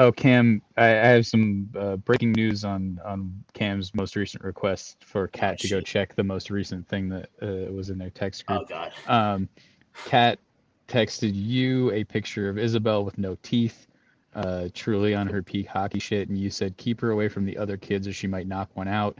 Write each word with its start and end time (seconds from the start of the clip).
Oh, 0.00 0.10
Cam, 0.10 0.62
I, 0.78 0.86
I 0.86 1.08
have 1.08 1.26
some 1.26 1.68
uh, 1.78 1.96
breaking 1.96 2.32
news 2.32 2.64
on 2.64 2.98
on 3.04 3.44
Cam's 3.52 3.94
most 3.94 4.16
recent 4.16 4.42
request 4.42 5.04
for 5.04 5.28
Kat 5.28 5.58
to 5.58 5.68
go 5.68 5.82
check 5.82 6.14
the 6.14 6.24
most 6.24 6.48
recent 6.48 6.88
thing 6.88 7.10
that 7.10 7.28
uh, 7.42 7.70
was 7.70 7.90
in 7.90 7.98
their 7.98 8.08
text 8.08 8.46
group. 8.46 8.62
Oh 8.62 8.64
God. 8.64 8.92
Um, 9.06 9.46
Kat 10.06 10.38
texted 10.88 11.32
you 11.34 11.90
a 11.92 12.02
picture 12.04 12.48
of 12.48 12.56
Isabel 12.56 13.04
with 13.04 13.18
no 13.18 13.36
teeth, 13.42 13.88
uh, 14.34 14.68
truly 14.72 15.14
on 15.14 15.26
her 15.26 15.42
peak 15.42 15.66
hockey 15.66 15.98
shit, 15.98 16.30
and 16.30 16.38
you 16.38 16.48
said 16.48 16.78
keep 16.78 16.98
her 17.02 17.10
away 17.10 17.28
from 17.28 17.44
the 17.44 17.58
other 17.58 17.76
kids 17.76 18.08
or 18.08 18.14
she 18.14 18.26
might 18.26 18.46
knock 18.46 18.70
one 18.72 18.88
out. 18.88 19.18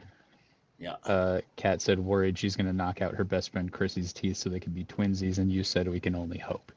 Yeah. 0.79 0.95
Uh, 1.05 1.43
Kat 1.57 1.83
said 1.83 1.99
worried 1.99 2.39
she's 2.39 2.57
gonna 2.57 2.73
knock 2.73 3.03
out 3.03 3.15
her 3.15 3.25
best 3.25 3.53
friend 3.53 3.71
Chrissy's 3.71 4.15
teeth 4.15 4.39
so 4.39 4.49
they 4.49 4.59
can 4.61 4.73
be 4.73 4.87
twinsies, 4.87 5.37
and 5.37 5.53
you 5.53 5.63
said 5.63 5.89
we 5.89 6.01
can 6.01 6.17
only 6.17 6.39
hope. 6.39 6.73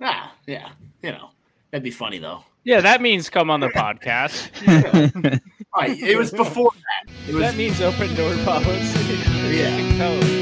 Ah, 0.00 0.32
yeah. 0.46 0.68
You 1.02 1.10
know, 1.10 1.30
that'd 1.72 1.82
be 1.82 1.90
funny 1.90 2.18
though. 2.18 2.44
Yeah, 2.64 2.80
that 2.80 3.02
means 3.02 3.28
come 3.28 3.50
on 3.50 3.60
the 3.60 3.68
podcast. 3.68 5.40
Right. 5.74 5.98
It 5.98 6.18
was 6.18 6.30
before 6.30 6.70
that. 6.74 7.12
It 7.26 7.34
was 7.34 7.44
that 7.44 7.56
means 7.56 7.80
open 7.80 8.14
door 8.14 8.34
policy. 8.44 9.14
Yeah. 9.56 10.41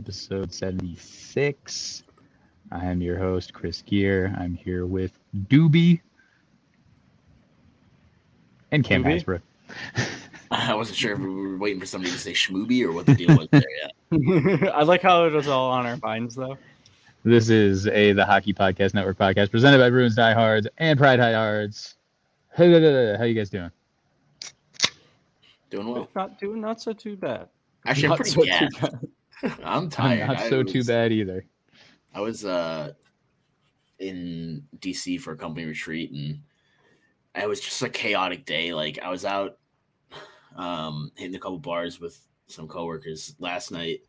Episode 0.00 0.50
76. 0.50 2.04
I 2.72 2.86
am 2.86 3.02
your 3.02 3.18
host, 3.18 3.52
Chris 3.52 3.82
Gear. 3.82 4.34
I'm 4.38 4.54
here 4.54 4.86
with 4.86 5.12
Doobie 5.48 6.00
and 8.72 8.82
Cam 8.82 9.04
Doobie? 9.04 9.22
Hasbrook. 9.22 10.08
I 10.50 10.72
wasn't 10.72 10.96
sure 10.96 11.12
if 11.12 11.18
we 11.18 11.28
were 11.28 11.58
waiting 11.58 11.78
for 11.78 11.84
somebody 11.84 12.12
to 12.12 12.18
say 12.18 12.32
schmooby 12.32 12.82
or 12.82 12.92
what 12.92 13.04
the 13.04 13.14
deal 13.14 13.36
was 13.36 13.48
there 13.50 13.62
yet. 13.82 14.72
I 14.74 14.84
like 14.84 15.02
how 15.02 15.26
it 15.26 15.34
was 15.34 15.48
all 15.48 15.70
on 15.70 15.84
our 15.84 15.98
minds, 15.98 16.34
though. 16.34 16.56
This 17.22 17.50
is 17.50 17.86
a 17.88 18.14
The 18.14 18.24
Hockey 18.24 18.54
Podcast 18.54 18.94
Network 18.94 19.18
podcast 19.18 19.50
presented 19.50 19.76
by 19.76 19.90
Bruins 19.90 20.16
Diehards 20.16 20.66
and 20.78 20.98
Pride 20.98 21.16
Diehards. 21.16 21.96
How 22.56 22.64
you 22.64 23.34
guys 23.34 23.50
doing? 23.50 23.70
Doing 25.68 25.88
well. 25.88 26.08
Not 26.16 26.38
doing 26.40 26.62
not 26.62 26.80
so 26.80 26.94
too 26.94 27.16
bad. 27.16 27.48
Actually, 27.84 28.08
I'm 28.08 28.16
pretty 28.16 28.30
so 28.30 28.44
too 28.44 28.68
bad. 28.80 29.10
I'm 29.42 29.88
I'm 29.90 29.90
tired. 29.90 30.28
not 30.28 30.38
I 30.38 30.50
so 30.50 30.62
too 30.62 30.84
bad 30.84 31.12
either. 31.12 31.46
I 32.14 32.20
was 32.20 32.44
uh 32.44 32.92
in 33.98 34.66
DC 34.78 35.20
for 35.20 35.32
a 35.32 35.36
company 35.36 35.66
retreat 35.66 36.10
and 36.12 36.42
it 37.34 37.48
was 37.48 37.60
just 37.60 37.82
a 37.82 37.88
chaotic 37.88 38.44
day. 38.44 38.72
Like 38.74 38.98
I 39.00 39.10
was 39.10 39.24
out 39.24 39.58
um 40.56 41.12
hitting 41.16 41.34
a 41.36 41.38
couple 41.38 41.58
bars 41.58 42.00
with 42.00 42.26
some 42.48 42.66
coworkers 42.68 43.34
last 43.38 43.70
night 43.70 44.00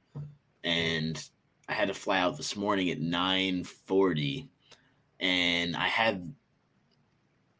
and 0.63 1.29
I 1.67 1.73
had 1.73 1.87
to 1.89 1.93
fly 1.93 2.19
out 2.19 2.37
this 2.37 2.55
morning 2.55 2.89
at 2.89 2.99
9:40 2.99 4.49
and 5.19 5.75
I 5.75 5.87
had 5.87 6.33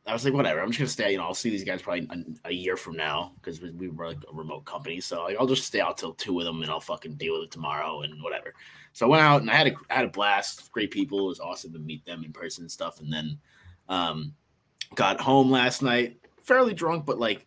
I 0.08 0.14
was 0.14 0.26
like, 0.26 0.34
whatever. 0.34 0.60
I'm 0.60 0.70
just 0.70 0.80
gonna 0.80 0.90
stay. 0.90 1.12
You 1.12 1.18
know, 1.18 1.26
I'll 1.26 1.34
see 1.34 1.52
these 1.52 1.64
guys 1.64 1.82
probably 1.82 2.08
a, 2.10 2.50
a 2.50 2.52
year 2.52 2.76
from 2.76 2.96
now 2.96 3.34
because 3.36 3.62
we, 3.62 3.72
we 3.72 3.90
were 3.90 4.08
like 4.08 4.24
a 4.30 4.36
remote 4.36 4.66
company. 4.66 5.00
So 5.00 5.24
like, 5.24 5.38
I'll 5.40 5.46
just 5.46 5.66
stay 5.66 5.80
out 5.80 5.98
till 5.98 6.14
two 6.14 6.34
with 6.34 6.46
them, 6.46 6.62
and 6.62 6.72
I'll 6.72 6.80
fucking 6.80 7.16
deal 7.16 7.34
with 7.34 7.44
it 7.44 7.52
tomorrow 7.52 8.02
and 8.02 8.22
whatever. 8.24 8.54
So 8.94 9.06
I 9.06 9.10
went 9.10 9.22
out 9.22 9.42
and 9.42 9.50
I 9.50 9.56
had 9.56 9.68
a 9.68 9.74
I 9.90 9.96
had 9.96 10.06
a 10.06 10.10
blast. 10.10 10.72
Great 10.72 10.92
people. 10.92 11.20
It 11.26 11.30
was 11.30 11.40
awesome 11.40 11.72
to 11.74 11.80
meet 11.80 12.04
them 12.06 12.24
in 12.24 12.34
person 12.34 12.64
and 12.64 12.72
stuff. 12.72 13.00
And 13.00 13.14
then 13.14 13.38
um, 13.90 14.34
got 14.96 15.22
home 15.22 15.52
last 15.52 15.82
night, 15.82 16.20
fairly 16.42 16.74
drunk, 16.74 17.06
but 17.06 17.20
like 17.20 17.46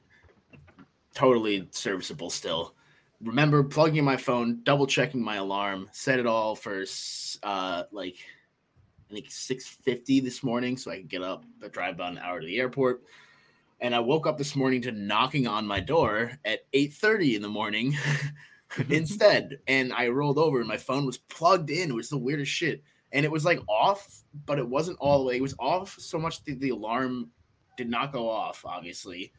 totally 1.15 1.69
serviceable 1.71 2.31
still. 2.31 2.75
Remember 3.21 3.65
plugging 3.65 3.97
in 3.97 4.05
my 4.05 4.17
phone, 4.17 4.61
double 4.65 4.87
checking 4.87 5.23
my 5.23 5.37
alarm, 5.37 5.89
set 5.93 6.19
it 6.19 6.27
all 6.27 6.55
for 6.55 6.85
uh, 7.43 7.85
like 7.91 8.17
I 9.15 9.19
think 9.19 9.31
six 9.31 9.69
fifty 9.69 10.19
this 10.19 10.43
morning, 10.43 10.77
so 10.77 10.91
I 10.91 10.97
could 10.97 11.09
get 11.09 11.23
up, 11.23 11.45
but 11.61 11.73
drive 11.73 11.95
about 11.95 12.13
an 12.13 12.19
hour 12.19 12.41
to 12.41 12.47
the 12.47 12.59
airport. 12.59 13.05
And 13.81 13.95
I 13.95 14.01
woke 14.01 14.27
up 14.27 14.37
this 14.37 14.57
morning 14.57 14.83
to 14.83 14.93
knocking 14.93 15.47
on 15.47 15.65
my 15.69 15.79
door 15.79 16.33
at 16.45 16.67
eight 16.73 16.95
thirty 16.95 17.37
in 17.37 17.43
the 17.43 17.49
morning 17.49 17.97
instead. 18.89 19.61
And 19.69 19.93
I 19.93 20.09
rolled 20.09 20.39
over, 20.39 20.59
and 20.59 20.67
my 20.67 20.77
phone 20.77 21.07
was 21.07 21.19
plugged 21.19 21.71
in. 21.71 21.91
It 21.91 21.95
was 21.95 22.09
the 22.09 22.19
weirdest 22.19 22.51
shit, 22.51 22.83
and 23.13 23.25
it 23.25 23.31
was 23.31 23.45
like 23.45 23.61
off, 23.69 24.25
but 24.47 24.59
it 24.59 24.69
wasn't 24.69 24.99
all 24.99 25.21
the 25.21 25.27
way. 25.27 25.37
It 25.37 25.43
was 25.43 25.55
off 25.61 25.95
so 25.97 26.19
much 26.19 26.43
that 26.43 26.59
the 26.59 26.71
alarm 26.71 27.31
did 27.77 27.89
not 27.89 28.13
go 28.13 28.29
off, 28.29 28.65
obviously. 28.67 29.33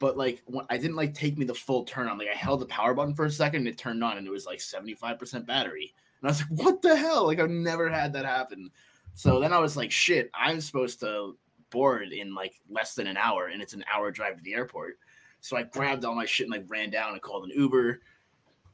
But 0.00 0.18
like, 0.18 0.42
when, 0.44 0.66
I 0.68 0.76
didn't 0.76 0.96
like 0.96 1.14
take 1.14 1.38
me 1.38 1.46
the 1.46 1.54
full 1.54 1.84
turn 1.84 2.08
on. 2.08 2.18
Like, 2.18 2.28
I 2.30 2.36
held 2.36 2.60
the 2.60 2.66
power 2.66 2.92
button 2.92 3.14
for 3.14 3.24
a 3.24 3.30
second, 3.30 3.60
and 3.60 3.68
it 3.68 3.78
turned 3.78 4.04
on, 4.04 4.18
and 4.18 4.26
it 4.26 4.30
was 4.30 4.44
like 4.44 4.60
seventy 4.60 4.92
five 4.92 5.18
percent 5.18 5.46
battery. 5.46 5.94
And 6.20 6.28
I 6.28 6.30
was 6.30 6.40
like, 6.42 6.60
"What 6.60 6.82
the 6.82 6.94
hell?" 6.94 7.24
Like, 7.24 7.40
I've 7.40 7.48
never 7.48 7.88
had 7.88 8.12
that 8.12 8.26
happen. 8.26 8.70
So 9.14 9.40
then 9.40 9.52
I 9.52 9.58
was 9.58 9.76
like, 9.76 9.90
shit, 9.90 10.30
I'm 10.34 10.60
supposed 10.60 11.00
to 11.00 11.36
board 11.70 12.12
in 12.12 12.34
like 12.34 12.54
less 12.70 12.94
than 12.94 13.06
an 13.06 13.16
hour 13.16 13.48
and 13.48 13.60
it's 13.60 13.74
an 13.74 13.84
hour 13.92 14.10
drive 14.10 14.36
to 14.36 14.42
the 14.42 14.54
airport. 14.54 14.98
So 15.40 15.56
I 15.56 15.62
grabbed 15.64 16.04
all 16.04 16.14
my 16.14 16.24
shit 16.24 16.46
and 16.46 16.52
like 16.52 16.64
ran 16.68 16.90
down 16.90 17.12
and 17.12 17.22
called 17.22 17.44
an 17.44 17.50
Uber, 17.50 18.00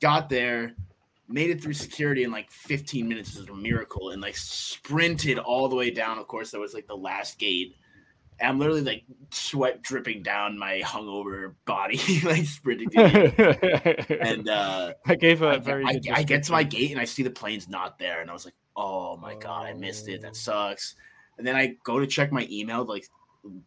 got 0.00 0.28
there, 0.28 0.74
made 1.28 1.50
it 1.50 1.62
through 1.62 1.72
security 1.72 2.24
in 2.24 2.30
like 2.30 2.50
15 2.50 3.08
minutes 3.08 3.36
was 3.36 3.48
a 3.48 3.54
miracle 3.54 4.10
and 4.10 4.20
like 4.20 4.36
sprinted 4.36 5.38
all 5.38 5.68
the 5.68 5.76
way 5.76 5.90
down. 5.90 6.18
Of 6.18 6.26
course, 6.26 6.50
that 6.50 6.60
was 6.60 6.74
like 6.74 6.86
the 6.86 6.96
last 6.96 7.38
gate. 7.38 7.76
I'm 8.42 8.58
literally 8.58 8.82
like 8.82 9.04
sweat 9.30 9.82
dripping 9.82 10.22
down 10.22 10.58
my 10.58 10.80
hungover 10.84 11.54
body, 11.64 12.00
like 12.24 12.44
sprinting. 12.44 12.90
To 12.90 14.18
and 14.20 14.48
uh 14.48 14.94
I 15.06 15.14
gave 15.14 15.42
a 15.42 15.48
I, 15.48 15.58
very. 15.58 15.84
I, 15.84 16.00
I 16.12 16.22
get 16.22 16.44
to 16.44 16.52
my 16.52 16.62
gate 16.62 16.90
and 16.90 17.00
I 17.00 17.04
see 17.04 17.22
the 17.22 17.30
plane's 17.30 17.68
not 17.68 17.98
there, 17.98 18.20
and 18.20 18.30
I 18.30 18.32
was 18.32 18.44
like, 18.44 18.54
"Oh 18.76 19.16
my 19.16 19.34
god, 19.34 19.66
I 19.66 19.74
missed 19.74 20.08
it. 20.08 20.20
Oh. 20.20 20.26
That 20.26 20.36
sucks." 20.36 20.94
And 21.38 21.46
then 21.46 21.56
I 21.56 21.76
go 21.84 21.98
to 21.98 22.06
check 22.06 22.32
my 22.32 22.46
email, 22.50 22.84
like 22.84 23.06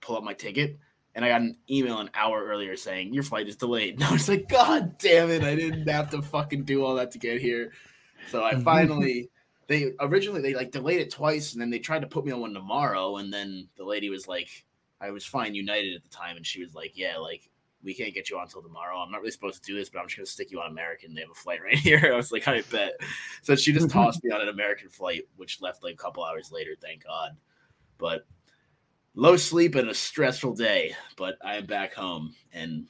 pull 0.01 0.17
up 0.17 0.23
my 0.23 0.33
ticket, 0.33 0.77
and 1.15 1.23
I 1.23 1.29
got 1.29 1.41
an 1.41 1.57
email 1.69 1.99
an 1.99 2.09
hour 2.13 2.43
earlier 2.43 2.75
saying 2.75 3.13
your 3.13 3.23
flight 3.23 3.47
is 3.47 3.55
delayed. 3.55 3.95
And 3.99 4.03
I 4.03 4.11
was 4.11 4.29
like, 4.29 4.49
"God 4.49 4.97
damn 4.97 5.29
it! 5.29 5.43
I 5.43 5.55
didn't 5.55 5.87
have 5.87 6.09
to 6.11 6.21
fucking 6.21 6.63
do 6.63 6.83
all 6.83 6.95
that 6.95 7.11
to 7.11 7.19
get 7.19 7.41
here." 7.41 7.71
So 8.29 8.43
I 8.43 8.55
finally. 8.55 9.29
They 9.67 9.93
originally 9.99 10.41
they 10.41 10.53
like 10.53 10.71
delayed 10.71 10.99
it 10.99 11.11
twice, 11.11 11.53
and 11.53 11.61
then 11.61 11.69
they 11.69 11.79
tried 11.79 12.01
to 12.01 12.07
put 12.07 12.25
me 12.25 12.31
on 12.31 12.41
one 12.41 12.53
tomorrow, 12.53 13.17
and 13.17 13.31
then 13.31 13.67
the 13.77 13.85
lady 13.85 14.09
was 14.09 14.27
like, 14.27 14.65
"I 14.99 15.11
was 15.11 15.25
fine 15.25 15.55
United 15.55 15.95
at 15.95 16.03
the 16.03 16.09
time," 16.09 16.35
and 16.37 16.45
she 16.45 16.61
was 16.61 16.75
like, 16.75 16.91
"Yeah, 16.95 17.17
like 17.17 17.49
we 17.83 17.93
can't 17.93 18.13
get 18.13 18.29
you 18.29 18.37
on 18.37 18.43
until 18.43 18.61
tomorrow. 18.61 18.97
I'm 18.97 19.11
not 19.11 19.19
really 19.19 19.31
supposed 19.31 19.63
to 19.63 19.71
do 19.71 19.77
this, 19.77 19.89
but 19.89 19.99
I'm 19.99 20.07
just 20.07 20.17
gonna 20.17 20.25
stick 20.25 20.51
you 20.51 20.61
on 20.61 20.71
American. 20.71 21.13
They 21.13 21.21
have 21.21 21.31
a 21.31 21.35
flight 21.35 21.61
right 21.63 21.77
here. 21.77 22.11
I 22.13 22.15
was 22.15 22.31
like, 22.31 22.47
I 22.47 22.61
bet. 22.71 22.93
So 23.41 23.55
she 23.55 23.73
just 23.73 23.89
tossed 23.91 24.23
me 24.23 24.31
on 24.31 24.41
an 24.41 24.49
American 24.49 24.89
flight, 24.89 25.23
which 25.35 25.61
left 25.61 25.83
like 25.83 25.93
a 25.93 25.97
couple 25.97 26.23
hours 26.23 26.51
later, 26.51 26.71
thank 26.81 27.03
God. 27.03 27.31
But 27.97 28.25
low 29.15 29.37
sleep 29.37 29.75
and 29.75 29.89
a 29.89 29.93
stressful 29.93 30.55
day. 30.55 30.95
But 31.17 31.35
I 31.43 31.57
am 31.57 31.65
back 31.65 31.93
home 31.93 32.33
and 32.53 32.87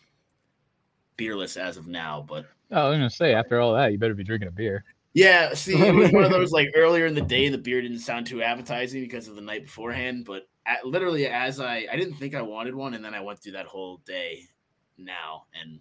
beerless 1.17 1.57
as 1.57 1.77
of 1.77 1.87
now. 1.87 2.25
But 2.27 2.45
Oh, 2.71 2.87
I 2.87 2.89
was 2.89 2.97
gonna 2.97 3.09
say 3.09 3.33
after 3.33 3.59
all 3.59 3.73
that, 3.73 3.91
you 3.91 3.97
better 3.97 4.15
be 4.15 4.23
drinking 4.23 4.47
a 4.47 4.51
beer. 4.51 4.83
Yeah, 5.13 5.54
see, 5.54 5.75
it 5.75 5.94
was 5.94 6.12
one 6.12 6.24
of 6.24 6.31
those 6.31 6.51
like 6.54 6.69
earlier 6.75 7.06
in 7.06 7.13
the 7.13 7.21
day, 7.21 7.48
the 7.50 7.57
beer 7.57 7.81
didn't 7.81 8.00
sound 8.00 8.25
too 8.25 8.42
appetizing 8.42 9.01
because 9.01 9.27
of 9.27 9.36
the 9.36 9.42
night 9.42 9.63
beforehand. 9.65 10.25
But 10.25 10.48
at, 10.65 10.86
literally, 10.86 11.27
as 11.27 11.60
I, 11.60 11.86
I 11.92 11.95
didn't 11.98 12.15
think 12.15 12.33
I 12.33 12.42
wanted 12.42 12.74
one, 12.74 12.94
and 12.95 13.06
then 13.06 13.13
I 13.13 13.21
went 13.21 13.39
through 13.39 13.51
that 13.54 13.68
whole 13.68 13.98
day 14.06 14.48
now, 14.98 15.44
and 15.60 15.80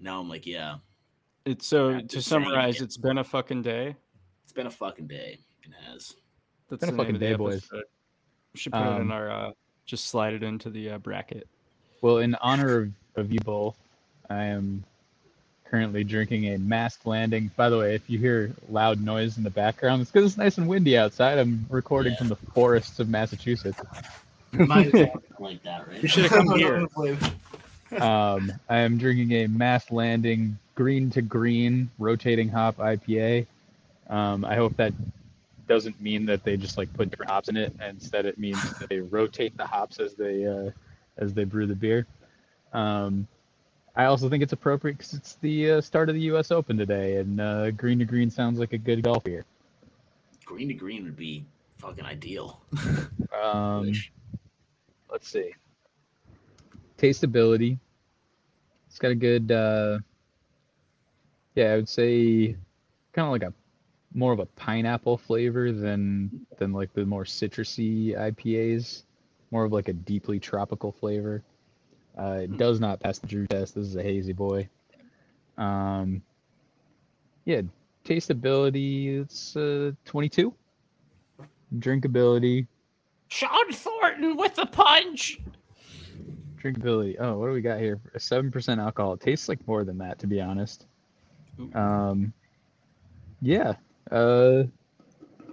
now 0.00 0.18
I'm 0.20 0.28
like, 0.28 0.46
yeah, 0.46 0.76
It's 1.44 1.66
so 1.66 2.00
to 2.00 2.22
summarize, 2.22 2.80
it. 2.80 2.84
it's 2.84 2.96
been 2.96 3.18
a 3.18 3.24
fucking 3.24 3.62
day. 3.62 3.94
it's 4.42 4.52
been 4.52 4.66
a 4.66 4.70
fucking 4.70 5.06
day. 5.06 5.38
It 5.62 5.70
has. 5.88 6.14
That's 6.68 6.84
Been 6.84 6.94
a 6.94 6.96
fucking 6.96 7.18
day, 7.18 7.34
boys. 7.34 7.68
We 7.72 8.58
should 8.58 8.72
put 8.72 8.82
it 8.82 8.96
in 8.96 9.02
Um, 9.02 9.12
our 9.12 9.30
uh 9.30 9.52
just 9.86 10.06
slide 10.06 10.34
it 10.34 10.42
into 10.44 10.70
the 10.70 10.90
uh, 10.90 10.98
bracket. 10.98 11.48
Well, 12.00 12.18
in 12.18 12.34
honor 12.36 12.78
of, 12.82 12.92
of 13.16 13.32
you 13.32 13.40
both, 13.40 13.76
I 14.30 14.44
am 14.44 14.84
currently 15.70 16.02
drinking 16.02 16.46
a 16.52 16.58
masked 16.58 17.06
landing. 17.06 17.50
By 17.56 17.68
the 17.68 17.78
way, 17.78 17.94
if 17.94 18.10
you 18.10 18.18
hear 18.18 18.52
loud 18.68 19.00
noise 19.00 19.38
in 19.38 19.44
the 19.44 19.50
background, 19.50 20.02
it's 20.02 20.10
because 20.10 20.26
it's 20.32 20.36
nice 20.38 20.58
and 20.58 20.66
windy 20.66 20.98
outside. 20.98 21.38
I'm 21.38 21.64
recording 21.70 22.12
Yeah. 22.12 22.18
from 22.18 22.28
the 22.28 22.36
forests 22.36 22.98
of 22.98 23.08
Massachusetts. 23.08 23.80
Mine's 24.52 24.92
all 24.94 25.22
like 25.38 25.62
that, 25.62 25.86
right? 25.86 26.02
You 26.02 26.08
should 26.08 26.24
have 26.24 26.32
come 26.32 26.50
here. 26.58 26.88
Um, 28.00 28.52
I 28.68 28.78
am 28.78 28.98
drinking 28.98 29.32
a 29.32 29.46
masked 29.46 29.92
landing 29.92 30.58
green 30.74 31.10
to 31.10 31.22
green 31.22 31.88
rotating 31.98 32.48
hop 32.48 32.76
IPA. 32.78 33.46
Um, 34.08 34.44
I 34.44 34.56
hope 34.56 34.76
that 34.76 34.92
doesn't 35.68 36.00
mean 36.00 36.26
that 36.26 36.42
they 36.42 36.56
just 36.56 36.78
like 36.78 36.92
put 36.94 37.10
different 37.10 37.30
hops 37.30 37.48
in 37.48 37.56
it. 37.56 37.72
Instead, 37.88 38.26
it 38.26 38.38
means 38.38 38.60
that 38.78 38.88
they 38.88 38.98
rotate 38.98 39.56
the 39.56 39.66
hops 39.66 40.00
as 40.00 40.14
they 40.14 40.44
uh, 40.46 40.70
as 41.18 41.32
they 41.32 41.44
brew 41.44 41.66
the 41.66 41.76
beer. 41.76 42.06
Um, 42.72 43.28
I 44.00 44.06
also 44.06 44.30
think 44.30 44.42
it's 44.42 44.54
appropriate 44.54 44.96
because 44.96 45.12
it's 45.12 45.34
the 45.42 45.72
uh, 45.72 45.80
start 45.82 46.08
of 46.08 46.14
the 46.14 46.22
U.S. 46.22 46.50
Open 46.50 46.78
today, 46.78 47.16
and 47.16 47.38
uh, 47.38 47.70
green 47.72 47.98
to 47.98 48.06
green 48.06 48.30
sounds 48.30 48.58
like 48.58 48.72
a 48.72 48.78
good 48.78 49.02
golf 49.02 49.24
beer. 49.24 49.44
Green 50.46 50.68
to 50.68 50.74
green 50.74 51.04
would 51.04 51.18
be 51.18 51.44
fucking 51.76 52.04
ideal. 52.06 52.60
Um, 53.42 53.92
let's 55.10 55.28
see. 55.28 55.52
Tasteability. 56.98 57.78
It's 58.88 58.98
got 58.98 59.12
a 59.12 59.14
good, 59.14 59.52
uh, 59.52 60.00
yeah, 61.54 61.72
I 61.72 61.76
would 61.76 61.88
say, 61.88 62.56
kind 63.12 63.26
of 63.26 63.32
like 63.32 63.44
a 63.44 63.54
more 64.12 64.32
of 64.32 64.40
a 64.40 64.46
pineapple 64.46 65.16
flavor 65.16 65.72
than 65.72 66.44
than 66.58 66.72
like 66.72 66.92
the 66.92 67.06
more 67.06 67.24
citrusy 67.24 68.18
IPAs. 68.18 69.04
More 69.52 69.64
of 69.64 69.72
like 69.72 69.88
a 69.88 69.94
deeply 69.94 70.40
tropical 70.40 70.90
flavor. 70.90 71.42
Uh, 72.18 72.40
it 72.42 72.56
does 72.56 72.80
not 72.80 73.00
pass 73.00 73.18
the 73.18 73.26
Drew 73.26 73.46
test. 73.46 73.74
This 73.74 73.86
is 73.86 73.96
a 73.96 74.02
hazy 74.02 74.32
boy. 74.32 74.68
Um, 75.56 76.22
yeah, 77.44 77.62
tasteability. 78.04 79.20
It's 79.20 79.56
uh, 79.56 79.92
22. 80.04 80.52
Drinkability. 81.78 82.66
Shawn 83.28 83.72
Thornton 83.72 84.36
with 84.36 84.56
the 84.56 84.66
punch. 84.66 85.40
Drinkability. 86.62 87.16
Oh, 87.18 87.38
what 87.38 87.46
do 87.46 87.52
we 87.52 87.60
got 87.60 87.78
here? 87.78 88.00
Seven 88.18 88.50
percent 88.50 88.80
alcohol. 88.80 89.14
It 89.14 89.20
tastes 89.20 89.48
like 89.48 89.66
more 89.66 89.84
than 89.84 89.98
that, 89.98 90.18
to 90.18 90.26
be 90.26 90.40
honest. 90.40 90.86
Um, 91.74 92.32
yeah. 93.40 93.74
Uh, 94.10 94.64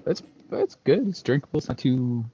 that's 0.06 0.24
that's 0.50 0.76
good. 0.84 1.08
It's 1.08 1.22
drinkable. 1.22 1.60
It's 1.60 1.70
not 1.70 1.78
too. 1.78 2.26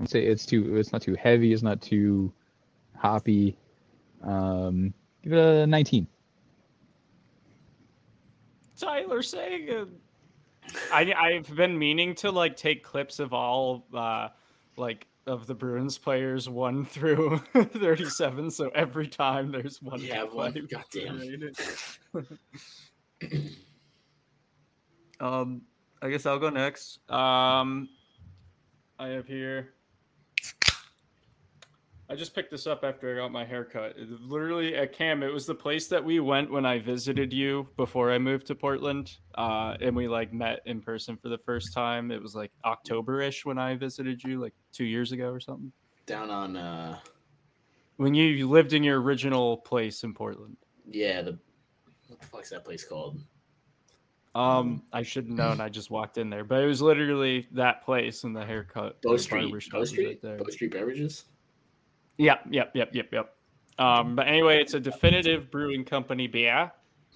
I'd 0.00 0.10
say 0.10 0.24
it's 0.24 0.44
too. 0.44 0.76
It's 0.76 0.92
not 0.92 1.02
too 1.02 1.14
heavy. 1.14 1.52
It's 1.52 1.62
not 1.62 1.80
too 1.80 2.32
hoppy. 3.04 3.54
Um, 4.22 4.94
give 5.22 5.34
it 5.34 5.38
a 5.38 5.66
nineteen. 5.66 6.06
Tyler 8.78 9.22
Seguin. 9.22 9.90
I 10.90 11.12
I've 11.12 11.54
been 11.54 11.78
meaning 11.78 12.14
to 12.16 12.30
like 12.30 12.56
take 12.56 12.82
clips 12.82 13.18
of 13.18 13.34
all 13.34 13.86
uh 13.94 14.28
like 14.78 15.06
of 15.26 15.46
the 15.46 15.54
Bruins 15.54 15.98
players 15.98 16.48
one 16.48 16.84
through 16.86 17.38
thirty 17.54 18.06
seven. 18.06 18.50
So 18.50 18.70
every 18.74 19.06
time 19.06 19.52
there's 19.52 19.82
one, 19.82 20.00
You 20.00 20.12
have 20.14 20.32
one? 20.32 20.66
Goddamn. 20.70 21.52
um, 25.20 25.62
I 26.00 26.08
guess 26.08 26.24
I'll 26.24 26.38
go 26.38 26.48
next. 26.50 26.98
Um, 27.10 27.88
I 28.98 29.08
have 29.08 29.26
here. 29.26 29.74
I 32.10 32.14
just 32.14 32.34
picked 32.34 32.50
this 32.50 32.66
up 32.66 32.84
after 32.84 33.10
I 33.14 33.16
got 33.22 33.32
my 33.32 33.44
haircut. 33.44 33.96
Literally 33.98 34.76
at 34.76 34.92
Cam, 34.92 35.22
it 35.22 35.32
was 35.32 35.46
the 35.46 35.54
place 35.54 35.86
that 35.88 36.04
we 36.04 36.20
went 36.20 36.50
when 36.50 36.66
I 36.66 36.78
visited 36.78 37.32
you 37.32 37.66
before 37.78 38.12
I 38.12 38.18
moved 38.18 38.46
to 38.48 38.54
Portland, 38.54 39.16
uh, 39.36 39.76
and 39.80 39.96
we 39.96 40.06
like 40.06 40.32
met 40.32 40.60
in 40.66 40.82
person 40.82 41.16
for 41.16 41.30
the 41.30 41.38
first 41.38 41.72
time. 41.72 42.10
It 42.10 42.20
was 42.20 42.34
like 42.34 42.52
October-ish 42.66 43.46
when 43.46 43.58
I 43.58 43.74
visited 43.76 44.22
you, 44.22 44.38
like 44.40 44.52
two 44.70 44.84
years 44.84 45.12
ago 45.12 45.30
or 45.30 45.40
something. 45.40 45.72
Down 46.04 46.28
on, 46.30 46.56
uh, 46.56 46.98
When 47.96 48.12
you, 48.12 48.48
lived 48.50 48.74
in 48.74 48.82
your 48.82 49.00
original 49.00 49.56
place 49.58 50.04
in 50.04 50.12
Portland. 50.12 50.58
yeah, 50.90 51.22
the 51.22 51.38
what 52.08 52.20
the 52.20 52.26
fuck's 52.26 52.50
that 52.50 52.64
place 52.66 52.84
called? 52.84 53.18
Um, 54.34 54.82
I 54.92 55.02
should 55.02 55.24
have 55.26 55.32
known. 55.36 55.60
I 55.60 55.70
just 55.70 55.90
walked 55.90 56.18
in 56.18 56.28
there, 56.28 56.44
but 56.44 56.62
it 56.62 56.66
was 56.66 56.82
literally 56.82 57.46
that 57.52 57.82
place 57.84 58.24
and 58.24 58.36
the 58.36 58.44
haircut. 58.44 59.00
Bow 59.00 59.16
Street. 59.16 59.50
Bow 59.70 59.84
Street. 59.84 60.06
right 60.06 60.20
there. 60.20 60.36
Bow 60.36 60.50
Street 60.50 60.72
Beverages. 60.72 61.24
Yep, 62.18 62.46
yep, 62.50 62.70
yep, 62.74 62.94
yep, 62.94 63.08
yep. 63.12 63.34
Um, 63.78 64.14
but 64.14 64.28
anyway, 64.28 64.60
it's 64.60 64.74
a 64.74 64.80
definitive 64.80 65.50
brewing 65.50 65.84
company 65.84 66.26
beer. 66.26 66.70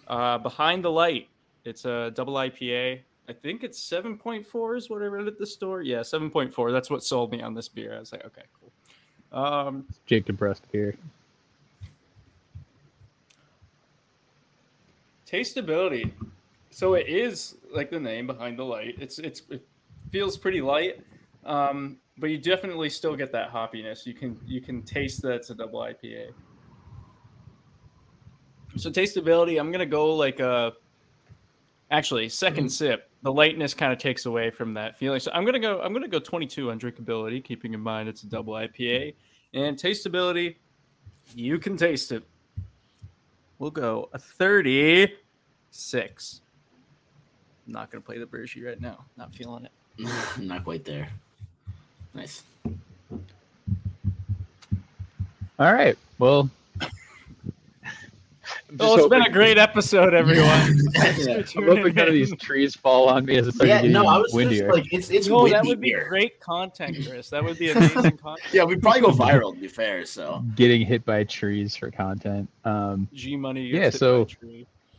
Uh, 0.08 0.38
behind 0.38 0.84
the 0.84 0.90
light, 0.90 1.28
it's 1.64 1.84
a 1.84 2.10
double 2.10 2.34
IPA. 2.34 3.00
I 3.28 3.32
think 3.32 3.62
it's 3.62 3.78
seven 3.78 4.16
point 4.16 4.46
four 4.46 4.74
is 4.74 4.88
what 4.88 5.02
I 5.02 5.06
read 5.06 5.26
at 5.26 5.38
the 5.38 5.46
store. 5.46 5.82
Yeah, 5.82 6.02
seven 6.02 6.30
point 6.30 6.52
four. 6.52 6.72
That's 6.72 6.90
what 6.90 7.04
sold 7.04 7.30
me 7.30 7.42
on 7.42 7.54
this 7.54 7.68
beer. 7.68 7.94
I 7.94 8.00
was 8.00 8.10
like, 8.10 8.24
okay, 8.24 8.42
cool. 8.58 8.72
Um, 9.38 9.86
Jake 10.06 10.26
DeBrusk 10.26 10.62
beer. 10.72 10.96
Tasteability. 15.26 16.10
So 16.70 16.94
it 16.94 17.06
is 17.06 17.56
like 17.70 17.90
the 17.90 18.00
name 18.00 18.26
behind 18.26 18.58
the 18.58 18.64
light. 18.64 18.96
It's 18.98 19.18
it's 19.18 19.42
it 19.50 19.66
feels 20.10 20.38
pretty 20.38 20.62
light, 20.62 21.00
um, 21.44 21.98
but 22.18 22.30
you 22.30 22.38
definitely 22.38 22.90
still 22.90 23.16
get 23.16 23.32
that 23.32 23.52
hoppiness. 23.52 24.06
You 24.06 24.14
can 24.14 24.38
you 24.46 24.60
can 24.60 24.82
taste 24.82 25.22
that 25.22 25.32
it's 25.32 25.50
a 25.50 25.54
double 25.54 25.80
IPA. 25.80 26.30
So 28.76 28.90
tasteability, 28.90 29.58
I'm 29.58 29.72
gonna 29.72 29.86
go 29.86 30.14
like 30.14 30.40
a. 30.40 30.74
Actually, 31.90 32.26
2nd 32.26 32.52
mm-hmm. 32.52 32.66
sip, 32.66 33.10
the 33.22 33.32
lightness 33.32 33.72
kind 33.72 33.94
of 33.94 33.98
takes 33.98 34.26
away 34.26 34.50
from 34.50 34.74
that 34.74 34.98
feeling. 34.98 35.20
So 35.20 35.30
I'm 35.32 35.46
gonna 35.46 35.58
go. 35.58 35.80
I'm 35.80 35.94
gonna 35.94 36.06
go 36.06 36.18
22 36.18 36.70
on 36.70 36.78
drinkability, 36.78 37.42
keeping 37.42 37.72
in 37.72 37.80
mind 37.80 38.08
it's 38.08 38.24
a 38.24 38.26
double 38.26 38.54
IPA, 38.54 39.14
and 39.54 39.76
tasteability. 39.76 40.56
You 41.34 41.58
can 41.58 41.76
taste 41.76 42.12
it. 42.12 42.24
We'll 43.58 43.70
go 43.70 44.08
a 44.12 44.18
36. 44.18 46.40
I'm 47.66 47.72
not 47.72 47.90
going 47.90 48.02
to 48.02 48.06
play 48.06 48.18
the 48.18 48.26
Bergy 48.26 48.64
right 48.64 48.80
now. 48.80 49.04
Not 49.16 49.34
feeling 49.34 49.66
it. 49.66 49.72
Not 50.38 50.64
quite 50.64 50.84
there. 50.84 51.10
Nice. 52.18 52.42
All 55.58 55.72
right. 55.72 55.96
Well. 56.18 56.50
I'm 56.80 56.90
Oh, 58.80 58.96
it's 58.98 59.08
been 59.08 59.22
a 59.22 59.30
great 59.30 59.56
episode, 59.56 60.14
everyone. 60.14 60.80
Yeah. 61.18 61.42
I'm 61.56 61.64
hoping 61.64 61.94
none 61.94 62.08
of 62.08 62.14
these 62.14 62.34
trees 62.36 62.74
fall 62.74 63.08
on 63.08 63.24
me 63.24 63.36
as 63.38 63.46
it 63.46 63.54
starts 63.54 63.68
Yeah, 63.68 63.76
getting 63.78 63.92
no, 63.92 64.06
I 64.06 64.18
was 64.18 64.32
windier. 64.34 64.66
just 64.68 64.74
like, 64.78 64.92
it's 64.92 65.10
it's 65.10 65.28
No, 65.28 65.36
windy 65.42 65.52
that 65.52 65.64
would 65.64 65.80
be 65.80 65.88
here. 65.88 66.06
great 66.08 66.38
content, 66.40 66.96
Chris. 67.08 67.28
That 67.30 67.42
would 67.44 67.58
be 67.58 67.70
amazing 67.70 68.16
content. 68.18 68.52
Yeah, 68.52 68.64
we'd 68.64 68.82
probably 68.82 69.00
go 69.02 69.08
viral 69.10 69.54
to 69.54 69.60
be 69.60 69.68
fair. 69.68 70.04
So 70.04 70.42
getting 70.56 70.84
hit 70.84 71.04
by 71.04 71.24
trees 71.24 71.76
for 71.76 71.90
content. 71.90 72.48
Um, 72.64 73.08
G 73.12 73.36
Money. 73.36 73.66
Yeah, 73.66 73.90
so- 73.90 74.26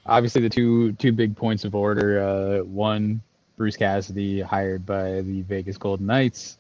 obviously 0.06 0.42
the 0.42 0.50
two 0.50 0.94
two 0.94 1.12
big 1.12 1.36
points 1.36 1.64
of 1.66 1.74
order. 1.76 2.22
Uh, 2.22 2.64
one, 2.66 3.22
Bruce 3.58 3.78
Cassidy 3.78 4.42
hired 4.42 4.86
by 4.86 5.22
the 5.22 5.42
Vegas 5.44 5.78
Golden 5.78 6.06
Knights, 6.06 6.58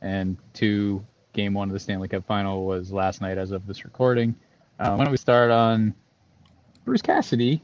and 0.00 0.36
two, 0.54 1.04
Game 1.32 1.54
One 1.54 1.68
of 1.68 1.72
the 1.72 1.80
Stanley 1.80 2.08
Cup 2.08 2.26
Final 2.26 2.66
was 2.66 2.92
last 2.92 3.20
night 3.20 3.38
as 3.38 3.50
of 3.50 3.66
this 3.66 3.84
recording. 3.84 4.34
Uh, 4.78 4.94
why 4.94 5.04
don't 5.04 5.10
we 5.10 5.16
start 5.16 5.50
on 5.50 5.94
Bruce 6.84 7.02
Cassidy? 7.02 7.62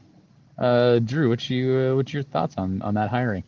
Uh, 0.57 0.99
Drew, 0.99 1.29
what's 1.29 1.49
you 1.49 1.77
uh, 1.77 1.95
what's 1.95 2.13
your 2.13 2.23
thoughts 2.23 2.55
on 2.57 2.81
on 2.81 2.93
that 2.93 3.09
hiring? 3.09 3.43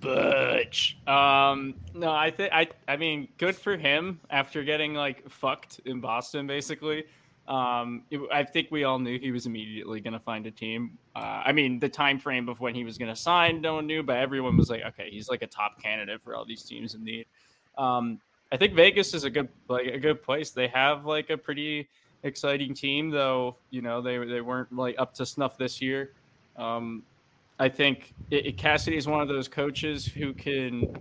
Butch. 0.00 0.98
Um, 1.06 1.74
no, 1.94 2.10
I 2.10 2.30
think 2.30 2.52
I. 2.52 2.68
I 2.86 2.96
mean, 2.96 3.28
good 3.38 3.56
for 3.56 3.76
him 3.76 4.20
after 4.30 4.62
getting 4.62 4.94
like 4.94 5.28
fucked 5.28 5.80
in 5.84 6.00
Boston, 6.00 6.46
basically. 6.46 7.04
Um, 7.48 8.04
it- 8.10 8.20
I 8.32 8.44
think 8.44 8.70
we 8.70 8.84
all 8.84 8.98
knew 8.98 9.18
he 9.18 9.30
was 9.30 9.46
immediately 9.46 10.00
going 10.00 10.14
to 10.14 10.20
find 10.20 10.46
a 10.46 10.50
team. 10.50 10.98
Uh, 11.14 11.42
I 11.44 11.52
mean, 11.52 11.78
the 11.78 11.88
time 11.88 12.18
frame 12.18 12.48
of 12.48 12.60
when 12.60 12.74
he 12.74 12.84
was 12.84 12.96
going 12.96 13.10
to 13.14 13.20
sign, 13.20 13.60
no 13.60 13.74
one 13.74 13.86
knew, 13.86 14.02
but 14.02 14.16
everyone 14.16 14.56
was 14.56 14.70
like, 14.70 14.82
okay, 14.82 15.08
he's 15.10 15.28
like 15.28 15.42
a 15.42 15.46
top 15.46 15.82
candidate 15.82 16.22
for 16.22 16.34
all 16.34 16.46
these 16.46 16.62
teams 16.62 16.94
in 16.94 17.04
need. 17.04 17.26
Um, 17.78 18.20
I 18.52 18.56
think 18.56 18.74
Vegas 18.74 19.14
is 19.14 19.24
a 19.24 19.30
good 19.30 19.48
like 19.68 19.86
a 19.86 19.98
good 19.98 20.22
place. 20.22 20.50
They 20.50 20.68
have 20.68 21.06
like 21.06 21.30
a 21.30 21.36
pretty 21.36 21.88
exciting 22.22 22.74
team, 22.74 23.10
though. 23.10 23.56
You 23.70 23.82
know, 23.82 24.00
they 24.00 24.18
they 24.18 24.40
weren't 24.40 24.72
like 24.74 24.96
up 24.98 25.14
to 25.14 25.26
snuff 25.26 25.58
this 25.58 25.80
year. 25.82 26.12
Um, 26.56 27.02
I 27.58 27.68
think 27.68 28.14
it, 28.30 28.46
it, 28.46 28.56
Cassidy 28.56 28.96
is 28.96 29.06
one 29.06 29.20
of 29.20 29.28
those 29.28 29.48
coaches 29.48 30.06
who 30.06 30.32
can 30.32 30.96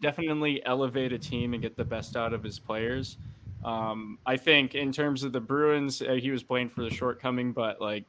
definitely 0.00 0.64
elevate 0.66 1.12
a 1.12 1.18
team 1.18 1.54
and 1.54 1.62
get 1.62 1.76
the 1.76 1.84
best 1.84 2.16
out 2.16 2.32
of 2.32 2.42
his 2.42 2.58
players. 2.58 3.18
Um, 3.64 4.18
I 4.26 4.36
think 4.36 4.74
in 4.74 4.90
terms 4.92 5.22
of 5.22 5.32
the 5.32 5.40
Bruins, 5.40 6.02
uh, 6.02 6.14
he 6.14 6.30
was 6.30 6.42
blamed 6.42 6.72
for 6.72 6.82
the 6.82 6.90
shortcoming, 6.90 7.52
but 7.52 7.80
like 7.80 8.04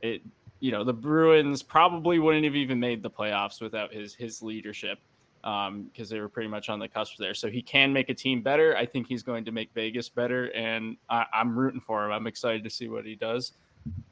it, 0.00 0.22
you 0.60 0.70
know, 0.70 0.84
the 0.84 0.92
Bruins 0.92 1.62
probably 1.62 2.20
wouldn't 2.20 2.44
have 2.44 2.54
even 2.54 2.78
made 2.78 3.02
the 3.02 3.10
playoffs 3.10 3.60
without 3.60 3.92
his 3.92 4.14
his 4.14 4.42
leadership 4.42 4.98
because 5.42 5.68
um, 5.68 6.08
they 6.08 6.20
were 6.20 6.28
pretty 6.28 6.48
much 6.48 6.68
on 6.68 6.78
the 6.78 6.88
cusp 6.88 7.16
there. 7.18 7.34
So 7.34 7.50
he 7.50 7.62
can 7.62 7.92
make 7.92 8.08
a 8.08 8.14
team 8.14 8.42
better. 8.42 8.76
I 8.76 8.86
think 8.86 9.08
he's 9.08 9.22
going 9.22 9.44
to 9.44 9.52
make 9.52 9.72
Vegas 9.74 10.08
better, 10.08 10.46
and 10.54 10.96
I, 11.10 11.26
I'm 11.32 11.58
rooting 11.58 11.80
for 11.80 12.04
him. 12.04 12.12
I'm 12.12 12.26
excited 12.26 12.62
to 12.64 12.70
see 12.70 12.88
what 12.88 13.04
he 13.04 13.16
does. 13.16 13.52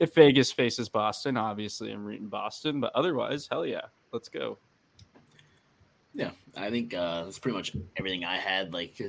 If 0.01 0.15
Vegas 0.15 0.51
faces 0.51 0.89
Boston, 0.89 1.37
obviously 1.37 1.93
I'm 1.93 2.05
rooting 2.05 2.29
Boston, 2.29 2.81
but 2.81 2.93
otherwise, 2.97 3.47
hell 3.51 3.65
yeah, 3.65 3.83
let's 4.13 4.29
go. 4.29 4.59
Yeah, 6.13 6.33
I 6.57 6.71
think 6.71 6.93
uh, 6.93 7.25
that's 7.25 7.39
pretty 7.39 7.57
much 7.57 7.77
everything 7.97 8.25
I 8.25 8.37
had. 8.37 8.73
Like, 8.73 9.01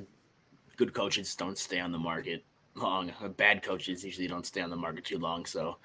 good 0.78 0.94
coaches 0.94 1.36
don't 1.36 1.58
stay 1.58 1.80
on 1.80 1.92
the 1.92 1.98
market 1.98 2.44
long. 2.76 3.12
Bad 3.38 3.64
coaches 3.64 4.06
usually 4.06 4.28
don't 4.28 4.46
stay 4.46 4.62
on 4.62 4.70
the 4.70 4.76
market 4.76 5.06
too 5.06 5.18
long. 5.18 5.46
So, 5.48 5.78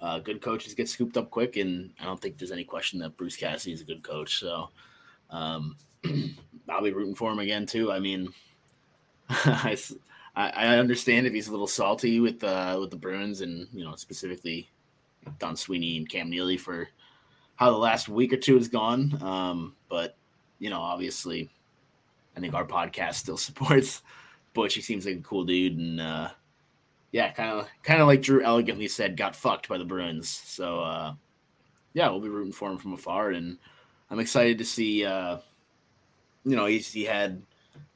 uh, 0.00 0.18
good 0.18 0.42
coaches 0.42 0.74
get 0.74 0.88
scooped 0.88 1.16
up 1.16 1.30
quick, 1.30 1.56
and 1.56 1.92
I 2.00 2.04
don't 2.04 2.20
think 2.20 2.36
there's 2.36 2.50
any 2.50 2.64
question 2.64 2.98
that 2.98 3.16
Bruce 3.16 3.36
Cassidy 3.36 3.72
is 3.72 3.82
a 3.82 3.84
good 3.84 4.02
coach. 4.02 4.40
So, 4.40 4.70
um, 5.34 5.76
I'll 6.68 6.82
be 6.82 6.92
rooting 6.92 7.14
for 7.14 7.30
him 7.30 7.40
again 7.40 7.66
too. 7.66 7.90
I 7.90 7.98
mean, 7.98 8.32
I, 9.28 9.76
I 10.36 10.76
understand 10.78 11.26
if 11.26 11.32
he's 11.32 11.48
a 11.48 11.50
little 11.50 11.66
salty 11.66 12.20
with 12.20 12.42
uh, 12.44 12.76
with 12.80 12.90
the 12.90 12.96
Bruins, 12.96 13.40
and 13.40 13.68
you 13.72 13.84
know 13.84 13.96
specifically 13.96 14.70
Don 15.38 15.56
Sweeney 15.56 15.96
and 15.96 16.08
Cam 16.08 16.30
Neely 16.30 16.56
for 16.56 16.88
how 17.56 17.70
the 17.70 17.76
last 17.76 18.08
week 18.08 18.32
or 18.32 18.36
two 18.36 18.56
has 18.56 18.68
gone. 18.68 19.20
Um, 19.22 19.74
but 19.88 20.16
you 20.58 20.70
know, 20.70 20.80
obviously, 20.80 21.50
I 22.36 22.40
think 22.40 22.54
our 22.54 22.66
podcast 22.66 23.14
still 23.14 23.36
supports 23.36 24.02
Butch. 24.52 24.74
He 24.74 24.82
seems 24.82 25.06
like 25.06 25.16
a 25.16 25.22
cool 25.22 25.44
dude, 25.44 25.78
and 25.78 26.00
uh, 26.00 26.28
yeah, 27.12 27.32
kind 27.32 27.58
of 27.58 27.68
kind 27.82 28.00
of 28.00 28.06
like 28.06 28.22
Drew 28.22 28.42
elegantly 28.42 28.88
said, 28.88 29.16
got 29.16 29.34
fucked 29.36 29.68
by 29.68 29.78
the 29.78 29.84
Bruins. 29.84 30.28
So 30.28 30.80
uh, 30.80 31.14
yeah, 31.92 32.08
we'll 32.08 32.20
be 32.20 32.28
rooting 32.28 32.52
for 32.52 32.70
him 32.70 32.78
from 32.78 32.92
afar, 32.92 33.30
and 33.32 33.58
I'm 34.14 34.20
excited 34.20 34.58
to 34.58 34.64
see. 34.64 35.04
Uh, 35.04 35.38
you 36.44 36.54
know, 36.54 36.66
he's 36.66 36.92
he 36.92 37.02
had 37.02 37.42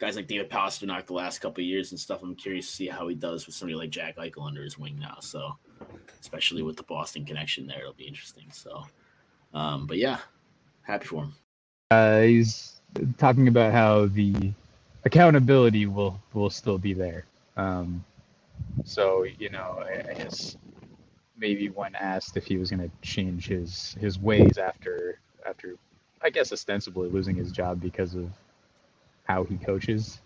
guys 0.00 0.16
like 0.16 0.26
David 0.26 0.50
Pastrnak 0.50 1.06
the 1.06 1.12
last 1.12 1.38
couple 1.38 1.62
years 1.62 1.92
and 1.92 2.00
stuff. 2.00 2.24
I'm 2.24 2.34
curious 2.34 2.66
to 2.66 2.72
see 2.72 2.88
how 2.88 3.06
he 3.06 3.14
does 3.14 3.46
with 3.46 3.54
somebody 3.54 3.76
like 3.76 3.90
Jack 3.90 4.16
Eichel 4.16 4.44
under 4.44 4.64
his 4.64 4.76
wing 4.76 4.98
now. 4.98 5.18
So, 5.20 5.56
especially 6.20 6.62
with 6.62 6.76
the 6.76 6.82
Boston 6.82 7.24
connection 7.24 7.68
there, 7.68 7.82
it'll 7.82 7.92
be 7.92 8.08
interesting. 8.08 8.46
So, 8.50 8.84
um, 9.54 9.86
but 9.86 9.98
yeah, 9.98 10.18
happy 10.82 11.06
for 11.06 11.22
him. 11.22 11.34
Uh, 11.92 12.22
he's 12.22 12.80
talking 13.16 13.46
about 13.46 13.72
how 13.72 14.06
the 14.06 14.50
accountability 15.04 15.86
will 15.86 16.20
will 16.34 16.50
still 16.50 16.78
be 16.78 16.94
there. 16.94 17.26
Um, 17.56 18.04
so 18.82 19.22
you 19.22 19.50
know, 19.50 19.84
I, 19.86 20.10
I 20.10 20.14
guess 20.14 20.56
maybe 21.36 21.68
when 21.68 21.94
asked 21.94 22.36
if 22.36 22.44
he 22.44 22.56
was 22.56 22.70
going 22.70 22.82
to 22.82 22.90
change 23.02 23.46
his 23.46 23.96
his 24.00 24.18
ways 24.18 24.58
after 24.58 25.20
after 25.46 25.76
I 26.22 26.30
guess 26.30 26.52
ostensibly 26.52 27.08
losing 27.08 27.36
his 27.36 27.52
job 27.52 27.80
because 27.80 28.14
of 28.14 28.30
how 29.24 29.44
he 29.44 29.56
coaches. 29.56 30.20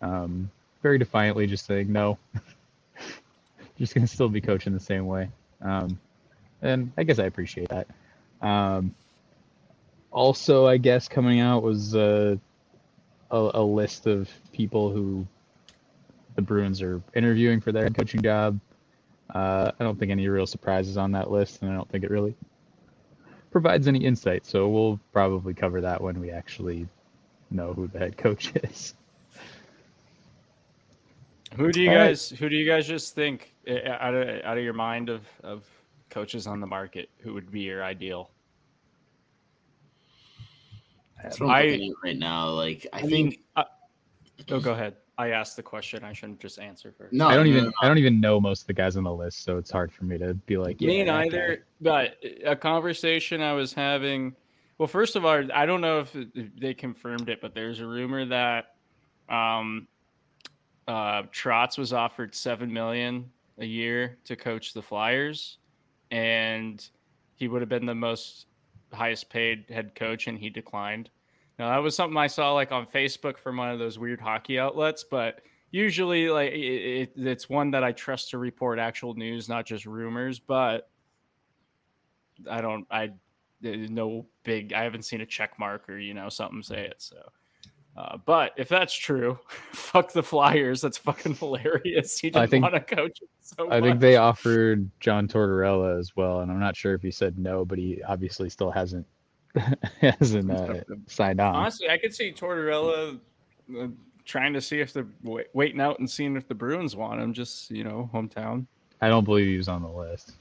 Um, 0.00 0.50
very 0.82 0.98
defiantly, 0.98 1.46
just 1.46 1.66
saying 1.66 1.92
no. 1.92 2.18
just 3.78 3.94
gonna 3.94 4.06
still 4.06 4.28
be 4.28 4.40
coaching 4.40 4.72
the 4.72 4.80
same 4.80 5.06
way. 5.06 5.30
Um, 5.62 5.98
and 6.62 6.92
I 6.96 7.04
guess 7.04 7.18
I 7.18 7.24
appreciate 7.24 7.68
that. 7.68 7.86
Um, 8.42 8.94
also, 10.10 10.66
I 10.66 10.76
guess 10.76 11.08
coming 11.08 11.40
out 11.40 11.62
was 11.62 11.94
uh, 11.94 12.36
a, 13.30 13.50
a 13.54 13.62
list 13.62 14.06
of 14.06 14.28
people 14.52 14.90
who 14.90 15.26
the 16.36 16.42
Bruins 16.42 16.82
are 16.82 17.02
interviewing 17.14 17.60
for 17.60 17.72
their 17.72 17.90
coaching 17.90 18.22
job. 18.22 18.58
Uh, 19.34 19.72
I 19.78 19.84
don't 19.84 19.98
think 19.98 20.10
any 20.10 20.28
real 20.28 20.46
surprises 20.46 20.96
on 20.96 21.12
that 21.12 21.30
list, 21.30 21.62
and 21.62 21.70
I 21.70 21.74
don't 21.74 21.88
think 21.88 22.04
it 22.04 22.10
really 22.10 22.34
provides 23.50 23.88
any 23.88 24.04
insight. 24.04 24.46
So 24.46 24.68
we'll 24.68 25.00
probably 25.12 25.54
cover 25.54 25.80
that 25.80 26.00
when 26.00 26.20
we 26.20 26.30
actually 26.30 26.88
know 27.50 27.72
who 27.72 27.88
the 27.88 27.98
head 27.98 28.16
coach 28.16 28.52
is. 28.62 28.94
Who 31.56 31.72
do 31.72 31.80
you 31.80 31.90
All 31.90 31.96
guys? 31.96 32.30
Right. 32.32 32.38
Who 32.40 32.48
do 32.48 32.56
you 32.56 32.66
guys 32.66 32.86
just 32.86 33.14
think 33.14 33.54
out 33.68 34.14
of 34.14 34.44
out 34.44 34.58
of 34.58 34.64
your 34.64 34.74
mind 34.74 35.08
of 35.08 35.26
of 35.42 35.64
coaches 36.10 36.46
on 36.46 36.60
the 36.60 36.66
market? 36.66 37.08
Who 37.20 37.34
would 37.34 37.50
be 37.50 37.60
your 37.60 37.82
ideal? 37.82 38.30
I'm 41.40 41.50
I, 41.50 41.90
right 42.04 42.16
now. 42.16 42.50
Like 42.50 42.86
I, 42.92 42.98
I 42.98 43.02
think. 43.02 43.30
Mean, 43.30 43.38
uh, 43.56 43.64
oh, 44.50 44.60
go 44.60 44.72
ahead. 44.72 44.96
I 45.18 45.30
asked 45.30 45.56
the 45.56 45.64
question. 45.64 46.04
I 46.04 46.12
shouldn't 46.12 46.38
just 46.38 46.60
answer 46.60 46.94
first. 46.96 47.12
No, 47.12 47.26
I 47.26 47.34
don't 47.34 47.48
even. 47.48 47.72
I 47.82 47.88
don't 47.88 47.98
even 47.98 48.20
know 48.20 48.40
most 48.40 48.62
of 48.62 48.66
the 48.68 48.72
guys 48.72 48.96
on 48.96 49.02
the 49.02 49.12
list, 49.12 49.42
so 49.42 49.58
it's 49.58 49.70
hard 49.70 49.92
for 49.92 50.04
me 50.04 50.16
to 50.16 50.34
be 50.34 50.56
like. 50.56 50.80
Yeah, 50.80 50.88
me 50.88 51.02
neither. 51.02 51.66
But 51.80 52.16
a 52.44 52.54
conversation 52.54 53.42
I 53.42 53.52
was 53.52 53.72
having. 53.72 54.36
Well, 54.78 54.86
first 54.86 55.16
of 55.16 55.24
all, 55.24 55.42
I 55.52 55.66
don't 55.66 55.80
know 55.80 55.98
if 55.98 56.16
they 56.56 56.72
confirmed 56.72 57.28
it, 57.28 57.40
but 57.40 57.52
there's 57.52 57.80
a 57.80 57.86
rumor 57.86 58.24
that 58.26 58.76
um, 59.28 59.88
uh, 60.86 61.24
Trotz 61.24 61.76
was 61.76 61.92
offered 61.92 62.32
seven 62.32 62.72
million 62.72 63.28
a 63.58 63.66
year 63.66 64.18
to 64.24 64.36
coach 64.36 64.72
the 64.72 64.82
Flyers, 64.82 65.58
and 66.12 66.88
he 67.34 67.48
would 67.48 67.60
have 67.60 67.68
been 67.68 67.86
the 67.86 67.94
most 67.94 68.46
highest 68.92 69.28
paid 69.30 69.64
head 69.68 69.96
coach, 69.96 70.28
and 70.28 70.38
he 70.38 70.48
declined. 70.48 71.10
Now 71.58 71.70
that 71.70 71.82
was 71.82 71.96
something 71.96 72.16
I 72.16 72.28
saw 72.28 72.52
like 72.52 72.72
on 72.72 72.86
Facebook 72.86 73.38
from 73.38 73.56
one 73.56 73.70
of 73.70 73.78
those 73.78 73.98
weird 73.98 74.20
hockey 74.20 74.58
outlets, 74.58 75.04
but 75.04 75.40
usually 75.70 76.28
like 76.28 76.52
it, 76.52 76.56
it, 76.56 77.12
it's 77.16 77.48
one 77.48 77.70
that 77.72 77.82
I 77.82 77.92
trust 77.92 78.30
to 78.30 78.38
report 78.38 78.78
actual 78.78 79.14
news, 79.14 79.48
not 79.48 79.66
just 79.66 79.84
rumors. 79.84 80.38
But 80.38 80.88
I 82.48 82.60
don't, 82.60 82.86
I 82.90 83.10
no 83.60 84.26
big, 84.44 84.72
I 84.72 84.84
haven't 84.84 85.02
seen 85.02 85.20
a 85.20 85.26
check 85.26 85.58
mark 85.58 85.88
or 85.88 85.98
you 85.98 86.14
know 86.14 86.28
something 86.28 86.62
say 86.62 86.86
it. 86.86 86.96
So, 86.98 87.16
uh, 87.96 88.18
but 88.24 88.52
if 88.56 88.68
that's 88.68 88.94
true, 88.94 89.38
fuck 89.72 90.12
the 90.12 90.22
Flyers. 90.22 90.80
That's 90.80 90.98
fucking 90.98 91.34
hilarious. 91.34 92.18
He 92.18 92.30
didn't 92.30 92.62
want 92.62 92.74
to 92.74 92.80
coach 92.80 93.20
so 93.56 93.72
I 93.72 93.80
think 93.80 93.98
they 93.98 94.16
offered 94.16 94.90
John 95.00 95.26
Tortorella 95.26 95.98
as 95.98 96.14
well, 96.14 96.40
and 96.40 96.52
I'm 96.52 96.60
not 96.60 96.76
sure 96.76 96.92
if 96.92 97.00
he 97.00 97.10
said 97.10 97.38
no, 97.38 97.64
but 97.64 97.78
he 97.78 98.02
obviously 98.06 98.50
still 98.50 98.70
hasn't 98.70 99.06
hasn't 100.00 100.50
uh, 100.50 100.74
signed 101.06 101.40
on. 101.40 101.54
Honestly, 101.54 101.88
I 101.88 101.98
could 101.98 102.14
see 102.14 102.32
Tortorella 102.32 103.18
uh, 103.78 103.86
trying 104.24 104.52
to 104.52 104.60
see 104.60 104.80
if 104.80 104.92
they're 104.92 105.06
waiting 105.52 105.80
out 105.80 105.98
and 105.98 106.08
seeing 106.08 106.36
if 106.36 106.46
the 106.48 106.54
Bruins 106.54 106.94
want 106.94 107.20
him. 107.20 107.32
Just 107.32 107.70
you 107.70 107.84
know, 107.84 108.10
hometown. 108.12 108.66
I 109.00 109.08
don't 109.08 109.24
believe 109.24 109.46
he 109.46 109.56
was 109.56 109.68
on 109.68 109.82
the 109.82 109.88
list. 109.88 110.34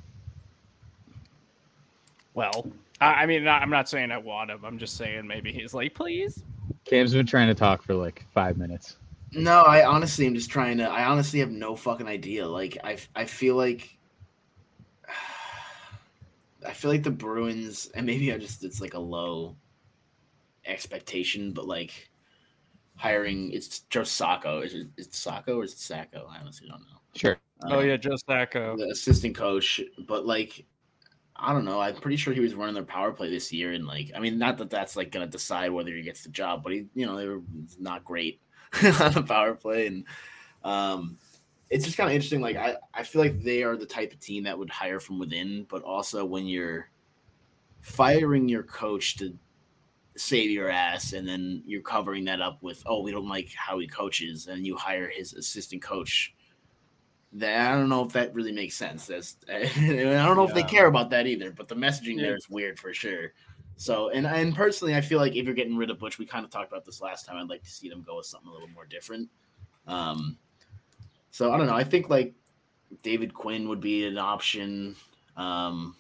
Well, 2.33 2.67
I, 3.01 3.23
I 3.23 3.25
mean, 3.25 3.43
not, 3.43 3.61
I'm 3.61 3.69
not 3.69 3.89
saying 3.89 4.11
I 4.11 4.17
want 4.17 4.51
him. 4.51 4.63
I'm 4.63 4.77
just 4.77 4.97
saying 4.97 5.25
maybe 5.25 5.51
he's 5.51 5.73
like, 5.73 5.93
please. 5.93 6.43
Cam's 6.85 7.13
been 7.13 7.25
trying 7.25 7.47
to 7.47 7.55
talk 7.55 7.83
for 7.83 7.93
like 7.93 8.25
five 8.33 8.57
minutes. 8.57 8.97
No, 9.33 9.63
I 9.63 9.85
honestly 9.85 10.25
am 10.25 10.35
just 10.35 10.49
trying 10.49 10.77
to. 10.77 10.85
I 10.85 11.05
honestly 11.05 11.39
have 11.39 11.51
no 11.51 11.75
fucking 11.75 12.07
idea. 12.07 12.47
Like, 12.47 12.77
I 12.83 12.97
I 13.15 13.25
feel 13.25 13.55
like 13.55 13.96
I 16.67 16.73
feel 16.73 16.91
like 16.91 17.03
the 17.03 17.11
Bruins, 17.11 17.89
and 17.95 18.05
maybe 18.05 18.33
I 18.33 18.37
just 18.37 18.63
it's 18.63 18.81
like 18.81 18.93
a 18.93 18.99
low 18.99 19.55
expectation, 20.65 21.53
but 21.53 21.65
like 21.65 22.09
hiring 22.95 23.51
it's 23.51 23.79
Joe 23.89 24.03
Sacco. 24.03 24.61
Is 24.61 24.73
it 24.73 24.87
it's 24.97 25.17
Sacco 25.17 25.59
or 25.59 25.63
is 25.63 25.73
it 25.73 25.79
Sacco? 25.79 26.27
I 26.29 26.39
honestly 26.39 26.67
don't 26.67 26.81
know. 26.81 26.99
Sure. 27.15 27.37
Um, 27.63 27.71
oh 27.71 27.79
yeah, 27.79 27.97
Joe 27.97 28.15
Sacco, 28.27 28.77
the 28.77 28.89
assistant 28.89 29.35
coach. 29.35 29.81
But 30.07 30.25
like, 30.25 30.65
I 31.35 31.53
don't 31.53 31.65
know. 31.65 31.79
I'm 31.79 31.95
pretty 31.95 32.17
sure 32.17 32.33
he 32.33 32.41
was 32.41 32.53
running 32.53 32.75
their 32.75 32.83
power 32.83 33.11
play 33.11 33.29
this 33.29 33.51
year, 33.53 33.71
and 33.71 33.85
like, 33.85 34.11
I 34.15 34.19
mean, 34.19 34.37
not 34.37 34.57
that 34.57 34.69
that's 34.69 34.95
like 34.95 35.11
gonna 35.11 35.27
decide 35.27 35.71
whether 35.71 35.91
he 35.91 36.01
gets 36.01 36.23
the 36.23 36.29
job, 36.29 36.63
but 36.63 36.73
he, 36.73 36.85
you 36.93 37.05
know, 37.05 37.15
they 37.15 37.27
were 37.27 37.41
not 37.79 38.03
great 38.03 38.41
on 38.99 39.13
the 39.13 39.23
power 39.23 39.55
play, 39.55 39.87
and 39.87 40.05
um, 40.63 41.17
it's 41.69 41.85
just 41.85 41.97
kind 41.97 42.09
of 42.09 42.15
interesting. 42.15 42.41
Like 42.41 42.55
I, 42.55 42.75
I 42.93 43.03
feel 43.03 43.21
like 43.21 43.41
they 43.41 43.63
are 43.63 43.75
the 43.75 43.85
type 43.85 44.13
of 44.13 44.19
team 44.19 44.43
that 44.43 44.57
would 44.57 44.69
hire 44.69 44.99
from 44.99 45.19
within, 45.19 45.65
but 45.69 45.83
also 45.83 46.25
when 46.25 46.45
you're 46.45 46.89
firing 47.81 48.47
your 48.47 48.63
coach 48.63 49.17
to 49.17 49.37
save 50.15 50.49
your 50.49 50.69
ass, 50.69 51.13
and 51.13 51.27
then 51.27 51.61
you're 51.65 51.81
covering 51.81 52.25
that 52.25 52.41
up 52.41 52.61
with, 52.63 52.81
oh, 52.85 53.01
we 53.01 53.11
don't 53.11 53.29
like 53.29 53.53
how 53.55 53.79
he 53.79 53.87
coaches, 53.87 54.47
and 54.47 54.65
you 54.65 54.75
hire 54.75 55.09
his 55.09 55.33
assistant 55.33 55.81
coach. 55.81 56.33
That 57.33 57.69
I 57.69 57.75
don't 57.75 57.89
know 57.89 58.05
if 58.05 58.13
that 58.13 58.33
really 58.33 58.53
makes 58.53 58.75
sense. 58.75 59.05
That's 59.05 59.35
I 59.49 59.63
don't 59.75 60.37
know 60.37 60.43
yeah. 60.43 60.49
if 60.49 60.53
they 60.53 60.63
care 60.63 60.87
about 60.87 61.09
that 61.09 61.27
either. 61.27 61.51
But 61.51 61.67
the 61.67 61.75
messaging 61.75 62.15
yeah. 62.15 62.23
there 62.23 62.35
is 62.35 62.49
weird 62.49 62.79
for 62.79 62.93
sure. 62.93 63.33
So 63.75 64.09
and 64.09 64.25
and 64.25 64.55
personally, 64.55 64.95
I 64.95 65.01
feel 65.01 65.19
like 65.19 65.35
if 65.35 65.45
you're 65.45 65.53
getting 65.53 65.77
rid 65.77 65.89
of 65.89 65.99
Butch, 65.99 66.17
we 66.17 66.25
kind 66.25 66.45
of 66.45 66.51
talked 66.51 66.71
about 66.71 66.85
this 66.85 67.01
last 67.01 67.25
time. 67.25 67.35
I'd 67.35 67.49
like 67.49 67.63
to 67.63 67.69
see 67.69 67.89
them 67.89 68.01
go 68.01 68.17
with 68.17 68.25
something 68.25 68.49
a 68.49 68.53
little 68.53 68.69
more 68.69 68.85
different. 68.85 69.29
Um, 69.85 70.37
so 71.31 71.51
I 71.51 71.57
don't 71.57 71.67
know. 71.67 71.75
I 71.75 71.83
think 71.83 72.09
like 72.09 72.33
David 73.03 73.33
Quinn 73.33 73.67
would 73.69 73.81
be 73.81 74.05
an 74.05 74.17
option. 74.17 74.95
Um, 75.35 75.95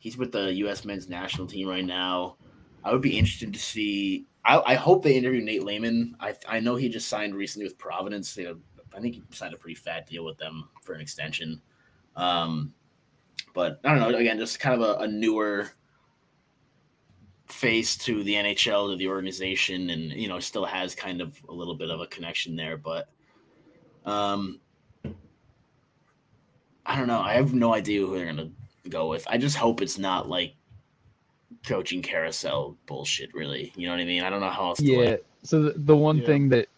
He's 0.00 0.16
with 0.16 0.32
the 0.32 0.52
U.S. 0.54 0.86
men's 0.86 1.10
national 1.10 1.46
team 1.46 1.68
right 1.68 1.84
now. 1.84 2.36
I 2.82 2.90
would 2.90 3.02
be 3.02 3.18
interested 3.18 3.52
to 3.52 3.58
see. 3.58 4.24
I, 4.46 4.58
I 4.60 4.74
hope 4.74 5.04
they 5.04 5.14
interview 5.14 5.42
Nate 5.42 5.62
Leaman. 5.62 6.16
I 6.18 6.34
I 6.48 6.58
know 6.58 6.74
he 6.74 6.88
just 6.88 7.08
signed 7.08 7.34
recently 7.34 7.66
with 7.66 7.76
Providence. 7.76 8.36
Know, 8.38 8.56
I 8.96 9.00
think 9.00 9.16
he 9.16 9.22
signed 9.30 9.52
a 9.52 9.58
pretty 9.58 9.74
fat 9.74 10.06
deal 10.06 10.24
with 10.24 10.38
them 10.38 10.70
for 10.82 10.94
an 10.94 11.02
extension. 11.02 11.60
Um, 12.16 12.72
but 13.52 13.78
I 13.84 13.90
don't 13.90 14.00
know. 14.00 14.18
Again, 14.18 14.38
just 14.38 14.58
kind 14.58 14.80
of 14.80 14.88
a, 14.88 15.02
a 15.02 15.06
newer 15.06 15.70
face 17.48 17.98
to 17.98 18.24
the 18.24 18.32
NHL 18.32 18.90
to 18.90 18.96
the 18.96 19.08
organization, 19.08 19.90
and 19.90 20.12
you 20.12 20.28
know, 20.28 20.40
still 20.40 20.64
has 20.64 20.94
kind 20.94 21.20
of 21.20 21.38
a 21.50 21.52
little 21.52 21.74
bit 21.74 21.90
of 21.90 22.00
a 22.00 22.06
connection 22.06 22.56
there. 22.56 22.78
But 22.78 23.10
um, 24.04 24.60
I 26.86 26.96
don't 26.96 27.06
know. 27.06 27.20
I 27.20 27.34
have 27.34 27.54
no 27.54 27.74
idea 27.74 28.00
who 28.00 28.16
they're 28.16 28.26
gonna 28.26 28.50
go 28.88 29.08
with. 29.08 29.26
I 29.28 29.38
just 29.38 29.56
hope 29.56 29.80
it's 29.80 29.98
not 29.98 30.28
like 30.28 30.54
coaching 31.66 32.02
carousel 32.02 32.76
bullshit. 32.86 33.34
Really, 33.34 33.72
you 33.76 33.86
know 33.86 33.92
what 33.92 34.00
I 34.00 34.04
mean? 34.04 34.22
I 34.22 34.30
don't 34.30 34.40
know 34.40 34.50
how 34.50 34.68
else. 34.70 34.78
To 34.78 34.84
Yeah. 34.84 35.10
like, 35.10 35.24
So 35.42 35.62
the, 35.62 35.72
the 35.76 35.96
one 35.96 36.18
Yeah. 36.18 36.26
thing 36.26 36.48
that 36.50 36.68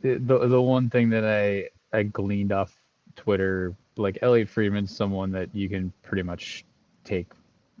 the 0.00 0.18
the 0.18 0.62
one 0.62 0.88
thing 0.90 1.10
that 1.10 1.24
I 1.24 1.68
I 1.96 2.04
gleaned 2.04 2.52
off 2.52 2.76
Twitter, 3.16 3.74
like 3.96 4.18
Elliotte 4.22 4.48
Friedman's 4.48 4.94
someone 4.94 5.32
that 5.32 5.54
you 5.54 5.68
can 5.68 5.92
pretty 6.02 6.22
much 6.22 6.64
take 7.04 7.26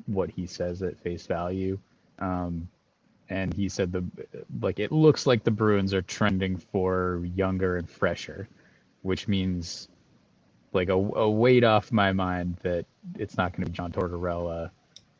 what 0.06 0.30
he 0.30 0.46
says 0.46 0.82
at 0.82 0.98
face 0.98 1.26
value. 1.26 1.78
Um, 2.18 2.68
and 3.30 3.52
he 3.54 3.68
said 3.68 3.92
the 3.92 4.04
like 4.60 4.78
it 4.78 4.90
looks 4.90 5.26
like 5.26 5.44
the 5.44 5.50
Bruins 5.50 5.94
are 5.94 6.02
trending 6.02 6.56
for 6.56 7.22
younger 7.36 7.76
and 7.76 7.88
fresher, 7.88 8.48
which 9.02 9.28
means 9.28 9.88
like 10.72 10.88
a, 10.88 10.92
a 10.94 11.30
weight 11.30 11.64
off 11.64 11.92
my 11.92 12.12
mind 12.12 12.56
that 12.62 12.86
it's 13.18 13.36
not 13.36 13.52
going 13.52 13.64
to 13.64 13.70
be 13.70 13.76
John 13.76 13.92
Tortorella 13.92 14.70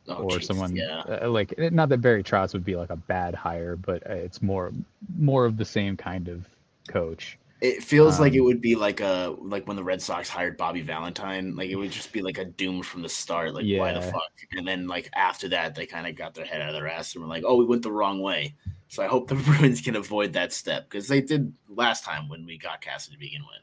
oh, 0.08 0.14
or 0.14 0.38
jeez, 0.38 0.44
someone 0.44 0.76
Yeah. 0.76 1.02
uh, 1.08 1.30
like 1.30 1.54
not 1.58 1.88
that 1.90 1.98
Barry 1.98 2.22
Trotz 2.22 2.52
would 2.52 2.64
be 2.64 2.76
like 2.76 2.90
a 2.90 2.96
bad 2.96 3.34
hire, 3.34 3.76
but 3.76 4.08
uh, 4.08 4.14
it's 4.14 4.42
more 4.42 4.72
more 5.16 5.44
of 5.46 5.56
the 5.56 5.64
same 5.64 5.96
kind 5.96 6.28
of 6.28 6.46
coach. 6.88 7.38
It 7.60 7.82
feels 7.82 8.20
like 8.20 8.34
it 8.34 8.40
Um, 8.40 8.46
would 8.46 8.60
be 8.60 8.76
like 8.76 9.00
a 9.00 9.34
like 9.40 9.66
when 9.66 9.76
the 9.76 9.82
Red 9.84 10.00
Sox 10.00 10.28
hired 10.28 10.56
Bobby 10.56 10.82
Valentine. 10.82 11.56
Like 11.56 11.70
it 11.70 11.76
would 11.76 11.90
just 11.90 12.12
be 12.12 12.22
like 12.22 12.38
a 12.38 12.44
doom 12.44 12.82
from 12.82 13.02
the 13.02 13.08
start. 13.08 13.52
Like 13.54 13.68
why 13.68 13.92
the 13.92 14.00
fuck? 14.02 14.32
And 14.52 14.66
then 14.66 14.86
like 14.86 15.10
after 15.14 15.48
that, 15.48 15.74
they 15.74 15.86
kind 15.86 16.06
of 16.06 16.14
got 16.14 16.34
their 16.34 16.44
head 16.44 16.60
out 16.60 16.68
of 16.68 16.74
their 16.74 16.88
ass 16.88 17.14
and 17.14 17.22
were 17.24 17.28
like, 17.28 17.42
oh, 17.46 17.56
we 17.56 17.64
went 17.64 17.82
the 17.82 17.92
wrong 17.92 18.20
way. 18.20 18.54
So 18.88 19.02
I 19.02 19.08
hope 19.08 19.28
the 19.28 19.34
Bruins 19.46 19.80
can 19.80 19.96
avoid 19.96 20.34
that 20.34 20.52
step 20.52 20.88
because 20.88 21.08
they 21.08 21.20
did 21.20 21.52
last 21.68 22.04
time 22.04 22.28
when 22.28 22.46
we 22.46 22.58
got 22.58 22.80
Cassidy 22.80 23.16
to 23.16 23.20
begin 23.20 23.42
with. 23.42 23.62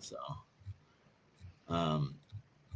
So, 0.00 0.16
um, 1.68 2.16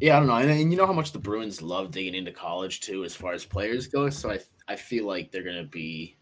yeah, 0.01 0.17
I 0.17 0.19
don't 0.19 0.29
know. 0.29 0.37
And, 0.37 0.51
and 0.51 0.71
you 0.73 0.77
know 0.79 0.87
how 0.87 0.93
much 0.93 1.13
the 1.13 1.19
Bruins 1.19 1.63
love 1.63 1.91
digging 1.91 2.15
into 2.15 2.33
college 2.33 2.81
too, 2.81 3.05
as 3.05 3.15
far 3.15 3.33
as 3.33 3.45
players 3.45 3.87
go. 3.87 4.11
So 4.11 4.31
I 4.31 4.41
I 4.69 4.77
feel 4.77 5.07
like 5.07 5.31
they're 5.31 5.43
gonna 5.43 5.65
be 5.65 6.17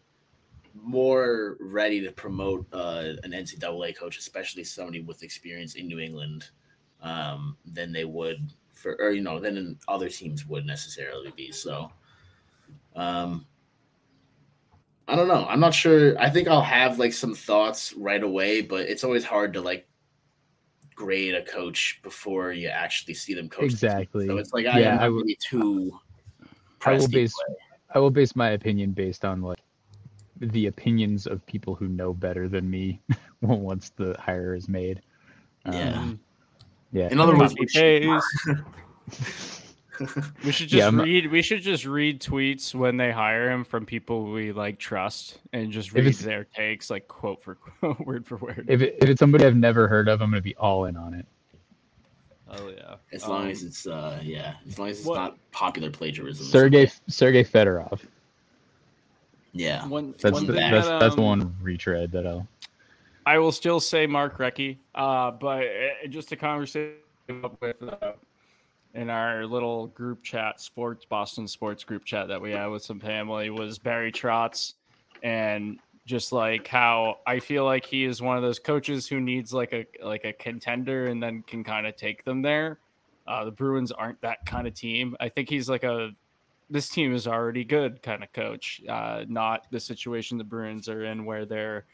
more 0.73 1.57
ready 1.59 2.01
to 2.01 2.11
promote 2.11 2.65
uh, 2.73 3.13
an 3.23 3.33
NCAA 3.33 3.93
coach, 3.97 4.17
especially 4.17 4.63
somebody 4.63 5.01
with 5.01 5.23
experience 5.23 5.75
in 5.75 5.87
New 5.87 5.99
England, 5.99 6.49
um, 7.01 7.57
than 7.65 7.91
they 7.91 8.05
would 8.05 8.51
for, 8.73 8.95
or 8.99 9.11
you 9.11 9.21
know, 9.21 9.39
than 9.39 9.77
other 9.87 10.09
teams 10.09 10.45
would 10.47 10.65
necessarily 10.65 11.31
be. 11.35 11.51
So, 11.51 11.91
um, 12.95 13.45
I 15.07 15.15
don't 15.15 15.27
know. 15.27 15.45
I'm 15.49 15.59
not 15.59 15.73
sure. 15.73 16.17
I 16.19 16.29
think 16.29 16.47
I'll 16.47 16.61
have 16.61 16.99
like 16.99 17.13
some 17.13 17.35
thoughts 17.35 17.93
right 17.93 18.23
away, 18.23 18.61
but 18.61 18.87
it's 18.87 19.03
always 19.03 19.25
hard 19.25 19.53
to 19.53 19.61
like 19.61 19.87
grade 20.95 21.33
a 21.35 21.43
coach 21.43 21.99
before 22.03 22.51
you 22.53 22.67
actually 22.67 23.13
see 23.13 23.33
them 23.33 23.49
coach. 23.49 23.71
the 23.71 23.77
team. 23.77 23.89
Exactly. 23.89 24.27
So 24.27 24.37
it's 24.37 24.53
like 24.53 24.65
I 24.67 24.79
Yeah, 24.79 24.93
am 24.93 24.99
I 24.99 25.01
not 25.03 25.11
would- 25.13 25.21
really 25.21 25.37
too. 25.41 25.99
I 26.85 26.93
will 26.97 27.07
base 27.07 27.33
way. 27.49 27.55
I 27.93 27.99
will 27.99 28.09
base 28.11 28.35
my 28.35 28.51
opinion 28.51 28.91
based 28.91 29.23
on 29.25 29.41
like 29.41 29.59
the 30.39 30.67
opinions 30.67 31.27
of 31.27 31.45
people 31.45 31.75
who 31.75 31.87
know 31.87 32.13
better 32.13 32.47
than 32.49 32.69
me 32.69 32.99
once 33.41 33.91
the 33.95 34.15
hire 34.19 34.55
is 34.55 34.67
made. 34.67 35.01
Yeah. 35.65 35.93
Um, 35.99 36.19
yeah. 36.91 37.09
In 37.11 37.19
other 37.19 37.37
words, 37.37 37.53
Copy 37.53 38.07
we 39.99 40.05
should- 40.07 40.13
paste. 40.15 40.43
We 40.45 40.51
should 40.51 40.69
just 40.69 40.93
Yeah, 40.93 41.01
read. 41.01 41.31
We 41.31 41.41
should 41.41 41.61
just 41.61 41.85
read 41.85 42.21
tweets 42.21 42.73
when 42.73 42.97
they 42.97 43.11
hire 43.11 43.49
him 43.51 43.63
from 43.63 43.85
people 43.85 44.31
we 44.31 44.51
like 44.51 44.79
trust, 44.79 45.39
and 45.53 45.71
just 45.71 45.93
read 45.93 46.05
it's- 46.07 46.21
their 46.23 46.43
takes, 46.45 46.89
like 46.89 47.07
quote 47.07 47.41
for 47.43 47.55
quote, 47.55 47.99
word 48.05 48.25
for 48.25 48.37
word. 48.37 48.65
if 48.67 48.81
it, 48.81 48.97
if 49.01 49.09
it's 49.09 49.19
somebody 49.19 49.45
I've 49.45 49.55
never 49.55 49.87
heard 49.87 50.07
of, 50.07 50.21
I'm 50.21 50.29
gonna 50.31 50.41
be 50.41 50.55
all 50.55 50.85
in 50.85 50.95
on 50.97 51.13
it. 51.13 51.25
oh 52.49 52.69
yeah. 52.69 52.95
As 53.11 53.27
long 53.27 53.43
Um, 53.43 53.49
as 53.49 53.63
it's 53.63 53.87
uh 53.87 54.19
yeah, 54.23 54.55
as 54.67 54.77
long 54.79 54.89
as 54.89 54.99
it's 54.99 55.07
what- 55.07 55.15
not 55.15 55.37
popular 55.51 55.89
plagiarism. 55.89 56.45
Sergey 56.45 56.89
Sergey 57.07 57.43
Fedorov. 57.43 57.99
Yeah. 59.53 59.85
one, 59.87 60.13
That's 60.19 60.33
one 60.33 60.45
the, 60.47 60.53
thing 60.53 60.71
that's 60.71 60.87
that, 60.87 60.99
that's 60.99 61.15
the 61.15 61.21
um, 61.21 61.27
one 61.27 61.55
retread 61.61 62.11
that 62.13 62.25
I'll. 62.25 62.47
I 63.25 63.37
will 63.37 63.51
still 63.51 63.79
say 63.81 64.07
Mark 64.07 64.37
Recchi, 64.37 64.77
uh, 64.95 65.31
but 65.31 65.63
uh, 65.63 66.07
just 66.09 66.31
a 66.31 66.35
conversation 66.37 66.95
with 67.59 67.75
uh, 67.83 68.13
in 68.93 69.09
our 69.09 69.45
little 69.45 69.87
group 69.87 70.23
chat, 70.23 70.59
sports 70.59 71.05
Boston 71.05 71.47
sports 71.47 71.83
group 71.83 72.05
chat 72.05 72.27
that 72.27 72.41
we 72.41 72.51
had 72.51 72.67
with 72.67 72.83
some 72.83 72.99
family 72.99 73.49
was 73.49 73.77
Barry 73.77 74.11
Trotz, 74.11 74.73
and 75.23 75.79
just 76.05 76.31
like 76.31 76.67
how 76.67 77.19
I 77.25 77.39
feel 77.39 77.63
like 77.63 77.85
he 77.85 78.05
is 78.05 78.21
one 78.21 78.35
of 78.35 78.43
those 78.43 78.59
coaches 78.59 79.07
who 79.07 79.19
needs 79.19 79.53
like 79.53 79.73
a 79.73 79.85
like 80.03 80.25
a 80.25 80.33
contender 80.33 81.07
and 81.07 81.21
then 81.21 81.43
can 81.43 81.63
kind 81.63 81.87
of 81.87 81.95
take 81.95 82.23
them 82.23 82.41
there. 82.41 82.79
Uh, 83.27 83.45
the 83.45 83.51
Bruins 83.51 83.91
aren't 83.91 84.19
that 84.21 84.45
kind 84.45 84.67
of 84.67 84.73
team. 84.73 85.15
I 85.19 85.29
think 85.29 85.49
he's 85.49 85.69
like 85.69 85.83
a 85.83 86.11
this 86.69 86.89
team 86.89 87.13
is 87.13 87.27
already 87.27 87.63
good 87.63 88.01
kind 88.01 88.23
of 88.23 88.31
coach, 88.33 88.81
uh, 88.87 89.25
not 89.27 89.67
the 89.71 89.79
situation 89.79 90.37
the 90.37 90.43
Bruins 90.43 90.87
are 90.87 91.03
in 91.03 91.25
where 91.25 91.45
they're 91.45 91.85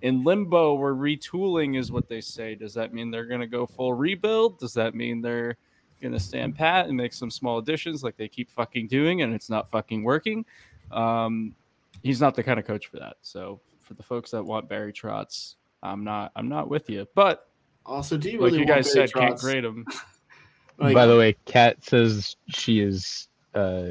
in 0.00 0.24
limbo 0.24 0.74
where 0.74 0.94
retooling 0.94 1.78
is 1.78 1.92
what 1.92 2.08
they 2.08 2.20
say. 2.20 2.54
Does 2.54 2.74
that 2.74 2.92
mean 2.92 3.10
they're 3.10 3.26
going 3.26 3.40
to 3.40 3.46
go 3.46 3.66
full 3.66 3.94
rebuild? 3.94 4.58
Does 4.58 4.74
that 4.74 4.94
mean 4.94 5.20
they're 5.20 5.56
going 6.02 6.12
to 6.12 6.20
stand 6.20 6.56
pat 6.56 6.86
and 6.86 6.96
make 6.96 7.12
some 7.12 7.30
small 7.30 7.58
additions 7.58 8.02
like 8.02 8.16
they 8.16 8.28
keep 8.28 8.50
fucking 8.50 8.88
doing 8.88 9.22
and 9.22 9.34
it's 9.34 9.48
not 9.48 9.70
fucking 9.70 10.02
working? 10.02 10.44
Um, 10.90 11.54
he's 12.02 12.20
not 12.20 12.34
the 12.34 12.42
kind 12.42 12.58
of 12.58 12.66
coach 12.66 12.88
for 12.88 12.98
that. 12.98 13.16
So 13.22 13.60
for 13.80 13.94
the 13.94 14.02
folks 14.02 14.30
that 14.32 14.44
want 14.44 14.68
Barry 14.68 14.92
Trotz, 14.92 15.54
I'm 15.82 16.04
not. 16.04 16.32
I'm 16.36 16.48
not 16.48 16.68
with 16.68 16.88
you. 16.90 17.06
But 17.14 17.48
Also, 17.86 18.16
do 18.16 18.30
you 18.30 18.40
like 18.40 18.52
really 18.52 18.58
you 18.60 18.66
want 18.66 18.84
guys 18.84 18.94
Barry 18.94 19.08
said, 19.08 19.18
can't 19.18 19.38
grade 19.38 19.64
him. 19.64 19.86
like, 20.78 20.94
By 20.94 21.06
the 21.06 21.16
way, 21.16 21.36
Kat 21.44 21.82
says 21.84 22.36
she 22.48 22.80
is 22.80 23.28
uh, 23.54 23.90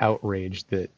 outraged 0.00 0.68
that 0.70 0.90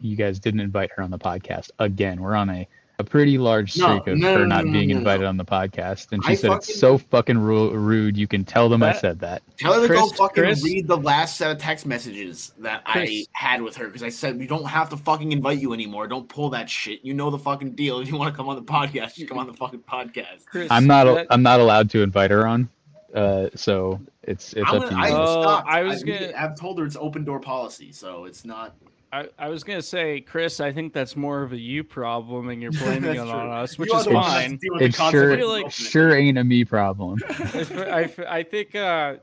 you 0.00 0.16
guys 0.16 0.38
didn't 0.38 0.60
invite 0.60 0.90
her 0.96 1.02
on 1.02 1.10
the 1.10 1.18
podcast 1.18 1.70
again. 1.78 2.20
We're 2.20 2.34
on 2.34 2.50
a, 2.50 2.68
a 3.00 3.04
pretty 3.04 3.38
large 3.38 3.76
No, 3.76 3.86
streak 3.98 4.06
of 4.14 4.18
no, 4.18 4.34
her 4.34 4.38
no, 4.40 4.44
not 4.46 4.64
no, 4.66 4.72
being 4.72 4.88
no, 4.88 4.94
no. 4.94 4.98
invited 4.98 5.26
on 5.26 5.36
the 5.36 5.44
podcast, 5.44 6.12
and 6.12 6.24
she 6.24 6.32
I 6.32 6.34
said 6.36 6.48
fucking- 6.48 6.58
it's 6.70 6.78
so 6.78 6.96
fucking 6.98 7.38
ru- 7.38 7.72
rude. 7.74 8.16
You 8.16 8.26
can 8.28 8.44
tell 8.44 8.68
them 8.68 8.82
I 8.84 8.92
said 8.92 9.18
that. 9.20 9.42
Tell 9.58 9.74
her 9.80 9.88
to 9.88 9.92
go 9.92 10.08
fucking 10.10 10.44
Chris- 10.44 10.62
read 10.62 10.86
the 10.86 10.96
last 10.96 11.36
set 11.36 11.50
of 11.50 11.58
text 11.58 11.86
messages 11.86 12.52
that 12.58 12.84
Chris- 12.84 13.10
I 13.10 13.26
had 13.32 13.62
with 13.62 13.76
her 13.76 13.86
because 13.86 14.02
I 14.04 14.10
said 14.10 14.38
we 14.38 14.46
don't 14.46 14.64
have 14.66 14.88
to 14.90 14.96
fucking 14.96 15.32
invite 15.32 15.58
you 15.58 15.72
anymore. 15.72 16.06
Don't 16.06 16.28
pull 16.28 16.50
that 16.50 16.70
shit. 16.70 17.00
You 17.04 17.14
know 17.14 17.30
the 17.30 17.38
fucking 17.38 17.72
deal. 17.72 17.98
If 18.04 18.08
you 18.08 18.16
want 18.16 18.32
to 18.32 18.36
come 18.36 18.48
on 18.48 18.56
the 18.56 18.62
podcast, 18.62 19.18
you 19.18 19.26
come 19.26 19.38
on 19.38 19.46
the 19.46 19.54
fucking 19.54 19.80
podcast. 19.80 20.46
Chris, 20.46 20.68
I'm 20.70 20.86
not. 20.86 21.04
that- 21.04 21.26
I'm 21.30 21.42
not 21.42 21.58
allowed 21.60 21.90
to 21.90 22.02
invite 22.02 22.30
her 22.30 22.46
on. 22.46 22.68
Uh, 23.14 23.48
so 23.54 24.00
it's 24.22 24.52
it's 24.54 24.68
I'm 24.68 24.76
up 24.82 24.90
gonna, 24.90 25.08
you. 25.08 25.14
I 25.14 25.18
Uh. 25.18 25.62
I 25.66 25.82
was 25.82 26.02
I, 26.02 26.06
gonna- 26.06 26.32
I've 26.36 26.56
told 26.56 26.78
her 26.78 26.84
it's 26.84 26.96
open 26.96 27.24
door 27.24 27.40
policy, 27.40 27.92
so 27.92 28.24
it's 28.24 28.44
not. 28.44 28.74
I, 29.14 29.28
I 29.38 29.48
was 29.48 29.62
gonna 29.62 29.80
say, 29.82 30.20
Chris, 30.20 30.58
I 30.60 30.72
think 30.72 30.92
that's 30.92 31.14
more 31.14 31.42
of 31.42 31.52
a 31.52 31.58
you 31.58 31.84
problem, 31.84 32.48
and 32.48 32.60
you're 32.60 32.72
blaming 32.82 33.14
it 33.14 33.18
on 33.18 33.28
true. 33.28 33.50
us, 33.52 33.78
which 33.78 33.90
You 33.90 33.98
is 33.98 34.04
the 34.06 34.10
one 34.12 34.24
that 34.24 34.30
has 34.30 34.42
fine. 34.42 34.50
to 34.50 34.56
deal 34.56 34.72
with 34.72 34.80
the 34.80 34.86
It 34.86 34.94
sure 35.10 35.46
like- 35.46 35.70
sure 35.70 36.16
ain't 36.16 36.38
a 36.38 36.44
me 36.44 36.64
problem. 36.64 37.20
I 37.28 38.44
think 38.50 38.74
uh, 38.74 39.16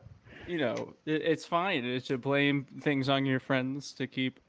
you 0.48 0.58
know 0.60 0.94
it, 1.06 1.22
it's 1.24 1.46
fine 1.46 1.84
to- 1.84 2.00
to 2.02 2.18
blame 2.18 2.66
things 2.82 3.10
on 3.10 3.26
your 3.26 3.40
friends 3.40 3.92
to 3.94 4.08
keep 4.08 4.40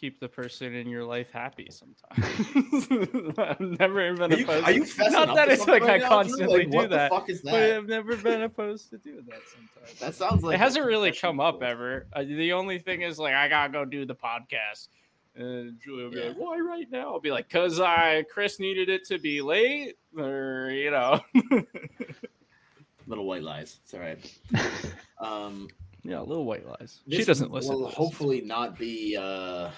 keep 0.00 0.18
the 0.18 0.28
person 0.28 0.74
in 0.74 0.88
your 0.88 1.04
life 1.04 1.28
happy. 1.32 1.68
Sometimes 1.70 2.88
I've 3.38 3.60
never 3.60 4.14
been 4.14 4.32
Are 4.32 4.36
you, 4.36 4.44
opposed. 4.44 4.64
are 4.66 4.72
you 4.72 4.82
fessing 4.84 5.12
Not 5.12 5.34
that 5.36 5.44
to 5.46 5.52
it's 5.52 5.66
like 5.66 5.82
right 5.82 5.90
I 5.92 5.98
now, 5.98 6.08
constantly 6.08 6.60
Like, 6.60 6.70
do 6.70 6.76
what 6.78 6.90
that, 6.90 7.10
the 7.10 7.14
fuck 7.16 7.28
is 7.28 7.42
but 7.42 7.50
that? 7.52 7.76
I've 7.76 7.86
never 7.88 8.16
been 8.16 8.42
opposed 8.42 8.88
to 8.90 8.98
doing 8.98 9.26
that. 9.28 9.40
Sometimes 9.46 10.00
That 10.00 10.14
sounds 10.14 10.42
like 10.42 10.54
it 10.54 10.58
hasn't 10.58 10.86
really 10.86 11.10
professional 11.10 11.32
come 11.32 11.40
up 11.40 11.62
ever. 11.62 12.06
Uh, 12.14 12.22
the 12.22 12.52
only 12.52 12.78
thing 12.78 13.02
is 13.02 13.18
like 13.18 13.34
I 13.34 13.48
gotta 13.48 13.72
go 13.72 13.84
do 13.84 14.06
the 14.06 14.14
podcast. 14.14 14.88
And 15.36 15.78
Julia 15.80 16.04
will 16.04 16.10
be 16.10 16.18
Yeah. 16.18 16.26
like, 16.28 16.36
"Why 16.38 16.58
right 16.58 16.90
now?" 16.90 17.12
I'll 17.12 17.20
be 17.20 17.30
like, 17.30 17.48
"Cause 17.48 17.78
I 17.78 18.24
Chris 18.32 18.58
needed 18.58 18.88
it 18.88 19.04
to 19.06 19.18
be 19.18 19.40
late, 19.40 19.96
or 20.18 20.70
you 20.72 20.90
know, 20.90 21.20
Little 23.06 23.26
white 23.26 23.42
lies. 23.42 23.78
It's 23.84 23.94
all 23.94 24.00
right. 24.00 24.18
Um, 25.20 25.68
yeah, 26.02 26.20
little 26.20 26.46
white 26.46 26.66
lies. 26.66 27.00
she 27.10 27.22
doesn't 27.24 27.50
listen. 27.52 27.74
Will 27.74 27.88
hopefully 27.88 28.40
not 28.40 28.78
be 28.78 29.18
uh, 29.20 29.70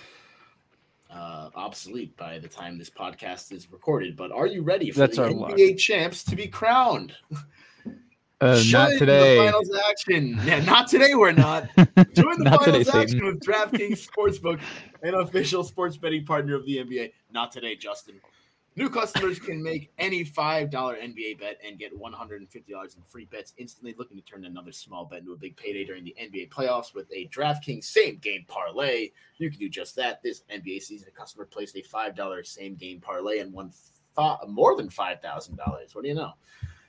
obsolete 1.73 2.15
by 2.19 2.39
the 2.39 2.49
time 2.49 2.77
this 2.77 2.91
podcast 2.91 3.51
is 3.51 3.73
recorded. 3.73 4.15
But 4.15 4.31
are 4.31 4.47
you 4.47 4.63
ready 4.63 4.91
for 4.91 4.99
That's 4.99 5.17
the 5.17 5.23
NBA 5.23 5.79
champs 5.79 6.23
to 6.25 6.37
be 6.37 6.47
crowned? 6.47 7.15
Uh, 8.43 8.63
not 8.71 8.91
today. 8.99 9.37
The 9.39 9.45
finals 9.45 9.71
action. 9.89 10.39
Yeah, 10.45 10.63
not 10.65 10.89
today. 10.89 11.15
We're 11.15 11.33
not. 11.33 11.69
Join 11.77 11.87
the 12.39 12.45
Not 12.45 12.65
today, 12.65 12.85
finals 12.85 12.89
action 12.89 13.21
Satan. 13.21 13.25
with 13.27 13.41
DraftKings 13.41 14.07
Sportsbook, 14.07 14.61
an 15.03 15.15
official 15.15 15.65
sports 15.65 15.97
betting 15.97 16.27
partner 16.27 16.55
of 16.57 16.67
the 16.67 16.77
NBA. 16.77 17.13
Not 17.33 17.53
today, 17.53 17.75
Justin. 17.75 18.17
New 18.75 18.89
customers 18.89 19.39
can 19.39 19.63
make 19.63 19.93
any 19.99 20.25
$5 20.25 20.71
NBA 20.71 21.39
bet 21.39 21.59
and 21.67 21.79
get 21.79 21.93
$150 21.95 22.41
in 22.41 23.03
free 23.07 23.27
bets 23.27 23.53
instantly. 23.59 23.95
Looking 23.99 24.17
to 24.17 24.23
turn 24.23 24.47
another 24.47 24.73
small 24.73 25.05
bet 25.05 25.21
into 25.21 25.33
a 25.33 25.37
big 25.37 25.59
payday 25.59 25.85
during 25.85 26.05
the 26.05 26.17
NBA 26.19 26.49
playoffs 26.49 26.95
with 26.95 27.07
a 27.13 27.29
DraftKings 27.29 27.85
same 27.85 28.17
game 28.17 28.47
parlay. 28.49 29.11
You 29.37 29.51
can 29.51 29.59
do 29.59 29.69
just 29.69 29.95
that. 29.97 30.23
This 30.23 30.45
NBA 30.51 30.81
season, 30.81 31.09
a 31.09 31.11
customer 31.11 31.45
placed 31.45 31.77
a 31.77 31.83
$5 31.83 32.47
same 32.47 32.75
game 32.77 32.99
parlay 32.99 33.41
and 33.41 33.53
won 33.53 33.73
more 34.49 34.75
than 34.75 34.89
$5,000. 34.89 35.59
What 35.95 36.03
do 36.03 36.09
you 36.09 36.15
know? 36.15 36.33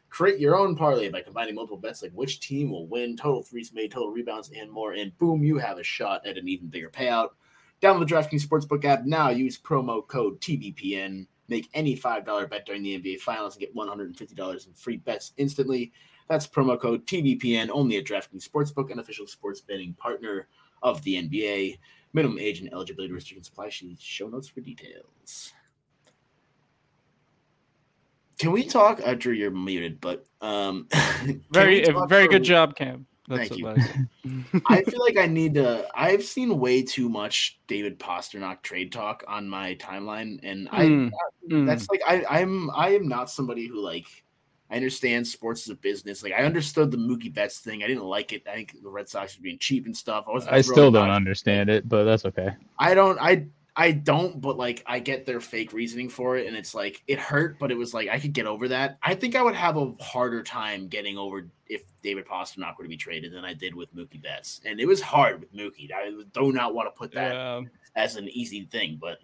Create 0.09 0.39
your 0.39 0.55
own 0.55 0.77
parlay 0.77 1.09
by 1.09 1.21
combining 1.21 1.55
multiple 1.55 1.75
bets 1.75 2.01
like 2.01 2.11
which 2.13 2.39
team 2.39 2.69
will 2.69 2.87
win, 2.87 3.17
total 3.17 3.43
threes 3.43 3.73
made, 3.73 3.91
total 3.91 4.11
rebounds, 4.11 4.51
and 4.55 4.71
more. 4.71 4.93
And 4.93 5.17
boom, 5.17 5.43
you 5.43 5.57
have 5.57 5.79
a 5.79 5.83
shot 5.83 6.25
at 6.25 6.37
an 6.37 6.47
even 6.47 6.67
bigger 6.67 6.89
payout. 6.89 7.31
Download 7.81 8.07
the 8.07 8.15
DraftKings 8.15 8.47
Sportsbook 8.47 8.85
app 8.85 9.03
now. 9.03 9.29
Use 9.29 9.57
promo 9.57 10.07
code 10.07 10.39
TBPN. 10.39 11.27
Make 11.53 11.69
any 11.75 11.95
$5 11.95 12.49
bet 12.49 12.65
during 12.65 12.81
the 12.81 12.99
NBA 12.99 13.19
Finals 13.19 13.53
and 13.53 13.61
get 13.61 13.75
$150 13.75 14.67
in 14.67 14.73
free 14.73 14.97
bets 14.97 15.33
instantly. 15.37 15.93
That's 16.27 16.47
promo 16.47 16.81
code 16.81 17.05
TBPN 17.05 17.69
only 17.71 17.97
at 17.97 18.05
DraftKings 18.05 18.49
Sportsbook, 18.49 18.91
an 18.91 18.97
official 18.97 19.27
sports 19.27 19.61
betting 19.61 19.93
partner 19.93 20.47
of 20.81 21.03
the 21.03 21.13
NBA. 21.13 21.77
Minimum 22.13 22.39
age 22.39 22.59
and 22.61 22.73
eligibility 22.73 23.13
restrictions 23.13 23.49
apply. 23.49 23.69
See 23.69 23.95
show 23.99 24.29
notes 24.29 24.47
for 24.47 24.61
details. 24.61 25.53
Can 28.39 28.51
we 28.51 28.63
talk? 28.63 28.99
Uh, 29.05 29.13
Drew, 29.13 29.33
you're 29.33 29.51
muted, 29.51 30.01
but 30.01 30.25
um, 30.41 30.87
Very, 31.51 31.85
very 32.07 32.27
good 32.27 32.43
job, 32.43 32.75
Cam. 32.75 33.05
That's 33.27 33.49
Thank 33.49 33.63
what 33.63 33.77
you. 34.25 34.43
I 34.65 34.83
feel 34.83 34.99
like 34.99 35.17
I 35.17 35.27
need 35.27 35.53
to. 35.53 35.87
I've 35.95 36.23
seen 36.23 36.59
way 36.59 36.81
too 36.83 37.07
much 37.07 37.57
David 37.67 37.97
Pastrnak 37.97 38.61
trade 38.63 38.91
talk 38.91 39.23
on 39.27 39.47
my 39.47 39.75
timeline, 39.75 40.39
and 40.43 40.67
I 40.71 40.83
Mm, 40.83 41.11
mm. 41.51 41.65
that's 41.65 41.89
like 41.89 42.01
I 42.07 42.23
I'm 42.29 42.69
I 42.71 42.89
am 42.89 43.07
not 43.07 43.29
somebody 43.29 43.67
who 43.67 43.79
like 43.79 44.07
I 44.69 44.75
understand 44.75 45.27
sports 45.27 45.63
is 45.63 45.69
a 45.69 45.75
business. 45.75 46.23
Like 46.23 46.33
I 46.33 46.43
understood 46.43 46.91
the 46.91 46.97
Mookie 46.97 47.33
Betts 47.33 47.59
thing. 47.59 47.83
I 47.83 47.87
didn't 47.87 48.03
like 48.03 48.33
it. 48.33 48.43
I 48.47 48.55
think 48.55 48.81
the 48.81 48.89
Red 48.89 49.07
Sox 49.07 49.37
were 49.37 49.43
being 49.43 49.59
cheap 49.59 49.85
and 49.85 49.95
stuff. 49.95 50.25
I 50.27 50.31
wasn't. 50.31 50.53
I 50.53 50.61
still 50.61 50.91
don't 50.91 51.09
understand 51.09 51.69
it, 51.69 51.87
but 51.87 52.05
that's 52.05 52.25
okay. 52.25 52.49
I 52.79 52.93
don't. 52.93 53.19
I 53.19 53.47
I 53.75 53.91
don't. 53.91 54.39
But 54.39 54.57
like 54.57 54.83
I 54.85 54.99
get 54.99 55.25
their 55.25 55.39
fake 55.41 55.73
reasoning 55.73 56.09
for 56.09 56.37
it, 56.37 56.47
and 56.47 56.55
it's 56.55 56.75
like 56.75 57.01
it 57.07 57.19
hurt, 57.19 57.57
but 57.59 57.71
it 57.71 57.77
was 57.77 57.93
like 57.93 58.09
I 58.09 58.19
could 58.19 58.33
get 58.33 58.45
over 58.45 58.67
that. 58.67 58.97
I 59.01 59.15
think 59.15 59.35
I 59.35 59.41
would 59.41 59.55
have 59.55 59.77
a 59.77 59.93
harder 59.99 60.43
time 60.43 60.87
getting 60.87 61.17
over 61.17 61.47
if 61.67 61.83
David 62.03 62.25
Pastrnak 62.27 62.77
were 62.77 62.83
to 62.83 62.89
be 62.89 62.97
traded 62.97 63.33
than 63.33 63.43
I 63.45 63.53
did 63.53 63.73
with 63.73 63.95
Mookie 63.95 64.21
Betts, 64.21 64.61
and 64.65 64.79
it 64.79 64.85
was 64.85 65.01
hard 65.01 65.39
with 65.39 65.53
Mookie. 65.55 65.89
I 65.91 66.11
do 66.33 66.51
not 66.51 66.75
want 66.75 66.93
to 66.93 66.97
put 66.97 67.11
that 67.13 67.33
Yeah. 67.33 67.61
as 67.95 68.15
an 68.15 68.29
easy 68.29 68.65
thing, 68.65 68.97
but 69.01 69.19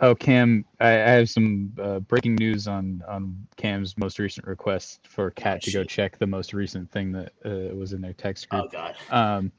Oh, 0.00 0.12
Cam, 0.14 0.64
I, 0.80 0.88
I 0.88 1.10
have 1.10 1.30
some 1.30 1.72
uh, 1.80 2.00
breaking 2.00 2.34
news 2.34 2.66
on 2.68 3.02
on 3.08 3.46
Cam's 3.56 3.96
most 3.96 4.18
recent 4.18 4.46
request 4.46 5.06
for 5.08 5.30
Kat 5.30 5.62
to 5.62 5.70
go 5.72 5.84
check 5.84 6.18
the 6.18 6.26
most 6.26 6.52
recent 6.52 6.90
thing 6.90 7.12
that 7.12 7.32
uh, 7.46 7.74
was 7.74 7.92
in 7.92 8.00
their 8.02 8.12
text 8.12 8.48
group. 8.48 8.64
oh 8.64 8.68
god, 8.68 8.96
Um, 9.10 9.52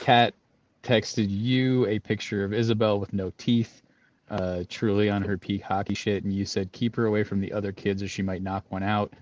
Kat 0.00 0.34
texted 0.82 1.28
you 1.30 1.86
a 1.86 1.98
picture 2.00 2.44
of 2.44 2.52
Isabel 2.52 2.98
with 3.00 3.12
no 3.12 3.32
teeth, 3.38 3.82
uh, 4.30 4.64
truly 4.68 5.08
on 5.10 5.22
her 5.22 5.36
peak 5.38 5.62
hockey 5.62 5.94
shit, 5.94 6.24
and 6.24 6.32
you 6.32 6.44
said 6.44 6.72
keep 6.72 6.96
her 6.96 7.06
away 7.06 7.22
from 7.24 7.40
the 7.40 7.52
other 7.52 7.72
kids 7.72 8.02
or 8.02 8.08
she 8.08 8.22
might 8.22 8.42
knock 8.42 8.64
one 8.70 8.82
out. 8.82 9.12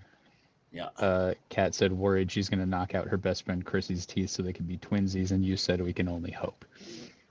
yeah. 0.73 0.89
Uh, 0.99 1.35
Kat 1.51 1.75
said 1.75 1.93
worried 1.93 2.31
she's 2.31 2.49
gonna 2.49 2.67
knock 2.67 2.95
out 2.95 3.07
her 3.09 3.17
best 3.17 3.45
friend 3.45 3.65
Chrissy's 3.65 4.07
teeth 4.07 4.31
so 4.31 4.43
they 4.43 4.53
can 4.53 4.67
be 4.67 4.79
twinsies, 4.79 5.31
and 5.31 5.45
you 5.45 5.57
said 5.57 5.81
we 5.81 5.93
can 5.93 6.09
only 6.09 6.31
hope. 6.31 6.65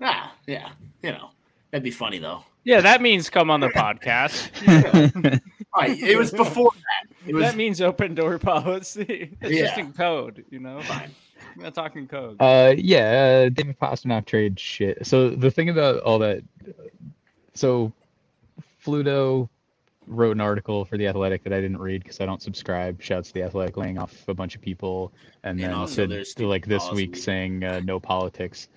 Ah, 0.02 0.34
yeah, 0.48 0.70
you 1.02 1.12
know, 1.12 1.30
that'd 1.72 1.84
be 1.84 1.92
funny 1.92 2.20
though. 2.20 2.44
Yeah, 2.66 2.80
that 2.82 3.02
means 3.02 3.30
come 3.30 3.50
on 3.50 3.60
the 3.60 3.70
podcast. 3.70 4.50
All 5.74 5.82
right, 5.82 6.00
it 6.00 6.18
was 6.18 6.32
before 6.32 6.72
that. 6.74 7.30
It 7.30 7.34
was 7.34 7.44
that 7.44 7.56
means 7.56 7.82
open 7.82 8.16
door 8.16 8.38
policy. 8.40 9.36
It's 9.42 9.58
just 9.60 9.78
in 9.78 9.92
code, 9.94 10.46
you 10.50 10.60
know. 10.60 10.82
fine. 10.82 11.12
We're 11.58 11.64
not 11.64 11.76
talking 11.76 12.08
code. 12.08 12.38
Uh, 12.40 12.74
yeah, 12.78 13.46
uh, 13.46 13.50
David 13.50 13.80
Pastrnak 13.80 14.26
trade 14.26 14.60
shit. 14.60 15.06
So 15.06 15.30
the 15.30 15.52
thing 15.52 15.70
about 15.70 16.00
all 16.02 16.20
that, 16.20 16.42
so 17.54 17.92
Fluto 18.84 19.50
wrote 20.08 20.32
an 20.32 20.42
article 20.42 20.86
for 20.86 20.98
the 20.98 21.08
Athletic 21.08 21.44
that 21.44 21.54
I 21.54 21.62
didn't 21.62 21.78
read 21.80 22.04
because 22.04 22.20
I 22.20 22.26
don't 22.26 22.42
subscribe. 22.42 23.02
Shouts 23.02 23.30
to 23.30 23.34
the 23.36 23.44
Athletic 23.44 23.78
laying 23.78 23.98
off 23.98 24.28
a 24.28 24.34
bunch 24.34 24.56
of 24.56 24.62
people, 24.62 25.14
and 25.44 25.60
And 25.60 25.74
then 25.74 25.88
said 25.88 26.12
like 26.48 26.66
this 26.66 26.92
week 26.92 27.16
saying 27.16 27.64
uh, 27.64 27.82
no 27.84 28.00
politics. 28.00 28.68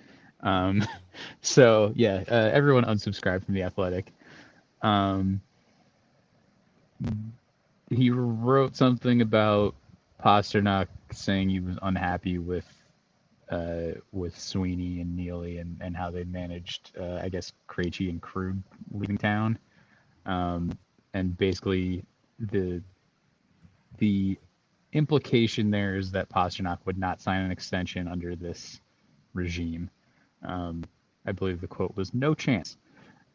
Um, 0.40 0.86
so 1.42 1.92
yeah, 1.94 2.24
uh, 2.28 2.50
everyone 2.52 2.84
unsubscribed 2.84 3.44
from 3.44 3.54
the 3.54 3.62
Athletic. 3.62 4.12
Um, 4.82 5.40
he 7.90 8.10
wrote 8.10 8.76
something 8.76 9.20
about 9.20 9.74
Pastrnak 10.24 10.88
saying 11.12 11.48
he 11.48 11.60
was 11.60 11.78
unhappy 11.82 12.38
with 12.38 12.66
uh, 13.50 13.92
with 14.12 14.38
Sweeney 14.38 15.00
and 15.00 15.14
Neely 15.14 15.58
and, 15.58 15.76
and 15.80 15.96
how 15.96 16.10
they 16.10 16.24
managed, 16.24 16.92
uh, 16.98 17.20
I 17.22 17.28
guess, 17.28 17.52
Krejci 17.68 18.10
and 18.10 18.20
Krug 18.20 18.58
leaving 18.90 19.18
town, 19.18 19.58
um, 20.24 20.76
and 21.14 21.36
basically 21.36 22.02
the 22.38 22.82
the 23.98 24.38
implication 24.92 25.70
there 25.70 25.96
is 25.96 26.10
that 26.10 26.28
Pastrnak 26.28 26.78
would 26.84 26.98
not 26.98 27.20
sign 27.20 27.42
an 27.42 27.50
extension 27.50 28.08
under 28.08 28.34
this 28.34 28.80
regime. 29.32 29.90
Um, 30.42 30.84
I 31.26 31.32
believe 31.32 31.60
the 31.60 31.68
quote 31.68 31.96
was 31.96 32.12
"no 32.14 32.34
chance." 32.34 32.76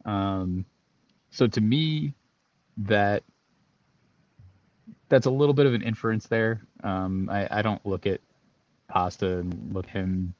Um, 0.05 0.65
so 1.29 1.47
to 1.47 1.61
me, 1.61 2.13
that 2.77 3.23
that's 5.09 5.25
a 5.25 5.31
little 5.31 5.53
bit 5.53 5.65
of 5.65 5.73
an 5.73 5.81
inference 5.81 6.27
there. 6.27 6.61
Um, 6.83 7.29
I, 7.29 7.47
I 7.51 7.61
don't 7.61 7.85
look 7.85 8.05
at 8.07 8.21
Pasta 8.91 9.39
and 9.39 9.73
look 9.73 9.85
him 9.87 10.33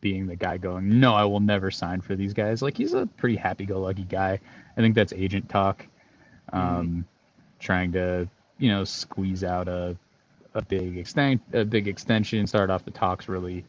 being 0.00 0.26
the 0.26 0.36
guy 0.36 0.58
going, 0.58 1.00
no, 1.00 1.14
I 1.14 1.24
will 1.24 1.40
never 1.40 1.70
sign 1.70 2.00
for 2.00 2.16
these 2.16 2.34
guys. 2.34 2.62
Like 2.62 2.76
he's 2.76 2.94
a 2.94 3.06
pretty 3.06 3.36
happy-go-lucky 3.36 4.04
guy. 4.04 4.40
I 4.76 4.80
think 4.80 4.94
that's 4.94 5.12
agent 5.12 5.48
talk, 5.48 5.86
um, 6.52 7.04
trying 7.60 7.92
to 7.92 8.28
you 8.58 8.70
know 8.70 8.84
squeeze 8.84 9.44
out 9.44 9.68
a 9.68 9.96
a 10.54 10.62
big 10.62 10.96
extent 10.98 11.40
a 11.52 11.64
big 11.64 11.88
extension, 11.88 12.46
start 12.46 12.70
off 12.70 12.84
the 12.84 12.90
talks 12.90 13.28
really 13.28 13.64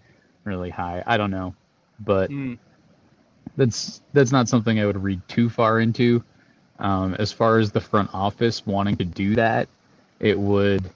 really 0.46 0.70
high. 0.70 1.04
I 1.06 1.18
don't 1.18 1.32
know, 1.32 1.54
but 2.00 2.30
Mm. 2.32 2.58
that's 3.58 4.02
that's 4.14 4.32
not 4.32 4.48
something 4.50 4.80
I 4.80 4.86
would 4.86 5.02
read 5.04 5.22
too 5.28 5.50
far 5.50 5.80
into. 5.80 6.24
Um, 6.80 7.16
as 7.16 7.32
far 7.32 7.60
as 7.60 7.72
the 7.72 7.82
front 7.82 8.10
office 8.14 8.66
wanting 8.66 8.98
to 8.98 9.06
do 9.06 9.36
that, 9.36 9.68
it 10.20 10.40
would 10.40 10.90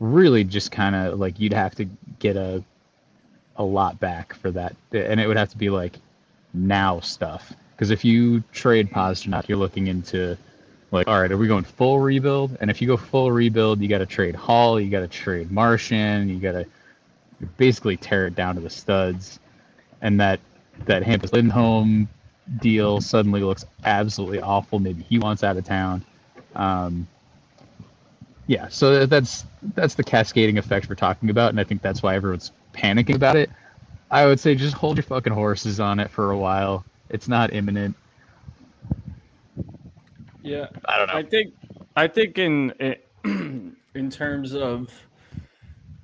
really 0.00 0.42
just 0.44 0.72
kind 0.72 0.96
of 0.96 1.20
like 1.20 1.38
you'd 1.38 1.52
have 1.52 1.74
to 1.76 1.84
get 2.18 2.36
a 2.36 2.64
a 3.56 3.62
lot 3.62 4.00
back 4.00 4.34
for 4.34 4.50
that, 4.50 4.74
and 4.92 5.20
it 5.20 5.26
would 5.26 5.36
have 5.36 5.50
to 5.50 5.58
be 5.58 5.70
like 5.70 5.98
now 6.54 6.98
stuff. 7.00 7.52
Because 7.76 7.90
if 7.90 8.04
you 8.04 8.42
trade 8.52 8.90
Pastrnak, 8.90 9.48
you're 9.48 9.58
looking 9.58 9.86
into 9.86 10.36
like, 10.90 11.06
all 11.06 11.20
right, 11.20 11.30
are 11.30 11.36
we 11.36 11.46
going 11.46 11.64
full 11.64 12.00
rebuild? 12.00 12.56
And 12.60 12.70
if 12.70 12.80
you 12.80 12.88
go 12.88 12.96
full 12.96 13.30
rebuild, 13.30 13.80
you 13.80 13.88
got 13.88 13.98
to 13.98 14.06
trade 14.06 14.34
Hall, 14.34 14.80
you 14.80 14.90
got 14.90 15.00
to 15.00 15.08
trade 15.08 15.50
Marchand, 15.50 16.30
you 16.30 16.38
got 16.38 16.52
to 16.52 16.66
basically 17.56 17.96
tear 17.96 18.26
it 18.26 18.34
down 18.34 18.54
to 18.54 18.60
the 18.60 18.70
studs, 18.70 19.38
and 20.00 20.18
that 20.20 20.40
that 20.86 21.02
Hampus 21.02 21.32
Lindholm 21.32 22.08
deal 22.60 23.00
suddenly 23.00 23.42
looks 23.42 23.64
absolutely 23.84 24.40
awful. 24.40 24.78
Maybe 24.78 25.02
he 25.02 25.18
wants 25.18 25.44
out 25.44 25.56
of 25.56 25.64
town. 25.64 26.04
Um, 26.54 27.06
yeah, 28.50 28.66
so 28.66 29.06
that's 29.06 29.44
that's 29.76 29.94
the 29.94 30.02
cascading 30.02 30.58
effect 30.58 30.88
we're 30.88 30.96
talking 30.96 31.30
about, 31.30 31.50
and 31.50 31.60
I 31.60 31.62
think 31.62 31.82
that's 31.82 32.02
why 32.02 32.16
everyone's 32.16 32.50
panicking 32.72 33.14
about 33.14 33.36
it. 33.36 33.48
I 34.10 34.26
would 34.26 34.40
say 34.40 34.56
just 34.56 34.74
hold 34.74 34.96
your 34.96 35.04
fucking 35.04 35.32
horses 35.32 35.78
on 35.78 36.00
it 36.00 36.10
for 36.10 36.32
a 36.32 36.36
while. 36.36 36.84
It's 37.10 37.28
not 37.28 37.52
imminent. 37.52 37.94
Yeah, 40.42 40.66
I 40.86 40.98
don't 40.98 41.06
know. 41.06 41.14
I 41.14 41.22
think 41.22 41.54
I 41.94 42.08
think 42.08 42.38
in 42.38 42.72
in 43.94 44.10
terms 44.10 44.52
of 44.52 44.90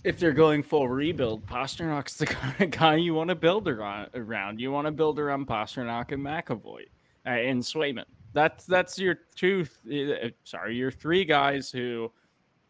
if 0.05 0.21
they're 0.21 0.31
going 0.31 0.63
full 0.63 0.89
rebuild, 0.89 1.45
Pastrnak's 1.47 2.17
the 2.17 2.27
kind 2.27 2.61
of 2.61 2.71
guy 2.71 2.95
you 2.95 3.13
want 3.13 3.31
to 3.31 3.35
build 3.35 3.67
around. 3.67 4.11
around. 4.15 4.61
You 4.61 4.71
want 4.71 4.87
to 4.87 4.93
build 4.93 5.19
around 5.19 5.49
Pastrnak 5.49 6.13
and 6.13 6.23
McAvoy 6.23 6.83
uh, 7.27 7.31
and 7.31 7.61
Swayman. 7.61 8.05
That's 8.35 8.67
that's 8.67 9.01
your 9.01 9.19
two. 9.35 9.67
Uh, 9.91 10.29
sorry, 10.45 10.77
your 10.77 10.93
three 10.93 11.25
guys 11.25 11.73
who, 11.73 12.13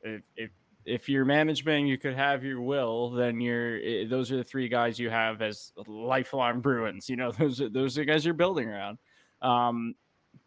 if 0.07 0.23
if 0.37 0.51
if 0.85 1.09
you're 1.09 1.25
management, 1.25 1.89
you 1.89 1.99
could 1.99 2.15
have 2.15 2.45
your 2.45 2.61
will. 2.61 3.11
Then 3.11 3.41
you're 3.41 4.07
those 4.07 4.31
are 4.31 4.37
the 4.37 4.45
three 4.45 4.69
guys 4.69 4.99
you 4.99 5.11
have 5.11 5.43
as 5.43 5.73
lifelong 5.87 6.61
Bruins. 6.61 7.09
You 7.09 7.17
know 7.17 7.33
those 7.39 7.61
are, 7.61 7.69
those 7.69 7.99
are 7.99 8.03
the 8.03 8.07
guys 8.07 8.25
you're 8.25 8.35
building 8.35 8.69
around. 8.69 8.99
Um, 9.43 9.95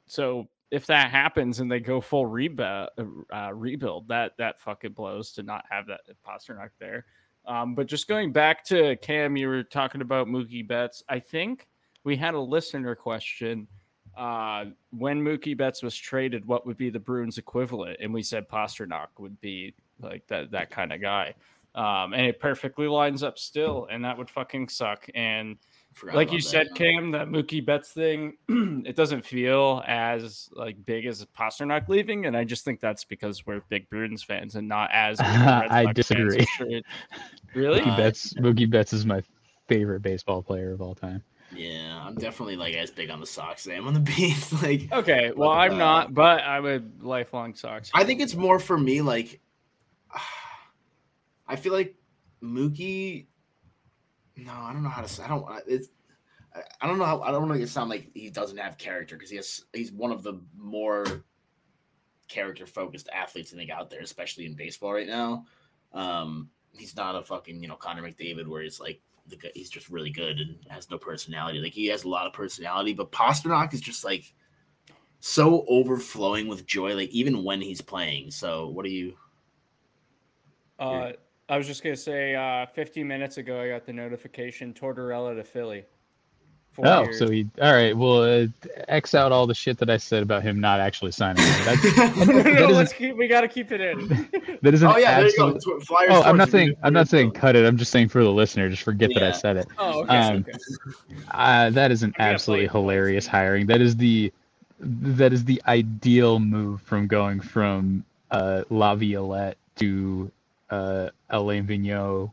so 0.08 0.48
if 0.72 0.86
that 0.86 1.12
happens 1.12 1.60
and 1.60 1.72
they 1.72 1.80
go 1.80 2.00
full 2.00 2.26
rebuild, 2.26 2.90
uh, 3.34 3.52
rebuild, 3.54 4.08
that 4.08 4.34
that 4.38 4.60
fucking 4.60 4.94
blows 4.94 5.32
to 5.34 5.44
not 5.44 5.66
have 5.70 5.88
that 5.88 6.02
Pastrnak 6.26 6.70
there. 6.80 7.06
Um, 7.46 7.74
but 7.74 7.88
just 7.88 8.08
going 8.08 8.32
back 8.32 8.64
to 8.66 8.96
Cam, 8.98 9.36
you 9.36 9.48
were 9.48 9.64
talking 9.64 10.02
about 10.02 10.28
Mookie 10.28 10.68
Betts. 10.68 11.04
I 11.10 11.20
think 11.20 11.68
we 12.04 12.16
had 12.16 12.34
a 12.34 12.40
listener 12.40 12.96
question. 12.96 13.68
Uh, 14.18 14.66
when 14.92 15.22
Mookie 15.22 15.56
Betts 15.58 15.82
was 15.82 15.96
traded, 15.96 16.46
what 16.46 16.66
would 16.66 16.78
be 16.78 16.90
the 16.90 17.00
Bruins 17.00 17.38
equivalent? 17.38 17.98
And 18.00 18.14
we 18.14 18.24
said 18.24 18.50
Pastrnak 18.50 19.08
would 19.18 19.40
be 19.42 19.74
like 20.02 20.26
that 20.28 20.52
that 20.52 20.72
kind 20.72 20.92
of 20.94 21.02
guy. 21.02 21.34
Um, 21.76 22.14
and 22.14 22.26
it 22.26 22.40
perfectly 22.40 22.88
lines 22.88 23.22
up 23.24 23.38
still, 23.38 23.88
and 23.92 24.04
that 24.04 24.18
would 24.18 24.30
fucking 24.30 24.70
suck. 24.70 25.08
And 25.14 25.58
Forgot 25.94 26.16
like 26.16 26.32
you 26.32 26.40
that, 26.40 26.48
said, 26.48 26.68
yeah. 26.72 26.76
Cam, 26.76 27.12
that 27.12 27.28
Mookie 27.28 27.66
Betts 27.66 27.92
thing, 27.92 28.38
it 28.50 28.96
doesn't 28.96 29.26
feel 29.26 29.84
as 29.88 30.50
like 30.54 30.84
big 30.86 31.06
as 31.06 31.26
Pastrnak 31.38 31.88
leaving, 31.88 32.26
and 32.26 32.36
I 32.36 32.44
just 32.44 32.66
think 32.66 32.80
that's 32.80 33.04
because 33.04 33.46
we're 33.46 33.62
big 33.70 33.90
Bruins 33.90 34.24
fans 34.24 34.56
and 34.56 34.68
not 34.68 34.90
as. 34.92 35.18
big 35.20 35.28
of 35.28 35.34
Red 35.36 35.72
I 35.72 35.84
fans. 35.86 35.96
disagree. 35.96 36.46
Sure 36.46 36.68
Really? 37.54 37.82
Mookie 37.82 37.98
Betts. 37.98 38.34
Mookie 38.36 38.70
Betts 38.70 38.94
is 38.94 39.06
my 39.06 39.22
favorite 39.68 40.02
baseball 40.02 40.42
player 40.42 40.72
of 40.74 40.82
all 40.82 40.96
time. 40.96 41.24
Yeah, 41.56 42.02
I'm 42.04 42.16
definitely 42.16 42.56
like 42.56 42.76
as 42.76 42.92
big 42.92 43.10
on 43.10 43.20
the 43.20 43.26
Sox 43.26 43.66
as 43.66 43.72
I 43.72 43.76
am 43.76 43.88
on 43.88 43.94
the 43.94 44.00
Bees. 44.18 44.52
Like, 44.62 44.92
Okay, 44.92 45.32
well, 45.36 45.50
I'm 45.50 45.74
uh, 45.74 45.78
not, 45.78 46.14
but 46.14 46.42
I'm 46.42 46.66
a 46.66 46.82
lifelong 47.04 47.56
Sox. 47.56 47.90
I 47.94 48.04
think 48.04 48.22
it's 48.22 48.36
more 48.36 48.60
for 48.60 48.78
me. 48.78 49.02
Like, 49.02 49.40
I 51.48 51.56
feel 51.56 51.74
like 51.74 51.96
Mookie. 52.44 53.28
No, 54.38 54.54
I 54.54 54.72
don't 54.72 54.84
know 54.84 54.90
how 54.90 55.02
to. 55.02 55.08
say 55.08 55.24
I 55.24 55.28
don't. 55.28 55.46
It's. 55.68 55.90
I- 56.82 56.88
don't 56.88 56.98
know 56.98 57.06
how. 57.06 57.22
I 57.22 57.32
don't 57.32 57.48
want 57.48 57.60
to 57.60 57.64
it 57.64 57.70
sound 57.70 57.90
like 57.90 58.10
he 58.14 58.30
doesn't 58.30 58.58
have 58.58 58.78
character 58.78 59.16
because 59.16 59.30
he 59.30 59.38
has. 59.38 59.66
He's 59.74 59.92
one 59.92 60.12
of 60.12 60.24
the 60.24 60.42
more 60.58 61.24
character 62.28 62.66
focused 62.66 63.10
athletes 63.14 63.54
I 63.54 63.58
think 63.58 63.72
out 63.72 63.90
there, 63.90 64.02
especially 64.02 64.46
in 64.46 64.56
baseball 64.56 64.94
right 64.94 65.08
now. 65.08 65.46
Um, 65.94 66.50
he's 66.74 66.96
not 66.96 67.16
a 67.16 67.24
fucking 67.24 67.62
you 67.62 67.68
know 67.68 67.76
Connor 67.76 68.04
McDavid 68.04 68.48
where 68.48 68.62
he's 68.62 68.80
like 68.80 69.02
the 69.30 69.38
guy, 69.38 69.52
he's 69.54 69.70
just 69.70 69.90
really 69.90 70.10
good 70.10 70.40
and 70.40 70.58
has 70.70 70.90
no 70.90 70.98
personality. 70.98 71.60
Like 71.60 71.74
he 71.74 71.88
has 71.88 72.04
a 72.04 72.10
lot 72.10 72.28
of 72.28 72.34
personality, 72.34 72.94
but 72.94 73.12
Pasternak 73.12 73.74
is 73.74 73.82
just 73.82 74.04
like 74.04 74.34
so 75.20 75.66
overflowing 75.68 76.48
with 76.48 76.66
joy, 76.66 76.96
like 76.96 77.10
even 77.10 77.44
when 77.44 77.62
he's 77.62 77.82
playing. 77.82 78.32
So 78.32 78.68
what 78.70 78.86
do 78.86 78.92
you? 78.92 79.14
Uh, 80.80 81.12
I 81.50 81.58
was 81.58 81.68
just 81.68 81.84
gonna 81.84 81.96
say, 81.96 82.36
uh, 82.36 82.66
15 82.68 83.08
minutes 83.08 83.38
ago, 83.38 83.60
I 83.62 83.70
got 83.70 83.86
the 83.86 83.94
notification 83.94 84.74
Tortorella 84.74 85.36
to 85.36 85.44
Philly. 85.44 85.86
Four 86.80 86.88
Oh, 86.88 87.04
years. 87.04 87.20
so 87.20 87.30
he. 87.30 87.48
All 87.62 87.74
right. 87.74 87.96
Well, 87.96 88.24
uh, 88.24 88.48
x 88.88 89.14
out 89.14 89.32
all 89.32 89.46
the 89.48 89.54
shit 89.54 89.78
that 89.80 89.90
I 89.90 89.98
said 89.98 90.24
about 90.24 90.44
him 90.44 90.60
not 90.60 90.80
actually 90.80 91.12
signing. 91.12 91.44
That's, 91.66 91.98
no, 92.18 92.24
no, 92.26 92.42
no, 92.42 92.68
let's 92.68 92.94
keep. 92.94 93.16
We 93.18 93.28
gotta 93.28 93.48
keep 93.48 93.72
it 93.72 93.82
in. 93.82 94.08
that 94.62 94.74
is 94.74 94.82
an 94.82 94.90
oh 94.94 94.98
yeah, 94.98 95.20
there 95.20 95.30
you 95.30 95.38
go. 95.38 95.60
Flyers. 95.82 96.10
Oh, 96.12 96.22
I'm 96.24 96.38
not 96.38 96.50
saying. 96.50 96.76
I'm 96.84 96.94
not 96.94 97.02
can- 97.02 97.08
saying 97.10 97.32
cut 97.32 97.56
it. 97.56 97.66
I'm 97.66 97.78
just 97.78 97.92
saying 97.92 98.08
for 98.10 98.24
the 98.24 98.32
listener, 98.32 98.70
just 98.70 98.84
forget 98.84 99.12
that 99.14 99.24
I 99.24 99.32
said 99.32 99.58
it. 99.58 99.68
Oh, 99.78 100.04
okay. 100.04 100.18
Um, 100.18 100.46
okay. 100.48 100.58
Uh, 101.32 101.70
that 101.72 101.92
is 101.92 102.04
an 102.04 102.14
I 102.18 102.24
mean, 102.24 102.30
I 102.30 102.34
absolutely 102.34 102.68
played- 102.68 102.82
hilarious 102.82 103.28
hiring. 103.28 103.66
That 103.68 103.82
is 103.82 103.96
the 103.98 104.32
that 104.80 105.34
is 105.34 105.44
the 105.44 105.62
ideal 105.68 106.40
move 106.40 106.82
from 106.84 107.08
going 107.08 107.42
from 107.42 108.06
uh, 108.32 108.64
Laviolette 108.70 109.58
to 109.78 110.32
uh, 110.70 111.10
Alain 111.30 111.68
Vigneault 111.68 112.32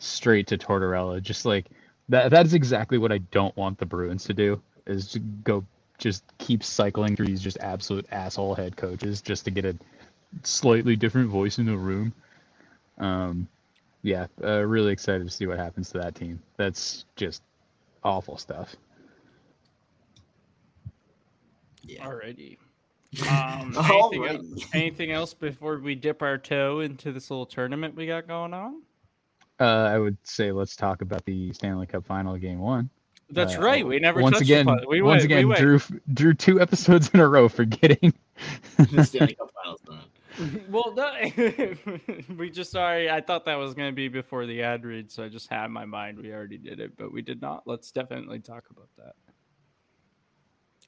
straight 0.00 0.46
to 0.48 0.58
Tortorella. 0.58 1.22
Just 1.22 1.44
like 1.46 1.66
that. 2.08 2.30
That 2.30 2.46
is 2.46 2.54
exactly 2.54 2.98
what 2.98 3.12
I 3.12 3.18
don't 3.18 3.56
want 3.56 3.78
the 3.78 3.86
Bruins 3.86 4.24
to 4.24 4.34
do. 4.34 4.60
Is 4.86 5.08
to 5.12 5.18
go 5.18 5.64
just 5.98 6.24
keep 6.38 6.62
cycling 6.62 7.16
through 7.16 7.26
these 7.26 7.40
just 7.40 7.58
absolute 7.60 8.06
asshole 8.10 8.54
head 8.54 8.76
coaches 8.76 9.22
just 9.22 9.44
to 9.44 9.50
get 9.50 9.64
a 9.64 9.76
slightly 10.42 10.96
different 10.96 11.28
voice 11.28 11.58
in 11.58 11.66
the 11.66 11.76
room. 11.76 12.12
Um, 12.98 13.48
yeah, 14.02 14.26
uh, 14.42 14.60
really 14.60 14.92
excited 14.92 15.26
to 15.26 15.32
see 15.32 15.46
what 15.46 15.58
happens 15.58 15.90
to 15.90 15.98
that 15.98 16.14
team. 16.14 16.40
That's 16.56 17.04
just 17.16 17.42
awful 18.02 18.36
stuff. 18.36 18.74
Yeah. 21.82 22.06
Alrighty. 22.06 22.58
Um, 23.30 23.76
anything, 23.78 24.22
right. 24.22 24.34
else, 24.34 24.66
anything 24.72 25.12
else 25.12 25.34
before 25.34 25.78
we 25.78 25.94
dip 25.94 26.20
our 26.20 26.36
toe 26.36 26.80
into 26.80 27.12
this 27.12 27.30
little 27.30 27.46
tournament 27.46 27.94
we 27.94 28.08
got 28.08 28.26
going 28.26 28.52
on? 28.52 28.82
Uh, 29.60 29.64
I 29.92 29.98
would 29.98 30.16
say 30.24 30.50
let's 30.52 30.74
talk 30.76 31.02
about 31.02 31.24
the 31.24 31.52
Stanley 31.52 31.86
Cup 31.86 32.04
Final 32.04 32.36
Game 32.36 32.58
One. 32.58 32.90
That's 33.30 33.56
Uh, 33.56 33.60
right. 33.62 33.86
We 33.86 33.98
never 34.00 34.20
once 34.20 34.40
again. 34.40 34.66
We 34.88 35.00
once 35.00 35.20
went, 35.22 35.24
again, 35.24 35.38
we 35.38 35.44
went, 35.46 35.60
drew 35.60 35.80
drew 36.12 36.34
two 36.34 36.60
episodes 36.60 37.10
in 37.14 37.20
a 37.20 37.28
row 37.28 37.48
for 37.48 37.64
getting. 37.64 38.12
The 38.90 39.04
Stanley 39.04 39.34
Cup 39.34 39.50
Finals. 39.62 39.80
man. 39.88 40.00
well, 40.68 40.92
no, 40.96 41.12
we 42.36 42.50
just 42.50 42.72
sorry. 42.72 43.08
I 43.08 43.20
thought 43.20 43.44
that 43.44 43.54
was 43.54 43.72
going 43.74 43.88
to 43.90 43.94
be 43.94 44.08
before 44.08 44.46
the 44.46 44.62
ad 44.62 44.84
read, 44.84 45.12
so 45.12 45.22
I 45.22 45.28
just 45.28 45.48
had 45.48 45.68
my 45.70 45.84
mind 45.84 46.18
we 46.18 46.32
already 46.32 46.58
did 46.58 46.80
it, 46.80 46.96
but 46.96 47.12
we 47.12 47.22
did 47.22 47.40
not. 47.40 47.62
Let's 47.66 47.92
definitely 47.92 48.40
talk 48.40 48.64
about 48.70 48.88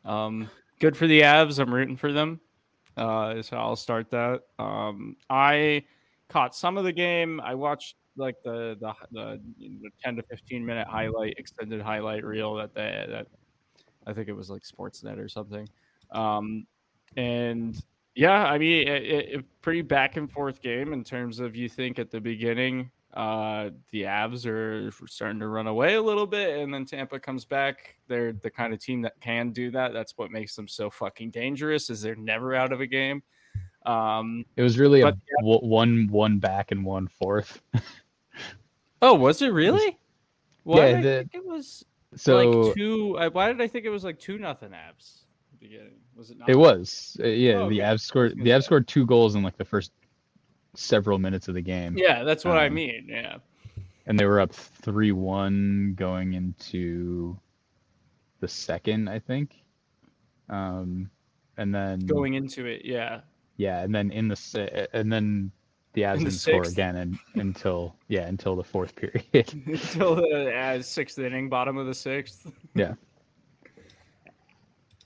that. 0.05 0.11
Um, 0.11 0.50
good 0.81 0.96
for 0.96 1.07
the 1.07 1.20
Avs. 1.22 1.59
I'm 1.61 1.72
rooting 1.72 1.96
for 1.96 2.12
them. 2.12 2.40
Uh, 2.96 3.40
so 3.42 3.57
I'll 3.57 3.76
start 3.76 4.11
that. 4.11 4.42
Um, 4.59 5.16
I 5.31 5.85
caught 6.29 6.55
some 6.57 6.76
of 6.76 6.85
the 6.85 6.92
game. 6.92 7.40
I 7.40 7.55
watched 7.55 7.94
like 8.16 8.37
the 8.44 8.76
the, 8.81 8.92
the, 9.12 9.40
you 9.59 9.70
know, 9.70 9.79
the 9.83 9.90
10 10.02 10.16
to 10.16 10.22
15 10.22 10.64
minute 10.64 10.87
highlight 10.88 11.35
extended 11.38 11.81
highlight 11.81 12.24
reel 12.24 12.55
that 12.57 12.74
they 12.74 13.07
that 13.09 13.26
I 14.07 14.12
think 14.12 14.29
it 14.29 14.35
was 14.35 14.50
like 14.50 14.62
Sportsnet 14.62 15.18
or 15.18 15.29
something. 15.29 15.68
Um, 16.12 16.66
and 17.16 17.81
yeah, 18.14 18.44
I 18.44 18.59
mean, 18.59 18.88
it, 18.88 19.02
it, 19.02 19.44
pretty 19.61 19.83
back 19.83 20.16
and 20.16 20.31
forth 20.31 20.62
game 20.62 20.92
in 20.92 21.05
terms 21.05 21.40
of 21.40 21.57
you 21.57 21.68
think 21.68 21.98
at 21.98 22.11
the 22.11 22.20
beginning, 22.20 22.90
uh, 23.14 23.70
the 23.90 24.02
Avs 24.02 24.46
are 24.46 24.90
starting 25.07 25.40
to 25.40 25.48
run 25.48 25.66
away 25.66 25.94
a 25.94 26.02
little 26.02 26.26
bit, 26.26 26.59
and 26.61 26.72
then 26.72 26.85
Tampa 26.85 27.18
comes 27.18 27.44
back. 27.44 27.96
They're 28.09 28.33
the 28.33 28.50
kind 28.50 28.72
of 28.72 28.81
team 28.81 29.02
that 29.02 29.20
can 29.20 29.50
do 29.50 29.70
that. 29.70 29.92
That's 29.92 30.16
what 30.16 30.31
makes 30.31 30.55
them 30.55 30.68
so 30.68 30.90
fucking 30.90 31.31
dangerous. 31.31 31.90
Is 31.90 32.02
they're 32.02 32.14
never 32.14 32.55
out 32.55 32.72
of 32.72 32.81
a 32.81 32.87
game. 32.87 33.22
Um, 33.87 34.44
It 34.57 34.62
was 34.62 34.79
really 34.79 35.00
a 35.00 35.07
But, 35.07 35.18
w- 35.40 35.61
one 35.61 36.09
one 36.09 36.38
back 36.38 36.72
and 36.72 36.85
one 36.85 37.09
forth. 37.09 37.62
oh, 39.07 39.14
was 39.14 39.40
it 39.42 39.49
really? 39.49 39.97
Why 40.64 40.77
Yeah, 40.77 40.87
did 40.87 40.97
I 40.99 41.03
the- 41.03 41.29
think 41.31 41.35
it 41.35 41.47
was 41.47 41.85
So 42.16 42.37
like 42.37 42.75
two. 42.75 43.16
I, 43.19 43.29
why 43.29 43.49
did 43.53 43.61
I 43.61 43.66
think 43.69 43.85
it 43.85 43.90
was 43.90 44.05
like 44.05 44.19
two 44.19 44.38
nothing 44.38 44.73
at 44.75 44.95
Beginning 45.61 45.95
was 46.16 46.31
it? 46.31 46.38
Not? 46.38 46.49
it 46.49 46.57
was. 46.57 47.16
Uh, 47.23 47.27
yeah, 47.29 47.55
Oh, 47.55 47.69
the 47.69 47.83
okay. 47.83 47.95
Avs 47.95 48.01
scored. 48.01 48.37
The 48.37 48.51
say. 48.51 48.61
scored 48.61 48.88
two 48.88 49.07
goals 49.07 49.35
in 49.35 49.42
like 49.42 49.57
the 49.57 49.64
first 49.64 49.92
several 50.75 51.19
minutes 51.19 51.49
of 51.49 51.55
the 51.55 51.62
game. 51.62 51.97
Yeah, 51.97 52.25
that's 52.25 52.45
what 52.45 52.57
I 52.59 52.66
Um, 52.66 52.75
mean. 52.75 53.07
Yeah. 53.09 53.38
and 54.07 54.19
they 54.19 54.25
were 54.27 54.40
up 54.40 54.53
three 54.53 55.12
one 55.12 55.95
going 55.97 56.35
into 56.35 57.38
the 58.40 58.49
second, 58.49 59.09
I 59.09 59.19
think. 59.19 59.57
Um, 60.49 61.11
and 61.57 61.75
then 61.75 62.01
Going 62.01 62.35
into 62.35 62.66
it, 62.66 62.83
yeah. 62.85 63.21
yeah, 63.57 63.83
and 63.83 63.95
then 63.95 64.11
in 64.11 64.29
the 64.29 64.88
and 64.92 65.11
then 65.12 65.51
the 65.96 66.02
Avs 66.02 66.18
didn't 66.18 66.30
score 66.35 66.62
again 66.62 66.94
and, 66.96 67.18
until 67.35 67.96
yeah 68.09 68.26
until 68.28 68.54
the 68.54 68.62
fourth 68.62 68.94
period. 68.94 69.24
until 69.66 70.14
the 70.14 70.54
uh, 70.54 70.80
sixth 70.82 71.18
inning, 71.18 71.48
bottom 71.48 71.76
of 71.78 71.87
the 71.87 71.94
sixth. 71.94 72.46
Yeah. 72.74 72.94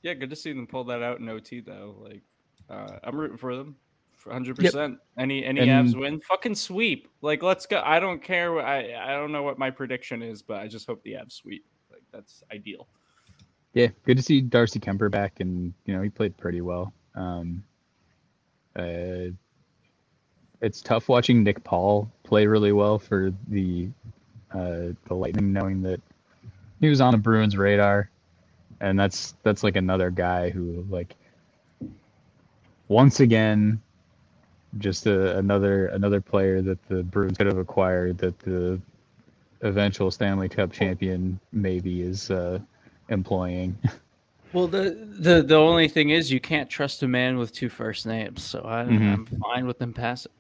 Yeah, 0.03 0.15
good 0.15 0.31
to 0.31 0.37
see 0.37 0.53
them 0.53 0.67
pull 0.67 0.85
that 0.85 1.03
out 1.03 1.21
in 1.21 1.29
OT 1.29 1.61
though. 1.61 1.95
Like, 2.03 2.23
uh, 2.69 2.99
I'm 3.05 3.17
rooting 3.17 3.37
for 3.37 3.55
them, 3.55 3.77
100. 4.25 4.57
percent 4.57 4.99
Any 5.19 5.45
any 5.45 5.61
And- 5.61 5.89
Avs 5.89 5.99
win, 5.99 6.21
fucking 6.21 6.55
sweep. 6.55 7.09
Like, 7.23 7.43
let's 7.43 7.67
go. 7.67 7.83
I 7.85 8.01
don't 8.01 8.23
care. 8.23 8.53
what- 8.53 8.65
I 8.65 8.95
I 9.01 9.13
don't 9.13 9.31
know 9.33 9.43
what 9.43 9.59
my 9.59 9.71
prediction 9.71 10.23
is, 10.23 10.43
but 10.43 10.61
I 10.61 10.67
just 10.69 10.87
hope 10.87 11.03
the 11.05 11.13
Avs 11.13 11.33
sweep. 11.33 11.65
Like, 11.93 12.03
that's 12.13 12.43
ideal. 12.53 12.89
yeah, 13.75 13.89
good 14.05 14.17
to 14.17 14.23
see 14.23 14.41
Darcy 14.41 14.81
Kuemper 14.81 15.11
back, 15.11 15.39
and 15.41 15.73
you 15.85 15.95
know 15.95 16.03
he 16.03 16.09
played 16.09 16.37
pretty 16.37 16.63
well. 16.63 16.93
Um, 17.15 17.63
uh, 18.77 19.31
it's 20.61 20.81
tough 20.81 21.09
watching 21.09 21.43
Nick 21.43 21.63
Paul 21.65 22.11
play 22.23 22.47
really 22.47 22.73
well 22.73 22.99
for 22.99 23.33
the 23.49 23.89
uh, 24.53 24.93
the 25.07 25.15
Lightning, 25.15 25.53
knowing 25.53 25.83
that 25.83 26.01
he 26.81 26.89
was 26.89 27.01
on 27.01 27.13
the 27.13 27.19
Bruins' 27.19 27.57
radar, 27.57 28.11
and 28.81 28.99
that's 28.99 29.35
that's 29.43 29.63
like 29.63 29.77
another 29.77 30.11
guy 30.11 30.51
who 30.51 30.85
like 30.91 31.15
once 32.89 33.21
again 33.21 33.81
just 34.79 35.07
a, 35.07 35.37
another 35.39 35.87
another 35.87 36.21
player 36.21 36.63
that 36.63 36.79
the 36.89 37.03
Bruins 37.03 37.37
could 37.37 37.47
have 37.47 37.59
acquired 37.59 38.19
that 38.19 38.39
the 38.41 38.81
eventual 39.63 40.11
Stanley 40.11 40.49
Cup 40.49 40.73
champion 40.73 41.39
maybe 41.53 42.03
is 42.03 42.31
uh, 42.31 42.59
employing. 43.09 43.77
Well, 44.53 44.67
the, 44.67 44.99
the 45.21 45.43
the 45.43 45.55
only 45.55 45.87
thing 45.87 46.11
is 46.11 46.33
you 46.33 46.41
can't 46.41 46.69
trust 46.69 47.05
a 47.05 47.07
man 47.07 47.39
with 47.39 47.53
two 47.53 47.69
first 47.69 48.05
names, 48.05 48.43
so 48.43 48.61
I, 48.65 48.83
Mhm. 48.83 49.13
I'm 49.13 49.27
fine 49.27 49.65
with 49.65 49.79
them 49.79 49.93
passing. 49.93 50.33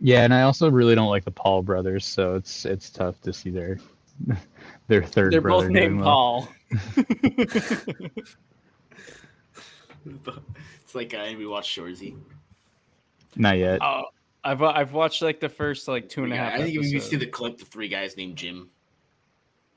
Yeah, 0.00 0.24
and 0.24 0.34
I 0.34 0.42
also 0.42 0.70
really 0.70 0.94
don't 0.94 1.08
like 1.08 1.24
the 1.24 1.30
Paul 1.30 1.62
brothers, 1.62 2.04
so 2.04 2.34
it's 2.34 2.64
it's 2.66 2.90
tough 2.90 3.20
to 3.22 3.32
see 3.32 3.50
their 3.50 3.78
their 4.88 5.02
3rd 5.02 5.30
They're 5.30 5.40
brother 5.40 5.66
both 5.66 5.72
named 5.72 6.00
well. 6.00 6.06
Paul. 6.06 6.48
it's 10.84 10.94
like 10.94 11.14
uh, 11.14 11.26
we 11.36 11.46
watched 11.46 11.76
Shoresy. 11.76 12.16
Not 13.36 13.58
yet. 13.58 13.80
Oh, 13.82 14.04
I've 14.44 14.62
I've 14.62 14.92
watched 14.92 15.22
like 15.22 15.40
the 15.40 15.48
first 15.48 15.88
like 15.88 16.08
two 16.08 16.24
and 16.24 16.32
a 16.32 16.36
half. 16.36 16.54
and 16.54 16.62
a 16.64 16.66
Yeah, 16.66 16.66
half. 16.66 16.68
I 16.68 16.72
think 16.72 16.86
if 16.86 16.92
you 16.92 17.00
see 17.00 17.16
the 17.16 17.26
clip, 17.26 17.58
the 17.58 17.64
three 17.64 17.88
guys 17.88 18.16
named 18.16 18.36
Jim. 18.36 18.68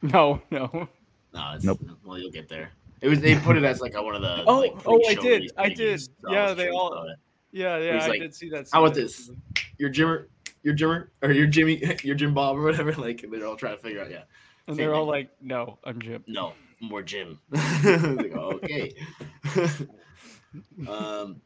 No, 0.02 0.42
no. 0.52 0.88
No, 1.34 1.52
it's, 1.56 1.64
Nope. 1.66 1.80
Well, 2.06 2.18
you'll 2.18 2.32
get 2.32 2.48
there. 2.50 2.72
It 3.02 3.08
was 3.10 3.20
they 3.22 3.36
put 3.36 3.56
it 3.58 3.64
as 3.64 3.82
like 3.82 3.94
a, 3.96 4.02
one 4.04 4.16
of 4.16 4.22
the. 4.22 4.44
Oh, 4.46 4.60
like, 4.60 4.74
oh, 4.86 5.00
I 5.08 5.14
did, 5.16 5.52
I 5.58 5.70
did. 5.70 6.02
so 6.02 6.10
Yeah, 6.30 6.50
was 6.50 6.58
they 6.58 6.70
all- 6.70 6.92
about 6.94 7.10
it. 7.10 7.18
Yeah, 7.52 7.78
yeah, 7.78 8.04
I 8.04 8.08
like, 8.08 8.22
did 8.22 8.36
see 8.36 8.50
that. 8.50 8.68
"How 8.72 8.84
about 8.84 8.96
this? 8.96 9.32
You're 9.78 9.90
Jimmer, 9.90 10.28
you're 10.64 10.76
Jimmer, 10.76 11.08
or 11.22 11.32
you're 11.32 11.48
Jimmy, 11.48 11.82
you're 12.04 12.16
Jim 12.16 12.34
Bob 12.34 12.58
or 12.58 12.62
whatever. 12.62 12.94
Like 13.00 13.26
they're 13.30 13.46
all 13.46 13.56
trying 13.56 13.78
to 13.78 13.82
figure 13.82 14.02
out. 14.02 14.12
Yeah, 14.12 14.24
And 14.68 14.76
Same 14.76 14.86
they're 14.86 14.94
all 14.94 15.06
like, 15.06 15.30
"No, 15.42 15.80
I'm 15.84 16.00
Jim." 16.02 16.24
no, 16.28 16.54
more 16.80 17.02
Jim. 17.02 17.40
like, 17.52 18.34
oh, 18.36 18.60
okay. 18.64 18.94
um, 20.88 21.42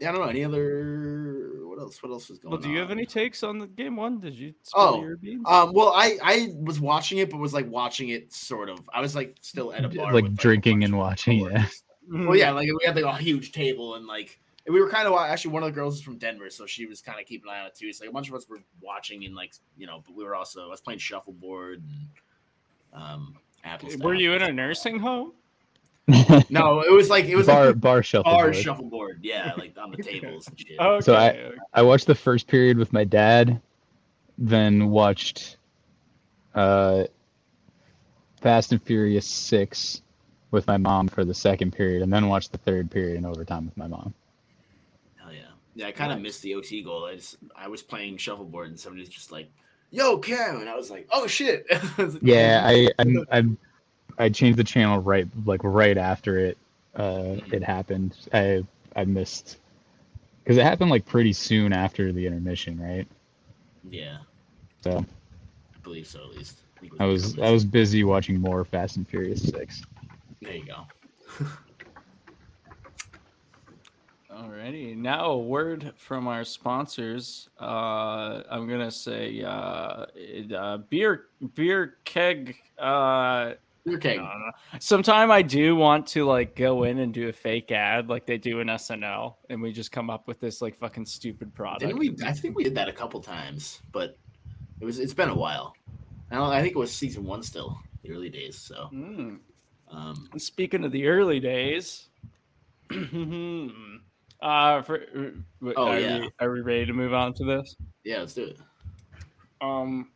yeah, 0.00 0.08
I 0.08 0.12
don't 0.12 0.20
know 0.22 0.28
any 0.28 0.44
other. 0.44 1.50
What 1.64 1.78
else? 1.78 2.02
What 2.02 2.12
else 2.12 2.30
is 2.30 2.38
going 2.38 2.54
on? 2.54 2.60
Well, 2.60 2.68
do 2.68 2.72
you 2.72 2.78
have 2.78 2.90
any 2.90 3.04
takes 3.04 3.42
on 3.42 3.58
the 3.58 3.66
game 3.66 3.96
one? 3.96 4.20
Did 4.20 4.34
you? 4.34 4.54
Oh, 4.74 5.00
your? 5.00 5.18
Um, 5.46 5.72
well, 5.74 5.92
I 5.94 6.18
I 6.22 6.48
was 6.60 6.80
watching 6.80 7.18
it, 7.18 7.30
but 7.30 7.38
was 7.38 7.52
like 7.52 7.68
watching 7.68 8.08
it 8.10 8.32
sort 8.32 8.68
of. 8.68 8.78
I 8.92 9.00
was 9.00 9.14
like 9.14 9.36
still 9.42 9.72
at 9.72 9.84
a 9.84 9.88
bar, 9.88 10.12
like 10.12 10.24
with, 10.24 10.32
a 10.32 10.36
drinking 10.36 10.80
bunch 10.80 10.90
and 10.90 10.98
watching. 10.98 11.40
Yeah. 11.40 11.66
Well, 12.08 12.36
yeah, 12.36 12.50
like 12.52 12.66
we 12.66 12.84
had 12.84 12.96
like 12.96 13.04
a 13.04 13.16
huge 13.16 13.52
table 13.52 13.94
and 13.94 14.06
like 14.06 14.38
and 14.50 14.51
we 14.68 14.80
were 14.80 14.88
kind 14.88 15.08
of 15.08 15.14
actually 15.18 15.50
one 15.52 15.62
of 15.62 15.68
the 15.68 15.74
girls 15.74 15.96
is 15.96 16.02
from 16.02 16.18
Denver, 16.18 16.50
so 16.50 16.66
she 16.66 16.86
was 16.86 17.00
kind 17.00 17.18
of 17.20 17.26
keeping 17.26 17.48
an 17.50 17.56
eye 17.56 17.60
on 17.60 17.66
it 17.66 17.74
too. 17.74 17.92
So 17.92 18.04
like 18.04 18.10
a 18.10 18.12
bunch 18.12 18.28
of 18.28 18.34
us 18.34 18.48
were 18.48 18.60
watching 18.80 19.24
and 19.24 19.34
like 19.34 19.54
you 19.76 19.86
know, 19.86 20.02
but 20.06 20.14
we 20.14 20.24
were 20.24 20.34
also 20.36 20.64
I 20.66 20.68
was 20.68 20.80
playing 20.80 21.00
shuffleboard 21.00 21.82
and 21.82 23.02
um 23.02 23.36
Apple. 23.64 23.88
Were 23.88 23.94
stuff. 24.14 24.18
you 24.18 24.32
in 24.34 24.42
a 24.42 24.52
nursing 24.52 24.98
home? 24.98 25.32
No, 26.50 26.80
it 26.80 26.92
was 26.92 27.08
like 27.08 27.26
it 27.26 27.36
was 27.36 27.46
bar 27.46 27.66
like 27.66 27.80
bar 27.80 28.02
shuffle. 28.02 28.32
bar 28.32 28.52
shuffleboard. 28.52 29.20
Yeah, 29.22 29.52
like 29.56 29.76
on 29.78 29.90
the 29.92 29.96
tables 30.02 30.48
and 30.48 30.58
shit. 30.58 30.78
Okay. 30.78 31.00
So 31.04 31.14
I- 31.14 31.52
I 31.72 31.82
watched 31.82 32.06
the 32.06 32.14
first 32.14 32.48
period 32.48 32.76
with 32.76 32.92
my 32.92 33.04
dad, 33.04 33.60
then 34.36 34.90
watched 34.90 35.56
uh, 36.54 37.04
Fast 38.40 38.72
and 38.72 38.82
Furious 38.82 39.26
Six 39.26 40.02
with 40.50 40.66
my 40.66 40.76
mom 40.76 41.08
for 41.08 41.24
the 41.24 41.32
second 41.34 41.72
period, 41.72 42.02
and 42.02 42.12
then 42.12 42.28
watched 42.28 42.52
the 42.52 42.58
third 42.58 42.90
period 42.90 43.16
in 43.16 43.24
overtime 43.24 43.64
with 43.64 43.76
my 43.76 43.86
mom. 43.86 44.12
Hell 45.76 45.80
yeah. 45.80 45.86
Yeah, 45.86 45.88
I 45.88 45.92
kind 45.92 46.12
of 46.12 46.20
missed 46.20 46.42
the 46.42 46.54
OT 46.54 46.82
goal. 46.82 47.04
I 47.04 47.16
just 47.16 47.36
I 47.56 47.68
was 47.68 47.82
playing 47.82 48.16
shuffleboard 48.16 48.68
and 48.68 48.78
somebody's 48.78 49.08
just 49.08 49.32
like, 49.32 49.50
"Yo, 49.90 50.18
Cam," 50.18 50.60
and 50.60 50.68
I 50.68 50.76
was 50.76 50.90
like, 50.90 51.08
"Oh 51.10 51.26
shit." 51.26 51.66
I 51.70 52.02
like, 52.02 52.18
Yeah, 52.22 52.62
I 52.64 52.88
I 52.98 53.16
I, 53.30 53.44
I 54.18 54.28
changed 54.28 54.58
the 54.58 54.64
channel 54.64 55.00
right 55.00 55.26
like 55.44 55.60
right 55.64 55.96
after 55.98 56.38
it 56.38 56.58
uh, 56.96 57.36
it 57.50 57.62
happened. 57.62 58.16
I 58.32 58.64
I 58.96 59.04
missed 59.04 59.58
because 60.42 60.58
it 60.58 60.64
happened 60.64 60.90
like 60.90 61.06
pretty 61.06 61.32
soon 61.32 61.72
after 61.72 62.12
the 62.12 62.26
intermission, 62.26 62.80
right? 62.80 63.06
yeah, 63.88 64.18
So 64.82 64.98
I 64.98 65.78
believe 65.82 66.06
so 66.06 66.24
at 66.24 66.36
least. 66.36 66.58
I 66.98 67.04
was 67.04 67.38
I 67.38 67.50
was 67.50 67.64
busy 67.64 68.04
watching 68.04 68.40
more 68.40 68.64
Fast 68.64 68.96
and 68.96 69.08
Furious 69.08 69.42
Six. 69.42 69.82
There 70.40 70.54
you 70.54 70.66
go. 70.66 71.46
Alrighty, 74.32 74.96
now 74.96 75.26
a 75.32 75.38
word 75.38 75.92
from 75.96 76.26
our 76.26 76.42
sponsors. 76.44 77.50
Uh, 77.60 78.42
I'm 78.50 78.66
gonna 78.66 78.90
say 78.90 79.42
uh, 79.42 80.06
uh, 80.56 80.78
beer 80.88 81.26
beer 81.54 81.96
keg. 82.04 82.56
Uh. 82.80 83.52
I 83.84 83.96
don't. 84.14 84.52
Sometime 84.78 85.32
I 85.32 85.42
do 85.42 85.74
want 85.74 86.06
to 86.08 86.24
like 86.24 86.54
go 86.54 86.84
in 86.84 87.00
and 87.00 87.12
do 87.12 87.28
a 87.28 87.32
fake 87.32 87.72
ad 87.72 88.08
like 88.08 88.26
they 88.26 88.38
do 88.38 88.60
in 88.60 88.68
SNL, 88.68 89.34
and 89.50 89.60
we 89.60 89.72
just 89.72 89.90
come 89.90 90.08
up 90.08 90.28
with 90.28 90.38
this 90.38 90.62
like 90.62 90.76
fucking 90.78 91.04
stupid 91.04 91.52
product. 91.52 91.80
Didn't 91.80 91.98
we? 91.98 92.16
I 92.24 92.32
think 92.32 92.56
we 92.56 92.62
did 92.62 92.76
that 92.76 92.88
a 92.88 92.92
couple 92.92 93.20
times, 93.20 93.80
but 93.90 94.16
it 94.80 94.84
was. 94.84 95.00
It's 95.00 95.12
been 95.14 95.30
a 95.30 95.34
while. 95.34 95.74
I 96.30 96.36
don't. 96.36 96.48
I 96.50 96.62
think 96.62 96.76
it 96.76 96.78
was 96.78 96.94
season 96.94 97.24
one 97.24 97.42
still, 97.42 97.76
the 98.04 98.12
early 98.12 98.28
days. 98.30 98.56
So, 98.56 98.88
Mm. 98.92 99.40
um, 99.90 100.28
Speaking 100.38 100.84
of 100.84 100.92
the 100.92 101.08
early 101.08 101.40
days, 101.40 102.06
uh, 104.42 104.82
for 104.82 105.00
Oh, 105.76 105.86
are, 105.86 106.00
yeah. 106.00 106.18
we, 106.20 106.30
are 106.40 106.50
we 106.52 106.60
ready 106.60 106.86
to 106.86 106.92
move 106.92 107.14
on 107.14 107.32
to 107.34 107.44
this? 107.44 107.76
yeah, 108.04 108.18
let's 108.18 108.34
do 108.34 108.44
it. 108.44 108.58
Um, 109.60 110.10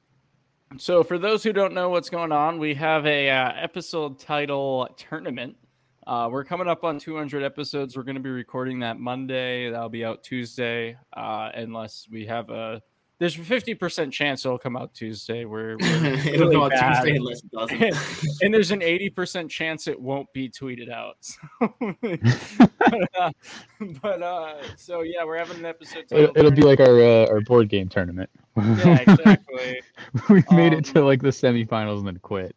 so 0.77 1.03
for 1.05 1.19
those 1.19 1.43
who 1.43 1.53
don't 1.53 1.73
know 1.73 1.89
what's 1.89 2.11
going 2.11 2.33
on, 2.33 2.59
we 2.59 2.75
have 2.75 3.07
a 3.07 3.31
uh, 3.31 3.53
episode 3.57 4.19
title 4.19 4.89
tournament. 4.97 5.57
Uh, 6.07 6.29
we're 6.31 6.45
coming 6.45 6.69
up 6.69 6.85
on 6.85 6.99
200 6.99 7.43
episodes. 7.43 7.97
We're 7.97 8.03
going 8.03 8.17
to 8.17 8.21
be 8.21 8.31
recording 8.31 8.81
that 8.81 8.99
Monday. 8.99 9.71
That'll 9.71 9.89
be 9.89 10.05
out 10.05 10.23
Tuesday, 10.23 10.97
uh, 11.17 11.51
unless 11.55 12.07
we 12.11 12.27
have 12.27 12.51
a. 12.51 12.83
There's 13.18 13.37
a 13.37 13.40
50% 13.40 14.12
chance 14.12 14.44
it'll 14.44 14.59
come 14.59 14.76
out 14.76 14.92
Tuesday. 14.92 15.46
We're, 15.46 15.76
we're 15.81 15.87
It'll 16.18 16.48
really 16.48 16.55
go 16.57 16.64
out 16.64 16.70
bad. 16.72 16.96
Tuesday 17.02 17.16
unless 17.16 17.42
it 17.42 17.50
doesn't. 17.50 18.40
and 18.42 18.52
there's 18.52 18.70
an 18.72 18.81
80% 18.81 19.48
chance 19.48 19.87
it 19.88 19.98
won't 19.98 20.31
be 20.35 20.50
tweeted 20.50 20.90
out. 20.90 21.16
So, 21.20 21.38
but, 22.02 23.09
uh, 23.18 23.31
but 24.02 24.22
uh, 24.22 24.55
so 24.76 25.00
yeah, 25.00 25.24
we're 25.24 25.38
having 25.38 25.59
an 25.59 25.64
episode. 25.64 26.05
It'll, 26.11 26.37
it'll 26.37 26.50
be 26.50 26.61
like 26.62 26.79
our 26.81 27.00
uh, 27.00 27.26
our 27.29 27.40
board 27.40 27.70
game 27.70 27.88
tournament. 27.88 28.29
yeah, 28.57 28.98
exactly. 29.00 29.81
we 30.29 30.44
made 30.50 30.72
Um, 30.74 30.79
it 30.81 30.85
to 30.87 31.02
like 31.02 31.22
the 31.22 31.29
semifinals 31.29 31.98
and 32.00 32.07
then 32.09 32.18
quit. 32.18 32.55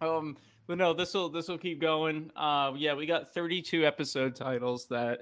um, 0.00 0.36
but 0.66 0.78
no, 0.78 0.92
this 0.92 1.14
will 1.14 1.28
this 1.28 1.48
will 1.48 1.58
keep 1.58 1.80
going. 1.80 2.30
Uh, 2.36 2.72
yeah, 2.76 2.94
we 2.94 3.06
got 3.06 3.32
32 3.32 3.86
episode 3.86 4.34
titles 4.34 4.86
that 4.88 5.20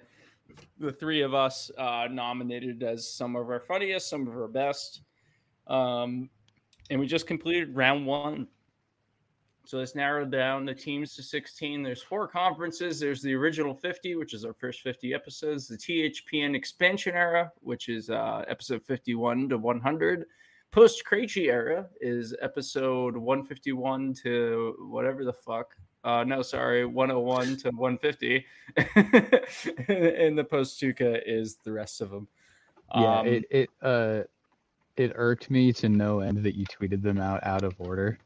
the 0.78 0.92
three 0.92 1.22
of 1.22 1.34
us 1.34 1.70
uh, 1.78 2.08
nominated 2.10 2.82
as 2.82 3.08
some 3.08 3.36
of 3.36 3.48
our 3.48 3.60
funniest, 3.60 4.08
some 4.08 4.26
of 4.26 4.34
our 4.34 4.48
best. 4.48 5.02
Um, 5.66 6.28
and 6.90 7.00
we 7.00 7.06
just 7.06 7.26
completed 7.26 7.74
round 7.74 8.06
one. 8.06 8.46
So 9.66 9.78
let's 9.78 9.94
narrow 9.94 10.26
down 10.26 10.66
the 10.66 10.74
teams 10.74 11.16
to 11.16 11.22
16. 11.22 11.82
There's 11.82 12.02
four 12.02 12.28
conferences. 12.28 13.00
There's 13.00 13.22
the 13.22 13.32
original 13.34 13.74
50, 13.74 14.16
which 14.16 14.34
is 14.34 14.44
our 14.44 14.52
first 14.52 14.82
50 14.82 15.14
episodes. 15.14 15.66
The 15.66 15.78
THPN 15.78 16.54
expansion 16.54 17.14
era, 17.14 17.50
which 17.60 17.88
is 17.88 18.10
uh, 18.10 18.44
episode 18.46 18.82
51 18.82 19.48
to 19.48 19.58
100. 19.58 20.26
Post 20.70 21.04
Krejci 21.10 21.48
era 21.48 21.86
is 22.02 22.34
episode 22.42 23.16
151 23.16 24.12
to 24.22 24.74
whatever 24.90 25.24
the 25.24 25.32
fuck. 25.32 25.74
Uh, 26.04 26.22
no, 26.22 26.42
sorry, 26.42 26.84
101 26.84 27.56
to 27.56 27.70
150. 27.70 28.44
and 29.88 30.38
the 30.38 30.44
post 30.44 30.78
Tuukka 30.80 31.22
is 31.26 31.56
the 31.64 31.72
rest 31.72 32.02
of 32.02 32.10
them. 32.10 32.28
Yeah, 32.94 33.20
Um, 33.20 33.26
it 33.26 33.44
it 33.50 33.70
uh 33.82 34.20
it 34.96 35.12
irked 35.14 35.50
me 35.50 35.72
to 35.72 35.88
no 35.88 36.20
end 36.20 36.44
that 36.44 36.54
you 36.56 36.66
tweeted 36.66 37.02
them 37.02 37.18
out 37.18 37.42
out 37.44 37.64
of 37.64 37.74
order. 37.78 38.18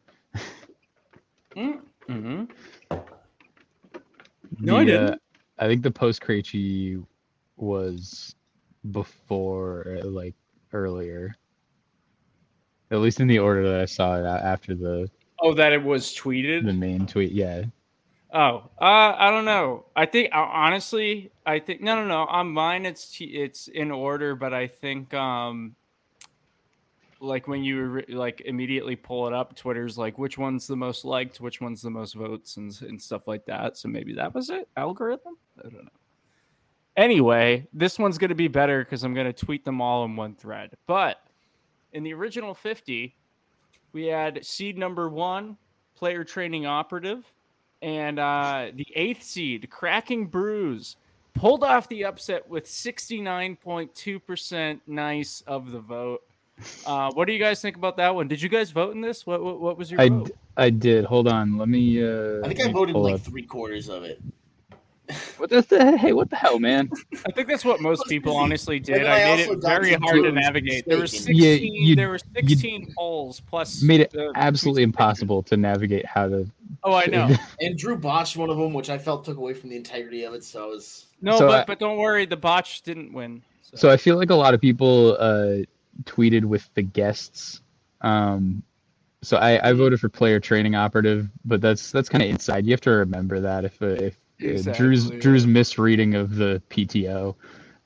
mm, 1.57 1.81
mhm. 2.09 2.51
No, 4.61 4.77
I 4.79 4.85
The, 4.85 4.97
uh, 4.97 5.01
didn't. 5.07 5.23
I 5.61 5.67
think 5.69 5.83
the 5.83 5.91
post 5.91 6.21
Krejci 6.21 7.05
was 7.57 8.35
before, 8.91 9.99
uh, 10.03 10.07
like 10.07 10.35
earlier. 10.73 11.35
At 12.91 12.99
least 12.99 13.21
in 13.21 13.29
the 13.29 13.39
order 13.39 13.69
that 13.71 13.81
I 13.81 13.85
saw 13.85 14.17
it 14.19 14.25
after 14.25 14.75
the 14.75 15.09
Oh, 15.41 15.55
that 15.55 15.73
it 15.73 15.83
was 15.83 16.15
tweeted. 16.15 16.65
the 16.65 16.73
main 16.73 17.07
tweet. 17.07 17.33
Yeah, 17.33 17.65
Oh, 18.33 18.69
uh, 18.81 19.15
I 19.17 19.31
don't 19.31 19.45
know. 19.47 19.87
I 19.97 20.05
think 20.05 20.35
uh, 20.35 20.39
honestly, 20.39 21.31
I 21.47 21.59
think 21.61 21.81
no, 21.81 21.95
no, 21.97 22.07
no. 22.07 22.25
On 22.27 22.49
mine, 22.51 22.85
it's 22.85 23.11
t- 23.17 23.25
it's 23.25 23.69
in 23.69 23.91
order, 23.91 24.35
but 24.35 24.53
I 24.53 24.67
think 24.67 25.15
um, 25.15 25.75
like 27.21 27.49
when 27.49 27.65
you 27.65 28.03
like 28.09 28.43
immediately 28.43 28.97
pull 28.97 29.27
it 29.29 29.33
up, 29.33 29.57
Twitter's 29.57 29.97
like 29.97 30.19
which 30.19 30.37
one's 30.37 30.67
the 30.67 30.77
most 30.77 31.05
liked, 31.07 31.41
which 31.41 31.61
one's 31.61 31.81
the 31.81 31.91
most 31.91 32.15
votes, 32.15 32.59
and 32.59 32.79
and 32.83 33.01
stuff 33.01 33.27
like 33.27 33.47
that. 33.47 33.79
So 33.79 33.89
maybe 33.89 34.13
that 34.15 34.35
was 34.35 34.51
it. 34.51 34.69
Algorithm. 34.77 35.37
I 35.59 35.63
don't 35.63 35.85
know. 35.85 35.91
Anyway, 36.97 37.67
this 37.73 37.99
one's 37.99 38.19
gonna 38.19 38.35
be 38.35 38.49
better 38.49 38.85
because 38.85 39.05
I'm 39.05 39.15
gonna 39.15 39.33
tweet 39.33 39.65
them 39.65 39.81
all 39.81 40.05
in 40.05 40.17
one 40.17 40.35
thread. 40.35 40.71
But 40.87 41.17
in 41.93 42.03
the 42.03 42.13
original 42.13 42.53
50, 42.55 43.17
we 43.93 44.07
had 44.07 44.45
seed 44.45 44.79
number 44.79 45.09
one, 45.09 45.57
player 45.95 46.25
training 46.25 46.67
operative 46.67 47.25
and 47.83 48.19
uh, 48.19 48.71
the 48.75 48.87
eighth 48.95 49.23
seed, 49.23 49.69
Kraken 49.71 50.27
Brews, 50.27 50.97
pulled 51.35 51.63
off 51.63 51.89
the 51.89 52.05
upset 52.05 52.49
with 52.49 52.65
69.2% 52.67 54.81
nice 54.87 55.43
of 55.47 55.71
the 55.71 55.81
vote. 55.81 56.23
Uh, 56.87 57.13
what 57.13 57.27
do 57.27 57.33
you 57.33 57.39
guys 57.39 57.63
think 57.63 57.77
about 57.77 57.97
that 57.99 58.13
one? 58.13 58.27
Did 58.27 58.43
you 58.43 58.49
guys 58.49 58.73
vote 58.73 58.93
in 58.93 59.01
this? 59.01 59.25
What 59.25 59.45
what, 59.45 59.61
what 59.61 59.79
was 59.79 59.93
your 59.93 60.01
I, 60.01 60.09
vote? 60.09 60.27
d- 60.27 60.33
I 60.57 60.71
did. 60.71 61.05
Hold 61.05 61.29
on, 61.29 61.57
let 61.57 61.69
me. 61.69 62.03
Uh, 62.03 62.45
I 62.45 62.49
think 62.49 62.61
I 62.61 62.73
voted 62.73 62.97
like 62.97 63.15
up- 63.15 63.21
three 63.21 63.45
quarters 63.45 63.89
of 63.89 64.03
it. 64.03 64.21
What 65.39 65.51
the, 65.51 65.63
the 65.63 65.97
hey? 65.97 66.13
What 66.13 66.29
the 66.31 66.37
hell, 66.37 66.59
man? 66.59 66.91
I 67.27 67.33
think 67.33 67.49
that's 67.49 67.65
what 67.65 67.81
most 67.81 68.05
people 68.09 68.37
honestly 68.37 68.79
did. 68.79 69.07
I 69.07 69.33
I 69.33 69.37
made 69.37 69.49
it 69.49 69.59
very 69.63 69.95
hard 69.95 70.23
to 70.25 70.33
navigate. 70.33 70.85
There 70.87 70.99
were 70.99 71.07
16. 71.07 71.35
Yeah, 71.35 71.53
you- 71.55 71.97
there 71.97 72.11
were 72.11 72.19
16 72.35 72.93
polls 72.97 73.41
plus 73.41 73.83
Made 73.83 74.01
it 74.01 74.11
the- 74.11 74.33
absolutely 74.35 74.83
impossible 74.83 75.43
to 75.45 75.57
navigate 75.57 76.05
how 76.05 76.29
to. 76.29 76.47
Oh, 76.85 76.95
I 76.95 77.07
know. 77.07 77.35
And 77.61 77.79
Drew 77.79 77.97
botched 77.97 78.37
one 78.37 78.51
of 78.51 78.57
them, 78.59 78.73
which 78.75 78.91
I 78.91 78.99
felt 78.99 79.25
took 79.25 79.39
away 79.39 79.55
from 79.55 79.71
the 79.71 79.77
integrity 79.77 80.25
of 80.25 80.35
it. 80.35 80.45
So 80.45 80.65
I 80.65 80.67
was. 80.67 81.07
No, 81.23 81.39
So 81.39 81.47
but 81.49 81.61
I- 81.61 81.65
but 81.65 81.79
don't 81.79 81.97
worry, 81.99 82.27
the 82.27 82.37
botch 82.37 82.83
didn't 82.83 83.13
win. 83.13 83.43
So 83.75 83.91
I 83.91 83.97
feel 83.97 84.17
like 84.17 84.31
a 84.31 84.35
lot 84.35 84.55
of 84.55 84.61
people 84.61 85.17
uh, 85.21 85.59
tweeted 86.05 86.45
with 86.45 86.69
the 86.75 86.83
guests. 86.83 87.61
Um, 88.03 88.63
so 89.23 89.37
I, 89.37 89.69
I 89.69 89.73
voted 89.73 90.01
for 90.01 90.09
player 90.09 90.39
training 90.41 90.75
operative, 90.75 91.29
but 91.45 91.61
that's 91.61 91.91
that's 91.91 92.09
kind 92.09 92.23
of 92.23 92.31
inside. 92.31 92.65
You 92.67 92.73
have 92.73 92.81
to 92.83 92.91
remember 92.91 93.41
that 93.41 93.65
if 93.65 93.81
uh, 93.83 93.87
if 93.87 94.17
uh, 94.43 94.73
Drew's 94.73 95.11
Drew's 95.11 95.47
misreading 95.47 96.15
of 96.15 96.37
the 96.37 96.63
PTO 96.71 97.35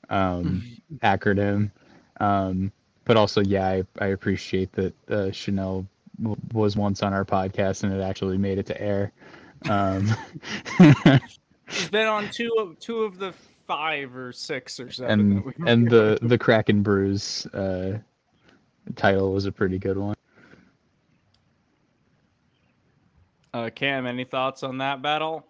um, 0.09 0.63
acronym, 1.03 1.71
um, 2.19 2.71
but 3.05 3.17
also 3.17 3.41
yeah, 3.41 3.67
I, 3.67 3.83
I 3.99 4.07
appreciate 4.07 4.71
that 4.73 4.93
uh, 5.09 5.31
Chanel 5.31 5.85
w- 6.21 6.39
was 6.53 6.75
once 6.75 7.03
on 7.03 7.13
our 7.13 7.25
podcast 7.25 7.83
and 7.83 7.93
it 7.93 8.01
actually 8.01 8.37
made 8.37 8.57
it 8.57 8.65
to 8.67 8.81
air. 8.81 9.11
Um, 9.69 10.09
He's 11.69 11.89
been 11.89 12.07
on 12.07 12.29
two 12.29 12.51
of 12.59 12.77
two 12.79 13.03
of 13.03 13.17
the 13.17 13.33
five 13.65 14.15
or 14.15 14.31
six 14.31 14.79
or 14.79 14.91
seven. 14.91 15.19
and 15.19 15.37
that 15.37 15.45
we 15.45 15.53
and 15.65 15.89
the 15.89 16.19
the 16.21 16.37
Kraken 16.37 16.83
Brews 16.83 17.45
uh, 17.47 17.99
title 18.95 19.31
was 19.31 19.45
a 19.45 19.51
pretty 19.51 19.79
good 19.79 19.97
one. 19.97 20.15
uh, 23.53 23.69
Cam, 23.69 24.05
any 24.05 24.23
thoughts 24.23 24.63
on 24.63 24.79
that 24.79 25.01
battle? 25.01 25.45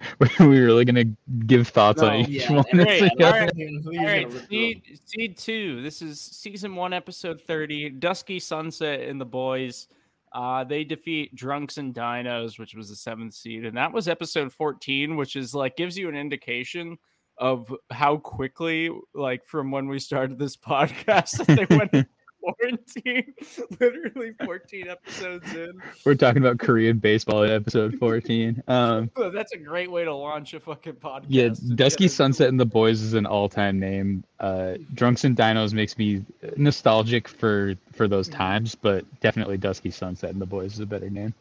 we 0.40 0.58
really 0.58 0.84
gonna 0.84 1.04
give 1.46 1.68
thoughts 1.68 2.02
on 2.02 2.16
each 2.16 2.28
yeah, 2.28 2.52
one. 2.52 2.64
and 2.72 2.80
Great, 2.82 3.02
It's 3.02 3.20
like- 3.20 3.26
all 3.34 3.40
right. 3.40 3.52
Who's 3.56 3.86
All 3.86 3.92
gonna 3.92 4.06
right, 4.06 4.26
rip 4.26 4.32
them? 4.34 4.46
seed, 4.48 5.00
seed 5.04 5.36
two. 5.38 5.82
This 5.82 6.02
is 6.02 6.20
season 6.20 6.74
one, 6.76 6.92
episode 6.92 7.40
thirty. 7.40 7.90
Dusky 7.90 8.38
Sunset 8.38 9.00
and 9.00 9.20
the 9.20 9.24
boys. 9.26 9.88
Uh, 10.32 10.62
they 10.62 10.84
defeat 10.84 11.34
Drunks 11.34 11.78
and 11.78 11.94
Dinos, 11.94 12.58
which 12.58 12.74
was 12.74 12.90
the 12.90 12.96
seventh 12.96 13.32
seed, 13.34 13.64
and 13.64 13.76
that 13.76 13.92
was 13.92 14.08
episode 14.08 14.52
fourteen, 14.52 15.16
which 15.16 15.36
is 15.36 15.54
like 15.54 15.76
gives 15.76 15.96
you 15.96 16.08
an 16.08 16.14
indication 16.16 16.98
of 17.38 17.72
how 17.90 18.16
quickly, 18.16 18.90
like 19.14 19.46
from 19.46 19.70
when 19.70 19.88
we 19.88 19.98
started 19.98 20.38
this 20.38 20.56
podcast, 20.56 21.44
that 21.46 21.68
they 21.68 21.76
went 21.76 21.92
in 21.94 22.06
quarantine. 22.42 23.34
Literally 23.80 24.32
fourteen 24.44 24.88
episodes 24.88 25.52
in. 25.54 25.80
We're 26.04 26.14
talking 26.14 26.42
about 26.42 26.58
Korean 26.58 26.98
baseball 26.98 27.42
in 27.42 27.50
episode 27.50 27.98
14. 27.98 28.62
Um, 28.68 29.10
Well, 29.16 29.30
That's 29.30 29.52
a 29.52 29.58
great 29.58 29.90
way 29.90 30.04
to 30.04 30.14
launch 30.14 30.54
a 30.54 30.60
fucking 30.60 30.94
podcast. 30.94 31.26
yeah, 31.28 31.48
Dusky 31.74 32.04
get- 32.04 32.12
Sunset 32.12 32.48
and 32.48 32.58
the 32.58 32.66
Boys 32.66 33.00
is 33.02 33.14
an 33.14 33.26
all-time 33.26 33.78
name. 33.78 34.24
Uh, 34.40 34.74
Drunks 34.94 35.24
and 35.24 35.36
Dinos 35.36 35.72
makes 35.72 35.96
me 35.98 36.24
nostalgic 36.56 37.28
for 37.28 37.74
for 37.92 38.08
those 38.08 38.28
times, 38.28 38.74
but 38.74 39.04
definitely 39.20 39.56
Dusky 39.58 39.90
Sunset 39.90 40.30
and 40.30 40.40
the 40.40 40.46
Boys 40.46 40.74
is 40.74 40.80
a 40.80 40.86
better 40.86 41.10
name. 41.10 41.34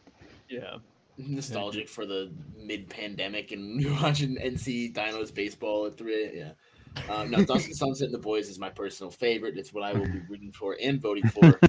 Yeah. 0.49 0.77
nostalgic 1.17 1.89
for 1.89 2.05
the 2.05 2.31
mid-pandemic 2.57 3.51
and 3.51 3.83
watching 4.01 4.35
NC 4.37 4.93
Dinos 4.93 5.33
baseball 5.33 5.85
at 5.87 5.97
three. 5.97 6.31
Yeah, 6.37 6.51
um, 7.09 7.31
no, 7.31 7.43
Dusty 7.43 7.73
Sunset 7.73 8.05
and 8.05 8.13
the 8.13 8.19
Boys 8.19 8.49
is 8.49 8.59
my 8.59 8.69
personal 8.69 9.11
favorite. 9.11 9.57
It's 9.57 9.73
what 9.73 9.83
I 9.83 9.93
will 9.93 10.05
be 10.05 10.21
rooting 10.29 10.51
for 10.51 10.77
and 10.81 11.01
voting 11.01 11.27
for. 11.29 11.59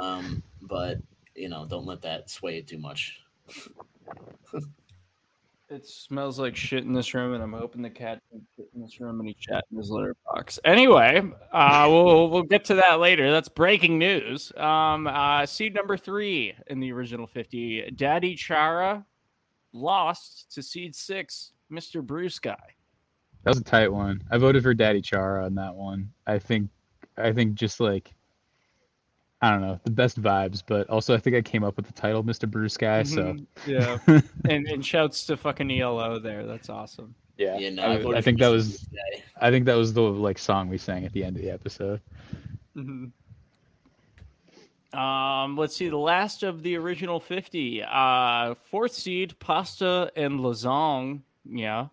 um, 0.00 0.42
but 0.62 0.98
you 1.34 1.48
know, 1.48 1.66
don't 1.66 1.86
let 1.86 2.02
that 2.02 2.30
sway 2.30 2.58
it 2.58 2.66
too 2.66 2.78
much. 2.78 3.20
It 5.70 5.86
smells 5.86 6.40
like 6.40 6.56
shit 6.56 6.82
in 6.82 6.92
this 6.92 7.14
room, 7.14 7.32
and 7.32 7.42
I'm 7.42 7.52
hoping 7.52 7.80
the 7.80 7.90
cat 7.90 8.20
shit 8.56 8.68
in 8.74 8.82
this 8.82 8.98
room 9.00 9.20
and 9.20 9.28
he 9.28 9.36
shat 9.38 9.64
in 9.70 9.78
his 9.78 9.88
litter 9.88 10.16
box. 10.26 10.58
Anyway, 10.64 11.22
uh, 11.52 11.86
we'll 11.88 12.28
we'll 12.28 12.42
get 12.42 12.64
to 12.66 12.74
that 12.74 12.98
later. 12.98 13.30
That's 13.30 13.48
breaking 13.48 13.96
news. 13.96 14.52
Um, 14.56 15.06
uh, 15.06 15.46
seed 15.46 15.74
number 15.74 15.96
three 15.96 16.54
in 16.66 16.80
the 16.80 16.90
original 16.90 17.28
50, 17.28 17.92
Daddy 17.94 18.34
Chara 18.34 19.06
lost 19.72 20.52
to 20.54 20.62
seed 20.62 20.96
six, 20.96 21.52
Mr. 21.70 22.04
Brew 22.04 22.28
Sky. 22.28 22.74
That 23.44 23.50
was 23.50 23.58
a 23.58 23.64
tight 23.64 23.90
one. 23.92 24.22
I 24.30 24.38
voted 24.38 24.62
for 24.62 24.74
Daddy 24.74 25.00
Chara 25.00 25.44
on 25.46 25.54
that 25.54 25.74
one. 25.74 26.12
I 26.26 26.38
think, 26.38 26.68
I 27.16 27.32
think 27.32 27.54
just 27.54 27.80
like, 27.80 28.12
I 29.40 29.50
don't 29.50 29.62
know, 29.62 29.80
the 29.84 29.90
best 29.90 30.20
vibes, 30.20 30.62
but 30.66 30.88
also 30.90 31.14
I 31.14 31.18
think 31.18 31.34
I 31.34 31.40
came 31.40 31.64
up 31.64 31.76
with 31.76 31.86
the 31.86 31.92
title, 31.94 32.22
Mr. 32.22 32.50
Brew 32.50 32.68
Sky. 32.68 33.02
So 33.02 33.32
Mhm, 33.32 33.46
yeah, 33.66 33.98
and 34.50 34.66
and 34.66 34.84
shouts 34.84 35.24
to 35.26 35.36
fucking 35.38 35.70
ELO 35.70 36.18
there. 36.18 36.44
That's 36.44 36.68
awesome. 36.68 37.14
yeah, 37.38 37.56
Yeah, 37.56 37.70
no, 37.70 37.86
I, 37.86 37.96
voted 37.96 38.18
I 38.18 38.20
think 38.20 38.38
that 38.40 38.48
was, 38.48 38.86
Guy. 38.92 39.22
I 39.40 39.50
think 39.50 39.64
that 39.64 39.76
was 39.76 39.94
the 39.94 40.02
like 40.02 40.36
song 40.38 40.68
we 40.68 40.76
sang 40.76 41.06
at 41.06 41.12
the 41.14 41.24
end 41.24 41.36
of 41.36 41.42
the 41.42 41.50
episode. 41.50 42.02
Mhm. 42.76 43.12
Um, 44.92 45.56
let's 45.56 45.76
see 45.76 45.88
the 45.88 45.96
last 45.96 46.42
of 46.42 46.62
the 46.62 46.76
original 46.76 47.20
50. 47.20 47.82
Uh, 47.82 48.54
fourth 48.70 48.92
seed, 48.92 49.38
pasta 49.38 50.10
and 50.16 50.40
lasagna. 50.40 51.20
Yeah. 51.48 51.86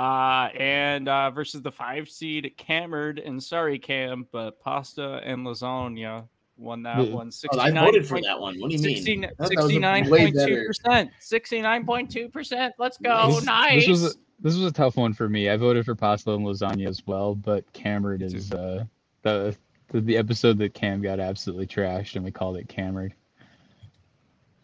Uh, 0.00 0.48
and 0.58 1.08
uh, 1.10 1.30
versus 1.30 1.60
the 1.60 1.70
five 1.70 2.08
seed, 2.08 2.54
Camered 2.56 3.18
and 3.18 3.42
sorry, 3.42 3.78
Cam, 3.78 4.26
but 4.32 4.58
pasta 4.60 5.20
and 5.24 5.46
lasagna 5.46 6.26
won 6.56 6.82
that 6.84 7.06
Yeah. 7.06 7.12
one. 7.14 7.30
Oh, 7.52 7.58
I 7.58 7.70
voted 7.70 8.06
for 8.06 8.14
point- 8.14 8.24
that 8.24 8.40
one. 8.40 8.58
What 8.60 8.70
do 8.70 8.76
you 8.76 8.82
mean? 8.82 8.96
16 8.96 9.24
I 9.24 9.28
thought 9.28 9.36
that 9.50 9.56
was 9.62 9.74
a 9.74 10.10
way 10.10 10.30
better. 10.30 10.68
69.2%. 10.72 11.10
69.2%. 11.20 12.70
Let's 12.78 12.96
go. 12.96 13.30
This- 13.32 13.44
nice. 13.44 13.86
This 13.86 13.88
was 13.88 14.04
a, 14.04 14.18
this 14.40 14.54
was 14.56 14.64
a 14.64 14.72
tough 14.72 14.96
one 14.96 15.12
for 15.12 15.28
me. 15.28 15.50
I 15.50 15.56
voted 15.58 15.84
for 15.84 15.94
pasta 15.94 16.32
and 16.32 16.46
lasagna 16.46 16.88
as 16.88 17.06
well, 17.06 17.34
but 17.34 17.70
Cameron 17.74 18.20
Me 18.22 18.28
too. 18.30 18.36
is 18.38 18.52
uh, 18.52 18.84
the, 19.20 19.54
the 19.88 20.00
the 20.00 20.16
episode 20.16 20.56
that 20.58 20.72
Cam 20.72 21.02
got 21.02 21.20
absolutely 21.20 21.66
trashed, 21.66 22.16
and 22.16 22.24
we 22.24 22.30
called 22.30 22.56
it 22.56 22.68
Cameron. 22.68 23.12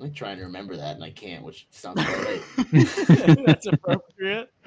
I'm 0.01 0.13
trying 0.13 0.37
to 0.39 0.45
remember 0.45 0.77
that, 0.77 0.95
and 0.97 1.05
I 1.05 1.11
can't, 1.11 1.43
which 1.45 1.67
sounds 1.71 2.01
about 2.01 2.25
right. 2.25 2.43
That's 3.47 3.67
appropriate. 3.67 4.53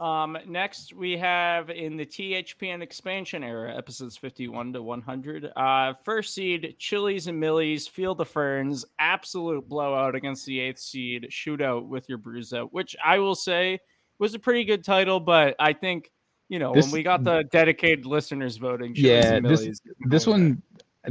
Um, 0.00 0.36
next, 0.48 0.92
we 0.94 1.16
have 1.18 1.70
in 1.70 1.96
the 1.96 2.04
THPN 2.04 2.82
expansion 2.82 3.44
era, 3.44 3.72
episodes 3.76 4.16
51 4.16 4.72
to 4.72 4.82
100. 4.82 5.52
Uh, 5.54 5.92
first 6.02 6.34
seed, 6.34 6.74
Chili's 6.80 7.28
and 7.28 7.38
Millie's, 7.38 7.86
Field 7.86 8.20
of 8.20 8.28
Ferns, 8.28 8.84
absolute 8.98 9.68
blowout 9.68 10.16
against 10.16 10.44
the 10.44 10.58
eighth 10.58 10.80
seed, 10.80 11.28
shootout 11.30 11.86
with 11.86 12.08
your 12.08 12.18
bruise 12.18 12.52
out, 12.52 12.72
which 12.72 12.96
I 13.04 13.18
will 13.20 13.36
say 13.36 13.78
was 14.18 14.34
a 14.34 14.40
pretty 14.40 14.64
good 14.64 14.82
title, 14.82 15.20
but 15.20 15.54
I 15.60 15.72
think, 15.72 16.10
you 16.48 16.58
know, 16.58 16.74
This- 16.74 16.86
when 16.86 16.92
we 16.94 17.04
got 17.04 17.22
the 17.22 17.44
dedicated 17.52 18.04
listeners 18.04 18.56
voting, 18.56 18.94
Chili's 18.94 19.24
Yeah, 19.24 19.34
and 19.34 19.46
this- 19.46 19.60
Millie's. 19.60 19.82
This 20.08 20.26
won 20.26 20.40
one, 20.42 20.62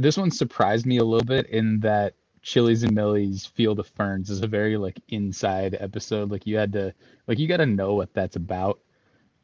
this 0.02 0.18
one 0.18 0.30
surprised 0.30 0.84
me 0.84 0.98
a 0.98 1.04
little 1.04 1.24
bit 1.24 1.46
in 1.46 1.80
that 1.80 2.12
Chili's 2.42 2.82
and 2.82 2.94
Millie's 2.94 3.46
Field 3.46 3.78
of 3.78 3.86
Ferns 3.86 4.28
is 4.28 4.42
a 4.42 4.46
very 4.46 4.76
like 4.76 5.00
inside 5.08 5.76
episode. 5.80 6.30
Like 6.30 6.46
you 6.46 6.56
had 6.56 6.72
to, 6.72 6.92
like 7.26 7.38
you 7.38 7.46
got 7.46 7.58
to 7.58 7.66
know 7.66 7.94
what 7.94 8.12
that's 8.12 8.36
about. 8.36 8.80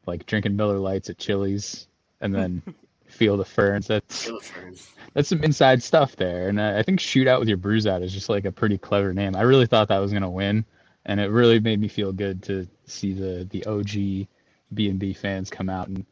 Like 0.07 0.27
drinking 0.27 0.57
Miller 0.57 0.79
Lights 0.79 1.11
at 1.11 1.19
Chili's, 1.19 1.87
and 2.21 2.35
then 2.35 2.63
Field 3.07 3.41
of 3.41 3.49
Ferns. 3.49 3.87
That's 3.87 4.25
Kill 4.25 4.41
Ferns. 4.41 4.91
that's 5.15 5.29
some 5.29 5.45
inside 5.45 5.83
stuff 5.83 6.17
there. 6.17 6.49
And 6.49 6.61
I 6.61 6.81
I 6.81 6.83
think 6.83 6.99
Shootout 6.99 7.39
with 7.39 7.49
your 7.49 7.57
bruise 7.57 7.87
out 7.87 8.03
is 8.03 8.13
just 8.13 8.29
like 8.29 8.45
a 8.45 8.53
pretty 8.53 8.79
clever 8.79 9.15
name. 9.15 9.37
I 9.37 9.43
really 9.43 9.67
thought 9.67 9.89
that 9.89 9.99
was 9.99 10.13
gonna 10.13 10.31
win, 10.31 10.65
and 11.07 11.21
it 11.21 11.31
really 11.31 11.61
made 11.61 11.81
me 11.81 11.89
feel 11.89 12.13
good 12.13 12.43
to 12.45 12.67
see 12.87 13.13
the 13.13 13.47
the 13.51 13.65
OG 13.67 14.27
B 14.75 14.89
and 14.89 14.99
B 14.99 15.13
fans 15.13 15.51
come 15.51 15.69
out 15.69 15.89
and 15.89 16.05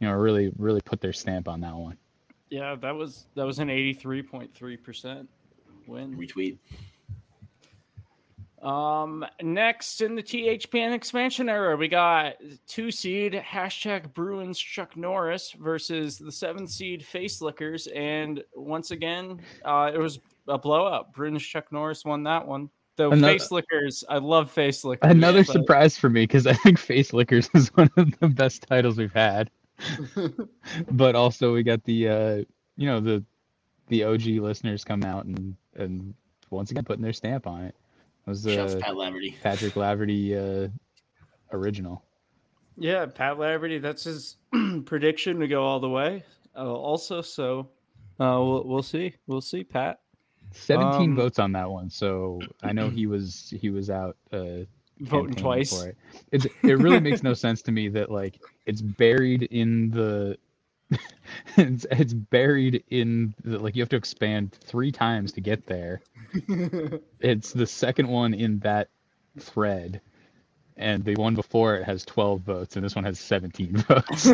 you 0.00 0.08
know 0.08 0.14
really 0.14 0.52
really 0.58 0.80
put 0.80 1.00
their 1.00 1.12
stamp 1.12 1.48
on 1.48 1.60
that 1.60 1.74
one. 1.74 1.98
Yeah, 2.50 2.74
that 2.76 2.94
was 2.94 3.26
that 3.34 3.44
was 3.44 3.58
an 3.58 3.68
83.3% 3.68 5.26
win. 5.86 6.16
Retweet. 6.16 6.58
Um, 8.62 9.26
next 9.42 10.00
in 10.00 10.14
the 10.14 10.22
THPN 10.22 10.94
expansion 10.94 11.50
era, 11.50 11.76
we 11.76 11.86
got 11.86 12.34
two 12.66 12.90
seed 12.90 13.34
hashtag 13.34 14.14
Bruins 14.14 14.58
Chuck 14.58 14.96
Norris 14.96 15.52
versus 15.52 16.16
the 16.16 16.32
seven 16.32 16.66
seed 16.66 17.04
Face 17.04 17.42
Lickers, 17.42 17.88
and 17.88 18.42
once 18.54 18.90
again, 18.90 19.40
uh, 19.66 19.90
it 19.92 19.98
was 19.98 20.18
a 20.48 20.56
blowout. 20.56 21.12
Bruins 21.12 21.42
Chuck 21.42 21.70
Norris 21.72 22.06
won 22.06 22.22
that 22.22 22.46
one. 22.46 22.70
The 22.96 23.10
Another- 23.10 23.34
Face 23.34 23.50
Lickers, 23.50 24.02
I 24.08 24.16
love 24.16 24.50
Face 24.50 24.82
Lickers. 24.82 25.10
Another 25.10 25.44
but- 25.44 25.52
surprise 25.52 25.98
for 25.98 26.08
me 26.08 26.22
because 26.22 26.46
I 26.46 26.54
think 26.54 26.78
Face 26.78 27.12
Lickers 27.12 27.50
is 27.54 27.68
one 27.74 27.90
of 27.98 28.18
the 28.20 28.28
best 28.28 28.62
titles 28.62 28.96
we've 28.96 29.12
had. 29.12 29.50
but 30.90 31.16
also 31.16 31.52
we 31.52 31.64
got 31.64 31.82
the 31.82 32.08
uh 32.08 32.36
you 32.76 32.86
know 32.86 33.00
the 33.00 33.24
the 33.88 34.04
OG 34.04 34.22
listeners 34.22 34.84
come 34.84 35.02
out 35.02 35.24
and 35.24 35.56
and 35.76 36.14
once 36.50 36.70
again 36.70 36.84
putting 36.84 37.02
their 37.02 37.12
stamp 37.12 37.46
on 37.46 37.62
it. 37.62 37.74
It 38.26 38.30
was 38.30 38.42
the 38.42 38.78
Pat 38.80 38.94
Laverty. 38.94 39.34
Patrick 39.42 39.74
Laverty 39.74 40.66
uh 40.66 40.68
original. 41.52 42.02
Yeah, 42.76 43.06
Pat 43.06 43.36
Laverty, 43.36 43.80
that's 43.80 44.04
his 44.04 44.36
prediction 44.84 45.38
to 45.40 45.46
go 45.46 45.62
all 45.62 45.78
the 45.78 45.88
way. 45.88 46.24
Uh, 46.56 46.72
also, 46.72 47.22
so 47.22 47.68
uh, 48.20 48.38
we'll, 48.40 48.64
we'll 48.64 48.82
see. 48.82 49.14
We'll 49.26 49.40
see, 49.40 49.62
Pat. 49.62 50.00
17 50.52 51.10
Um, 51.10 51.16
votes 51.16 51.38
on 51.38 51.52
that 51.52 51.68
one, 51.70 51.90
so 51.90 52.40
I 52.62 52.72
know 52.72 52.88
he 52.88 53.06
was 53.06 53.52
he 53.60 53.70
was 53.70 53.90
out 53.90 54.16
uh 54.32 54.64
Voting 55.00 55.34
twice. 55.34 55.76
for 55.76 55.88
it. 55.88 55.96
It's 56.30 56.46
it 56.62 56.78
really 56.78 57.00
makes 57.00 57.22
no 57.24 57.34
sense 57.44 57.62
to 57.62 57.72
me 57.72 57.88
that 57.88 58.10
like 58.12 58.40
it's 58.66 58.80
buried 58.80 59.42
in 59.44 59.90
the 59.90 60.38
it's, 61.56 61.86
it's 61.90 62.12
buried 62.12 62.84
in 62.90 63.34
the, 63.44 63.58
like 63.58 63.76
you 63.76 63.82
have 63.82 63.88
to 63.90 63.96
expand 63.96 64.52
three 64.52 64.92
times 64.92 65.32
to 65.32 65.40
get 65.40 65.66
there. 65.66 66.00
It's 67.20 67.52
the 67.52 67.66
second 67.66 68.08
one 68.08 68.34
in 68.34 68.58
that 68.60 68.88
thread, 69.38 70.00
and 70.76 71.04
the 71.04 71.14
one 71.14 71.34
before 71.34 71.76
it 71.76 71.84
has 71.84 72.04
12 72.04 72.40
votes, 72.40 72.76
and 72.76 72.84
this 72.84 72.94
one 72.94 73.04
has 73.04 73.18
17 73.18 73.76
votes. 73.88 74.30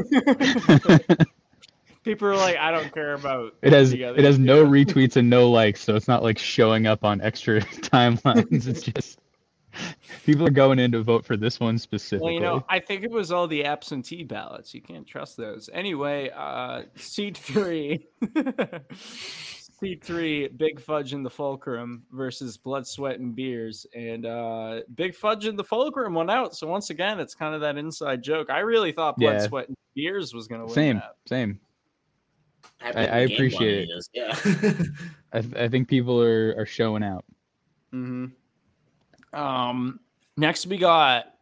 People 2.03 2.29
are 2.29 2.37
like, 2.37 2.57
I 2.57 2.71
don't 2.71 2.93
care 2.93 3.13
about. 3.13 3.55
It 3.63 3.73
has 3.73 3.93
it 3.93 4.25
has 4.25 4.39
no 4.39 4.65
retweets 4.65 5.17
and 5.17 5.29
no 5.29 5.51
likes, 5.51 5.83
so 5.83 5.95
it's 5.95 6.09
not 6.09 6.23
like 6.23 6.39
showing 6.39 6.87
up 6.87 7.05
on 7.05 7.21
extra 7.21 7.61
timelines. 7.61 8.67
It's 8.67 8.83
just 8.83 9.21
people 10.27 10.47
are 10.47 10.51
going 10.51 10.79
in 10.79 10.93
to 10.93 11.03
vote 11.03 11.25
for 11.25 11.37
this 11.37 11.61
one 11.61 11.79
specifically. 11.79 12.25
Well, 12.25 12.33
you 12.35 12.41
know, 12.41 12.65
I 12.69 12.79
think 12.79 13.05
it 13.05 13.11
was 13.11 13.33
all 13.33 13.47
the 13.47 13.65
absentee 13.65 14.25
ballots. 14.25 14.75
You 14.75 14.81
can't 14.83 15.07
trust 15.07 15.37
those. 15.37 15.69
Anyway, 15.73 16.31
uh, 16.37 16.83
seat 16.97 17.37
three, 17.39 18.07
seat 18.95 20.05
three, 20.05 20.49
Big 20.49 20.81
Fudge 20.81 21.13
in 21.15 21.23
the 21.23 21.31
Fulcrum 21.31 22.03
versus 22.13 22.57
Blood, 22.57 22.87
Sweat, 22.87 23.19
and 23.19 23.35
Beers, 23.35 23.87
and 23.95 24.27
uh, 24.27 24.81
Big 24.95 25.15
Fudge 25.15 25.47
in 25.47 25.57
the 25.57 25.65
Fulcrum 25.65 26.15
won 26.15 26.29
out. 26.31 26.55
So 26.55 26.67
once 26.67 26.91
again, 26.91 27.21
it's 27.21 27.35
kind 27.35 27.55
of 27.55 27.61
that 27.63 27.77
inside 27.77 28.23
joke. 28.23 28.51
I 28.51 28.61
really 28.61 28.93
thought 28.93 29.17
Blood, 29.17 29.33
Yeah. 29.35 29.49
Sweat, 29.49 29.69
and 29.69 29.77
Beers 29.95 30.35
was 30.35 30.49
going 30.49 30.61
to 30.61 30.67
win 30.67 30.75
same, 30.75 30.97
that. 30.97 31.15
same. 31.27 31.61
Happy 32.79 32.99
I- 32.99 33.05
I 33.07 33.19
appreciate 33.21 33.89
bunny 33.89 33.99
is, 33.99 34.11
Yeah. 34.13 34.37
I, 35.33 35.41
th- 35.43 35.55
I 35.57 35.69
think 35.69 35.89
people 35.89 36.21
are, 36.23 36.55
are 36.59 36.67
showing 36.67 37.03
out. 37.03 37.25
hmm 37.91 38.27
Um, 39.33 40.01
next 40.37 40.67
we 40.67 40.79
got 40.79 41.35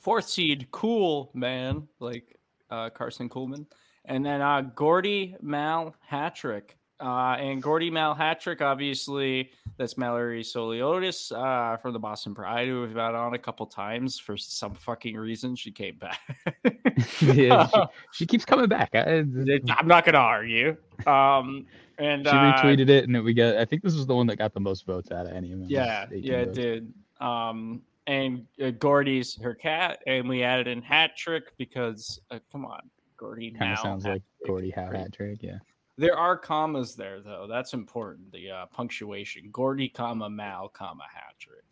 fourth 0.00 0.28
seed, 0.28 0.68
Cool 0.70 1.30
Man, 1.34 1.88
like 2.00 2.38
uh, 2.70 2.90
Karson 2.90 3.28
Kuhlman, 3.28 3.66
and 4.04 4.24
then 4.24 4.40
uh, 4.40 4.62
Gordy 4.74 5.36
Mal 5.40 5.94
Hatrick. 6.00 6.76
Uh, 6.98 7.36
and 7.38 7.62
Gordy 7.62 7.90
Mal 7.90 8.14
Hatrick, 8.14 8.62
obviously, 8.62 9.50
that's 9.76 9.98
Mallory 9.98 10.42
Souliotis 10.42 11.30
uh, 11.30 11.76
from 11.76 11.92
the 11.92 11.98
Boston 11.98 12.34
Pride, 12.34 12.68
who 12.68 12.80
we've 12.80 12.96
had 12.96 13.14
on 13.14 13.34
a 13.34 13.38
couple 13.38 13.66
times 13.66 14.18
for 14.18 14.38
some 14.38 14.74
fucking 14.74 15.14
reason. 15.14 15.56
She 15.56 15.70
came 15.70 15.98
back. 15.98 16.20
Yeah, 17.20 17.66
she, 17.66 17.80
she 18.12 18.26
keeps 18.26 18.46
coming 18.46 18.68
back. 18.68 18.94
I, 18.94 19.18
I'm 19.18 19.86
not 19.86 20.06
gonna 20.06 20.16
argue. 20.16 20.78
Um, 21.06 21.66
and 21.98 22.24
she 22.26 22.30
uh, 22.30 22.52
retweeted 22.52 22.88
it, 22.88 23.08
and 23.08 23.24
we 23.24 23.34
got. 23.34 23.56
I 23.56 23.64
think 23.64 23.82
this 23.82 23.94
was 23.94 24.06
the 24.06 24.14
one 24.14 24.26
that 24.28 24.36
got 24.36 24.52
the 24.54 24.60
most 24.60 24.86
votes 24.86 25.10
out 25.10 25.26
of 25.26 25.32
any 25.32 25.52
of 25.52 25.60
them. 25.60 25.68
Yeah, 25.68 26.04
It 26.04 26.10
was 26.10 26.18
18 26.18 26.24
yeah, 26.30 26.38
it 26.38 26.44
votes. 26.46 26.58
did. 26.58 26.94
Um, 27.20 27.82
and 28.06 28.46
uh, 28.62 28.70
Gordy's 28.70 29.40
her 29.40 29.54
cat, 29.54 30.02
and 30.06 30.28
we 30.28 30.42
added 30.42 30.66
in 30.66 30.82
hat 30.82 31.16
trick 31.16 31.56
because 31.56 32.20
uh, 32.30 32.38
come 32.52 32.64
on, 32.64 32.80
Gordy. 33.16 33.50
Kind 33.50 33.72
of 33.72 33.78
sounds 33.78 34.04
hat 34.04 34.12
like 34.12 34.22
trick. 34.38 34.48
Gordy 34.48 34.70
Howe 34.70 34.90
hat 34.92 35.12
trick. 35.12 35.38
Yeah. 35.42 35.58
There 35.98 36.16
are 36.16 36.36
commas 36.36 36.94
there 36.94 37.20
though. 37.20 37.46
That's 37.48 37.72
important. 37.72 38.30
The 38.32 38.50
uh, 38.50 38.66
punctuation: 38.66 39.48
Gordy, 39.50 39.88
comma 39.88 40.28
Mal, 40.28 40.68
comma 40.68 41.04
hat 41.12 41.34
trick. 41.38 41.64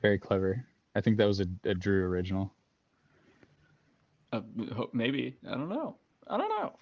Very 0.00 0.18
clever. 0.18 0.64
I 0.94 1.00
think 1.00 1.16
that 1.18 1.26
was 1.26 1.40
a, 1.40 1.46
a 1.64 1.74
Drew 1.74 2.04
original. 2.04 2.52
Uh, 4.32 4.40
maybe 4.92 5.36
I 5.46 5.52
don't 5.52 5.68
know. 5.68 5.96
I 6.26 6.36
don't 6.38 6.48
know. 6.48 6.72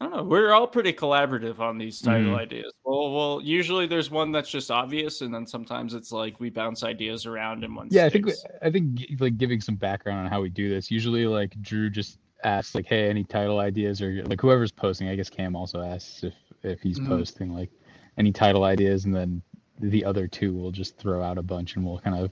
I 0.00 0.04
don't 0.04 0.14
know. 0.16 0.24
We're 0.24 0.52
all 0.52 0.66
pretty 0.66 0.92
collaborative 0.92 1.58
on 1.58 1.78
these 1.78 2.00
title 2.02 2.34
Mhm. 2.34 2.38
ideas. 2.38 2.72
Well, 2.84 3.12
well, 3.14 3.40
usually 3.42 3.86
there's 3.86 4.10
one 4.10 4.30
that's 4.30 4.50
just 4.50 4.70
obvious, 4.70 5.22
and 5.22 5.32
then 5.32 5.46
sometimes 5.46 5.94
it's 5.94 6.12
like 6.12 6.38
we 6.38 6.50
bounce 6.50 6.84
ideas 6.84 7.24
around 7.24 7.64
and 7.64 7.74
one. 7.74 7.88
Yeah, 7.90 8.04
I 8.04 8.10
think 8.10 8.26
we- 8.26 8.34
I 8.60 8.70
think 8.70 9.06
like 9.20 9.38
giving 9.38 9.60
some 9.62 9.76
background 9.76 10.20
on 10.20 10.26
how 10.30 10.42
we 10.42 10.50
do 10.50 10.68
this. 10.68 10.90
Usually, 10.90 11.26
like 11.26 11.60
Drew 11.62 11.88
just 11.88 12.18
asks 12.44 12.74
like, 12.74 12.84
"Hey, 12.84 13.08
any 13.08 13.24
title 13.24 13.58
ideas?" 13.58 14.02
Or 14.02 14.22
like 14.26 14.40
whoever's 14.40 14.70
posting. 14.70 15.08
I 15.08 15.16
guess 15.16 15.30
Cam 15.30 15.56
also 15.56 15.80
asks 15.80 16.22
if 16.24 16.34
if 16.62 16.80
he's 16.82 16.98
Mhm. 17.00 17.06
posting 17.08 17.54
like 17.54 17.70
any 18.18 18.32
title 18.32 18.64
ideas, 18.64 19.06
and 19.06 19.14
then 19.14 19.40
the 19.80 20.04
other 20.04 20.26
two 20.28 20.52
will 20.52 20.72
just 20.72 20.98
throw 20.98 21.22
out 21.22 21.38
a 21.38 21.42
bunch, 21.42 21.76
and 21.76 21.86
we'll 21.86 22.00
kind 22.00 22.18
of 22.18 22.30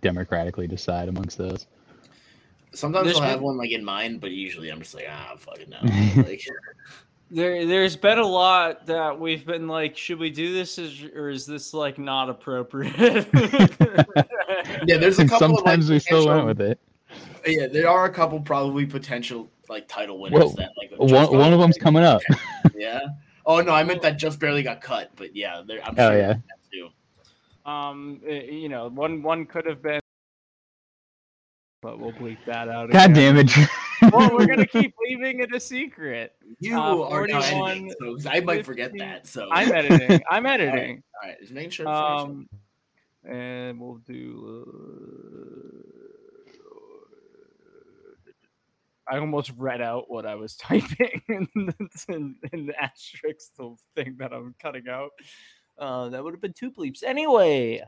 democratically 0.00 0.66
decide 0.66 1.08
amongst 1.08 1.38
those. 1.38 1.66
Sometimes 2.74 3.04
There's 3.06 3.16
I'll 3.18 3.22
have 3.22 3.38
been- 3.38 3.44
one 3.44 3.56
like 3.56 3.70
in 3.70 3.84
mind, 3.84 4.20
but 4.20 4.30
usually 4.30 4.70
I'm 4.70 4.80
just 4.80 4.94
like, 4.94 5.06
ah, 5.10 5.34
fucking 5.38 5.70
no. 5.70 5.78
Like, 6.22 6.44
There, 7.30 7.66
there's 7.66 7.96
been 7.96 8.18
a 8.18 8.26
lot 8.26 8.86
that 8.86 9.18
we've 9.18 9.44
been 9.44 9.66
like, 9.66 9.96
should 9.96 10.18
we 10.20 10.30
do 10.30 10.52
this, 10.52 10.78
is, 10.78 11.02
or 11.16 11.30
is 11.30 11.46
this 11.46 11.74
like 11.74 11.98
not 11.98 12.28
appropriate? 12.28 12.94
yeah, 14.86 14.98
there's 14.98 15.18
a 15.18 15.26
couple. 15.26 15.56
Sometimes 15.56 15.88
of, 15.88 15.94
we 15.94 15.98
still 15.98 16.28
went 16.28 16.46
with 16.46 16.60
it. 16.60 16.78
Yeah, 17.46 17.66
there 17.66 17.88
are 17.88 18.04
a 18.04 18.10
couple 18.12 18.38
probably 18.40 18.86
potential 18.86 19.48
like 19.68 19.88
title 19.88 20.20
winners 20.20 20.38
Well, 20.38 20.48
that 20.50 20.70
like 20.78 20.92
One, 20.96 21.36
one 21.38 21.52
of 21.52 21.58
them's 21.58 21.76
barely- 21.78 21.82
coming 21.84 22.02
up. 22.04 22.20
Yeah. 22.74 23.00
Oh 23.46 23.60
no, 23.60 23.72
I 23.72 23.82
meant 23.82 24.02
that 24.02 24.16
just 24.18 24.38
barely 24.38 24.62
got 24.62 24.80
cut, 24.80 25.10
but 25.16 25.34
yeah, 25.34 25.62
there, 25.66 25.80
I'm 25.84 25.94
Oh, 25.98 26.10
sure 26.10 26.18
yeah. 26.18 26.28
that 26.34 26.42
too. 26.72 26.88
um, 27.70 28.20
eh, 28.26 28.42
you 28.44 28.68
know, 28.68 28.88
one 28.90 29.22
one 29.22 29.46
could 29.46 29.66
have 29.66 29.82
been, 29.82 30.00
but 31.84 31.98
we'll 32.00 32.12
bleep 32.12 32.38
that 32.46 32.68
out. 32.70 32.90
God 32.90 33.10
again. 33.10 33.34
damn 33.36 33.46
it! 33.46 33.52
Well, 34.12 34.34
we're 34.34 34.46
gonna 34.46 34.66
keep 34.66 34.92
leaving 35.06 35.40
it 35.40 35.54
a 35.54 35.60
secret. 35.60 36.34
You 36.58 36.78
Uh, 36.78 37.02
are 37.08 37.26
now 37.26 37.40
41, 37.40 37.70
editing, 37.70 37.94
so 38.00 38.14
'cause 38.14 38.26
I 38.26 38.40
might 38.40 38.64
forget 38.66 38.92
that. 38.98 39.26
So 39.26 39.48
I'm 39.52 39.70
editing. 39.72 40.20
I'm 40.30 40.46
editing. 40.46 41.02
All 41.22 41.28
right, 41.28 41.40
just 41.40 41.52
making 41.52 41.70
sure. 41.70 41.88
Um, 41.88 42.48
and 43.26 43.78
we'll 43.80 44.00
do. 44.06 44.64
Uh, 44.66 45.80
I 49.06 49.18
almost 49.18 49.52
read 49.58 49.80
out 49.82 50.10
what 50.10 50.24
I 50.26 50.34
was 50.34 50.56
typing, 50.56 51.20
and 51.28 51.48
it's 51.80 52.04
in, 52.06 52.36
in 52.52 52.66
the 52.66 52.82
asterisk, 52.82 53.54
the 53.56 53.76
thing 53.94 54.16
that 54.18 54.32
I'm 54.32 54.54
cutting 54.60 54.88
out. 54.88 55.10
Uh, 55.78 56.08
that 56.08 56.22
would 56.24 56.32
have 56.34 56.40
been 56.40 56.54
two 56.54 56.70
bleeps. 56.70 57.02
Anyway, 57.02 57.82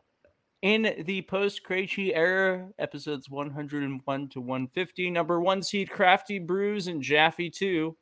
in 0.63 1.05
the 1.07 1.23
post 1.23 1.63
Krejci 1.65 2.13
era, 2.15 2.69
episodes 2.79 3.29
101 3.29 4.29
to 4.31 4.41
150, 4.41 5.11
number 5.11 5.41
one 5.41 5.63
seed 5.63 5.91
Crafty 5.91 6.39
Brews 6.39 6.87
and 6.87 7.03
Jaffe 7.03 7.51
2 7.51 7.97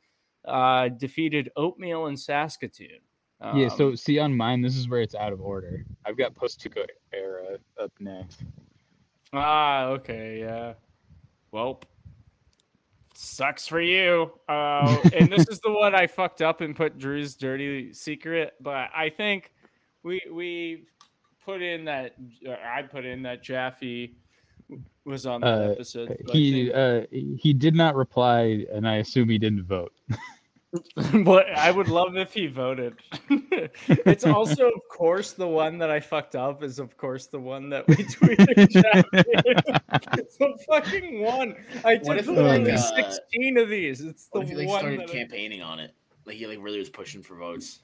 uh, 0.46 0.88
defeated 0.88 1.50
Oatmeal 1.56 2.06
and 2.06 2.18
Saskatoon. 2.18 3.00
yeah. 3.54 3.68
So 3.68 3.88
Um, 3.88 3.96
see 3.96 4.18
on 4.18 4.36
mine, 4.36 4.60
this 4.60 4.76
is 4.76 4.88
where 4.88 5.00
it's 5.00 5.14
out 5.14 5.32
of 5.32 5.40
order. 5.40 5.84
I've 6.04 6.16
got 6.16 6.34
post 6.34 6.66
era 7.12 7.58
up 7.80 7.92
next. 7.98 8.42
Ah, 9.32 9.86
okay, 9.86 10.38
yeah. 10.40 10.74
Well, 11.50 11.82
sucks 13.14 13.66
for 13.66 13.80
you. 13.80 14.32
Uh, 14.48 14.96
and 15.12 15.30
this 15.30 15.48
is 15.48 15.60
the 15.60 15.72
one 15.72 15.94
I 15.94 16.06
fucked 16.06 16.42
up 16.42 16.60
and 16.60 16.76
put 16.76 16.98
Drew's 16.98 17.34
dirty 17.34 17.92
secret, 17.92 18.54
but 18.60 18.90
I 18.94 19.10
think 19.10 19.52
we 20.02 20.20
we 20.30 20.86
put 21.44 21.62
in 21.62 21.84
that 21.86 22.14
I 22.64 22.82
put 22.82 23.04
in 23.04 23.22
that 23.22 23.42
Jaffe 23.42 24.14
was 25.04 25.26
on 25.26 25.40
that 25.42 25.46
Uh, 25.48 25.70
episode. 25.72 26.16
He 26.32 26.64
think- 26.70 26.74
uh, 26.74 27.00
he 27.38 27.52
did 27.52 27.74
not 27.74 27.94
reply, 27.94 28.64
and 28.72 28.88
I 28.88 28.96
assume 28.96 29.28
he 29.28 29.38
didn't 29.38 29.64
vote. 29.64 29.92
but 31.24 31.46
I 31.56 31.70
would 31.70 31.86
love 31.88 32.16
if 32.16 32.32
he 32.32 32.46
voted. 32.48 32.94
it's 33.88 34.26
also, 34.26 34.66
of 34.68 34.80
course, 34.90 35.32
the 35.32 35.46
one 35.46 35.78
that 35.78 35.90
I 35.90 36.00
fucked 36.00 36.34
up 36.34 36.62
is, 36.64 36.78
of 36.80 36.96
course, 36.96 37.26
the 37.26 37.38
one 37.38 37.68
that 37.70 37.86
we 37.86 37.94
tweeted. 38.16 38.70
Jaffe. 38.70 39.24
it's 40.18 40.36
the 40.38 40.58
fucking 40.68 41.20
one. 41.22 41.54
I 41.84 41.96
What 41.98 42.14
did 42.14 42.20
if, 42.20 42.26
literally 42.26 42.64
like, 42.72 42.74
uh, 42.74 43.10
16 43.10 43.58
of 43.58 43.68
these. 43.68 44.00
It's 44.00 44.26
the 44.32 44.40
what 44.40 44.44
if 44.44 44.50
he 44.50 44.56
like 44.56 44.68
one 44.68 44.78
started 44.80 45.00
that 45.00 45.10
I- 45.10 45.12
campaigning 45.12 45.62
on 45.62 45.78
it? 45.78 45.94
Like 46.26 46.36
he 46.36 46.46
like 46.46 46.58
really 46.60 46.78
was 46.78 46.90
pushing 46.90 47.22
for 47.22 47.36
votes. 47.36 47.80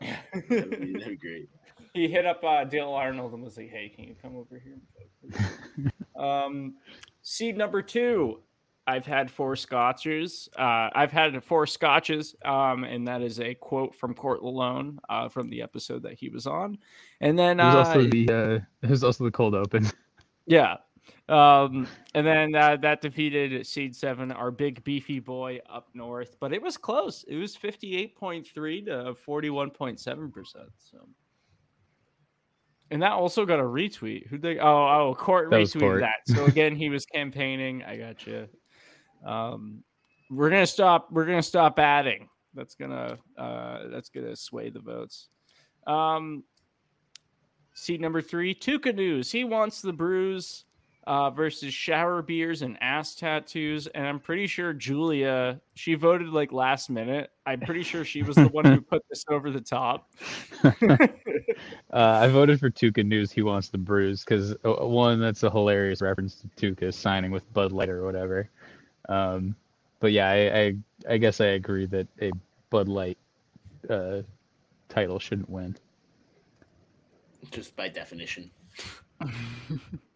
That'd 0.00 0.48
be, 0.48 0.92
that'd 0.92 1.08
be 1.08 1.16
great. 1.16 1.48
he 1.94 2.08
hit 2.08 2.26
up 2.26 2.42
uh, 2.44 2.64
Dale 2.64 2.90
Arnold 2.90 3.32
and 3.32 3.42
was 3.42 3.56
like, 3.56 3.70
"Hey, 3.70 3.92
can 3.94 4.04
you 4.04 4.14
come 4.20 4.36
over 4.36 4.58
here?" 4.58 4.78
and 5.22 5.34
vote, 5.34 5.50
please?" 5.76 5.90
um, 6.16 6.74
seed 7.22 7.56
number 7.56 7.82
two. 7.82 8.40
I've 8.84 9.06
had 9.06 9.30
four 9.30 9.54
scotches. 9.54 10.48
Uh, 10.58 10.90
I've 10.92 11.12
had 11.12 11.42
four 11.44 11.66
scotches, 11.66 12.34
um, 12.44 12.82
and 12.82 13.06
that 13.06 13.22
is 13.22 13.38
a 13.38 13.54
quote 13.54 13.94
from 13.94 14.12
Court 14.12 14.42
Malone 14.42 14.98
uh, 15.08 15.28
from 15.28 15.48
the 15.48 15.62
episode 15.62 16.02
that 16.02 16.14
he 16.14 16.28
was 16.28 16.48
on. 16.48 16.78
And 17.20 17.38
then, 17.38 17.58
There's 17.58 17.74
uh, 17.74 17.78
also 17.78 18.02
the 18.08 18.28
uh, 18.28 18.58
there's 18.80 19.04
also 19.04 19.24
the 19.24 19.30
cold 19.30 19.54
open. 19.54 19.88
yeah, 20.46 20.78
um, 21.28 21.86
and 22.14 22.26
then 22.26 22.56
uh, 22.56 22.76
that 22.82 23.00
defeated 23.00 23.64
seed 23.64 23.94
seven, 23.94 24.32
our 24.32 24.50
big 24.50 24.82
beefy 24.82 25.20
boy 25.20 25.60
up 25.70 25.88
north. 25.94 26.36
But 26.40 26.52
it 26.52 26.60
was 26.60 26.76
close. 26.76 27.24
It 27.28 27.36
was 27.36 27.54
fifty-eight 27.54 28.16
point 28.16 28.48
three 28.48 28.82
to 28.82 29.14
forty-one 29.14 29.70
point 29.70 30.00
seven 30.00 30.32
percent. 30.32 30.70
So. 30.78 31.06
And 32.92 33.00
that 33.02 33.12
also 33.12 33.46
got 33.46 33.58
a 33.58 33.62
retweet. 33.64 34.26
Who 34.28 34.36
they? 34.36 34.58
Oh, 34.58 34.66
oh, 34.66 35.16
Court 35.18 35.48
That 35.50 35.60
retweeted 35.60 35.80
Court. 35.80 36.00
that. 36.00 36.34
So 36.36 36.44
again, 36.46 36.76
he 36.76 36.90
was 36.90 37.06
campaigning. 37.06 37.82
I 37.82 37.96
got 37.96 38.26
you. 38.26 38.46
Um, 39.26 39.82
we're 40.30 40.50
gonna 40.50 40.66
stop. 40.66 41.08
We're 41.10 41.24
gonna 41.24 41.42
stop 41.42 41.78
adding. 41.78 42.28
That's 42.54 42.74
gonna. 42.74 43.16
Uh, 43.38 43.88
that's 43.88 44.10
gonna 44.10 44.36
sway 44.36 44.68
the 44.68 44.80
votes. 44.80 45.28
Um, 45.86 46.44
seat 47.74 48.00
number 48.00 48.20
three, 48.20 48.54
Tuukka 48.54 48.94
News. 48.94 49.32
He 49.32 49.44
wants 49.44 49.80
the 49.80 49.92
Brews 49.92 50.66
uh, 51.06 51.30
versus 51.30 51.74
shower 51.74 52.22
beers 52.22 52.62
and 52.62 52.78
ass 52.80 53.14
tattoos. 53.14 53.86
And 53.88 54.06
I'm 54.06 54.20
pretty 54.20 54.46
sure 54.46 54.72
Julia, 54.72 55.60
she 55.74 55.94
voted 55.94 56.28
like 56.28 56.52
last 56.52 56.90
minute. 56.90 57.30
I'm 57.44 57.60
pretty 57.60 57.82
sure 57.82 58.04
she 58.04 58.22
was 58.22 58.36
the 58.36 58.48
one 58.48 58.64
who 58.64 58.80
put 58.80 59.02
this 59.08 59.24
over 59.28 59.50
the 59.50 59.60
top. 59.60 60.10
uh, 60.64 60.68
I 61.92 62.28
voted 62.28 62.60
for 62.60 62.70
Tuukka 62.70 63.04
News. 63.04 63.32
He 63.32 63.42
wants 63.42 63.68
the 63.68 63.78
bruise 63.78 64.24
because 64.24 64.54
uh, 64.64 64.86
one, 64.86 65.20
that's 65.20 65.42
a 65.42 65.50
hilarious 65.50 66.02
reference 66.02 66.44
to 66.56 66.74
Tuukka 66.74 66.94
signing 66.94 67.32
with 67.32 67.50
Bud 67.52 67.72
Light 67.72 67.88
or 67.88 68.04
whatever. 68.04 68.48
Um, 69.08 69.56
but 69.98 70.12
yeah, 70.12 70.28
I, 70.28 70.58
I, 70.58 70.76
I 71.10 71.16
guess 71.18 71.40
I 71.40 71.46
agree 71.46 71.86
that 71.86 72.06
a 72.20 72.30
Bud 72.70 72.88
Light 72.88 73.18
uh, 73.90 74.22
title 74.88 75.18
shouldn't 75.18 75.50
win. 75.50 75.76
Just 77.50 77.74
by 77.74 77.88
definition. 77.88 78.50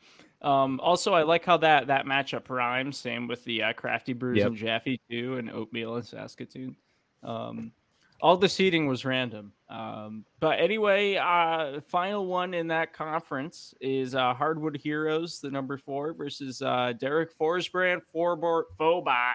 Um, 0.47 0.79
also, 0.81 1.13
I 1.13 1.23
like 1.23 1.45
how 1.45 1.57
that 1.59 1.89
that 1.89 2.07
matchup 2.07 2.49
rhymes. 2.49 2.97
Same 2.97 3.27
with 3.27 3.43
the 3.45 3.65
uh, 3.65 3.73
Crafty 3.73 4.13
Brews 4.13 4.39
Yep. 4.39 4.47
and 4.47 4.57
Jaffe 4.57 5.01
too, 5.11 5.39
and 5.39 5.51
Oatmeal 5.51 5.97
and 5.97 6.05
Saskatoon. 6.05 6.77
Um, 7.25 7.73
all 8.23 8.37
the 8.37 8.49
seating 8.49 8.87
was 8.87 9.05
random. 9.05 9.53
Um, 9.69 10.25
but 10.39 10.61
anyway, 10.61 11.17
uh, 11.17 11.81
final 11.89 12.27
one 12.27 12.55
in 12.55 12.69
that 12.69 12.93
conference 12.93 13.75
is 13.81 14.15
uh, 14.15 14.33
Hardwood 14.35 14.77
Heroes, 14.77 15.41
the 15.41 15.51
number 15.51 15.77
four, 15.77 16.13
versus 16.15 16.63
uh, 16.63 16.93
Derek 16.99 17.37
Forsbrand, 17.37 18.03
Forbort 18.15 18.65
Fobot, 18.79 19.35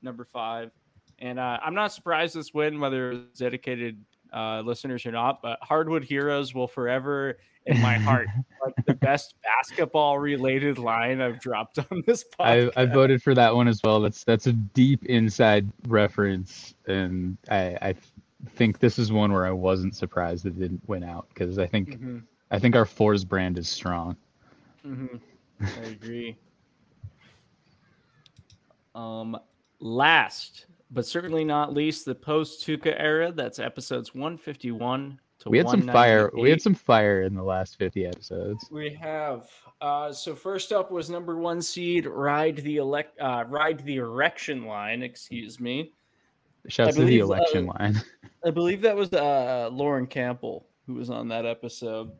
number 0.00 0.24
five. 0.24 0.70
And 1.18 1.38
uh, 1.38 1.58
I'm 1.62 1.74
not 1.74 1.92
surprised 1.92 2.34
this 2.34 2.54
win, 2.54 2.80
whether 2.80 3.12
it's 3.12 3.38
dedicated 3.38 4.02
uh, 4.32 4.60
listeners 4.64 5.04
or 5.06 5.12
not, 5.12 5.42
but 5.42 5.58
Hardwood 5.62 6.04
Heroes 6.04 6.54
will 6.54 6.68
forever 6.68 7.38
in 7.66 7.80
my 7.80 7.98
heart 7.98 8.28
like 8.64 8.74
the 8.86 8.94
best 8.94 9.34
basketball 9.42 10.18
related 10.18 10.78
line 10.78 11.20
I've 11.20 11.38
dropped 11.40 11.78
on 11.78 12.02
this 12.06 12.24
podcast. 12.24 12.70
I, 12.76 12.82
I 12.82 12.86
voted 12.86 13.22
for 13.22 13.34
that 13.34 13.54
one 13.54 13.68
as 13.68 13.80
well. 13.82 14.00
That's 14.00 14.24
that's 14.24 14.46
a 14.46 14.52
deep 14.52 15.04
inside 15.06 15.70
reference, 15.86 16.74
and 16.86 17.36
I, 17.50 17.76
I 17.82 17.94
think 18.54 18.78
this 18.78 18.98
is 18.98 19.12
one 19.12 19.32
where 19.32 19.46
I 19.46 19.50
wasn't 19.50 19.94
surprised 19.96 20.46
it 20.46 20.58
didn't 20.58 20.86
win 20.88 21.02
out 21.04 21.28
because 21.28 21.58
I 21.58 21.66
think 21.66 21.98
Mhm, 21.98 22.22
I 22.50 22.58
think 22.58 22.74
our 22.76 22.84
Fours 22.86 23.24
brand 23.24 23.58
is 23.58 23.68
strong. 23.68 24.16
mhm. 24.84 25.20
I 25.60 25.80
agree. 25.86 26.36
Um, 28.94 29.38
last 29.80 30.66
but 30.90 31.06
certainly 31.06 31.44
not 31.44 31.74
least, 31.74 32.04
the 32.04 32.14
post 32.14 32.66
Tuukka 32.66 32.94
era. 32.98 33.32
That's 33.32 33.58
episodes 33.58 34.14
151 34.14 35.20
to 35.40 35.50
We 35.50 35.58
had 35.58 35.68
some 35.68 35.82
fire. 35.82 36.30
We 36.34 36.50
had 36.50 36.62
some 36.62 36.74
fire 36.74 37.22
in 37.22 37.34
the 37.34 37.42
last 37.42 37.78
fifty 37.78 38.06
episodes. 38.06 38.68
We 38.70 38.94
have. 39.00 39.48
Uh, 39.80 40.12
so 40.12 40.34
first 40.34 40.72
up 40.72 40.90
was 40.90 41.10
number 41.10 41.36
one 41.36 41.62
seed 41.62 42.06
ride 42.06 42.56
the 42.56 42.78
elect 42.78 43.18
uh, 43.20 43.44
ride 43.48 43.80
the 43.84 43.96
erection 43.96 44.64
line. 44.64 45.02
Excuse 45.02 45.60
me. 45.60 45.92
Shouts 46.66 46.96
to 46.96 47.04
the 47.04 47.20
election 47.20 47.68
uh, 47.68 47.72
line. 47.78 48.02
I 48.44 48.50
believe 48.50 48.82
that 48.82 48.96
was 48.96 49.12
uh, 49.12 49.68
Lauren 49.72 50.06
Campbell 50.06 50.66
who 50.88 50.94
was 50.94 51.10
on 51.10 51.28
that 51.28 51.46
episode. 51.46 52.10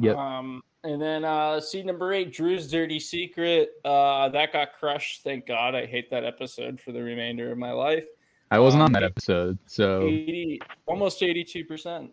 Yep. 0.00 0.16
Um, 0.16 0.62
and 0.84 1.00
then 1.00 1.24
uh, 1.24 1.60
seed 1.60 1.86
number 1.86 2.12
eight, 2.12 2.32
Drew's 2.32 2.70
Dirty 2.70 2.98
Secret. 3.00 3.70
Uh, 3.84 4.28
that 4.30 4.52
got 4.52 4.68
crushed. 4.78 5.22
Thank 5.22 5.46
God. 5.46 5.74
I 5.74 5.86
hate 5.86 6.10
that 6.10 6.24
episode 6.24 6.80
for 6.80 6.92
the 6.92 7.02
remainder 7.02 7.50
of 7.52 7.58
my 7.58 7.72
life. 7.72 8.04
I 8.50 8.58
wasn't 8.58 8.82
on 8.82 8.86
um, 8.88 8.92
that 8.94 9.04
episode, 9.04 9.58
so 9.66 10.02
80, 10.08 10.60
almost 10.86 11.20
82% 11.20 12.10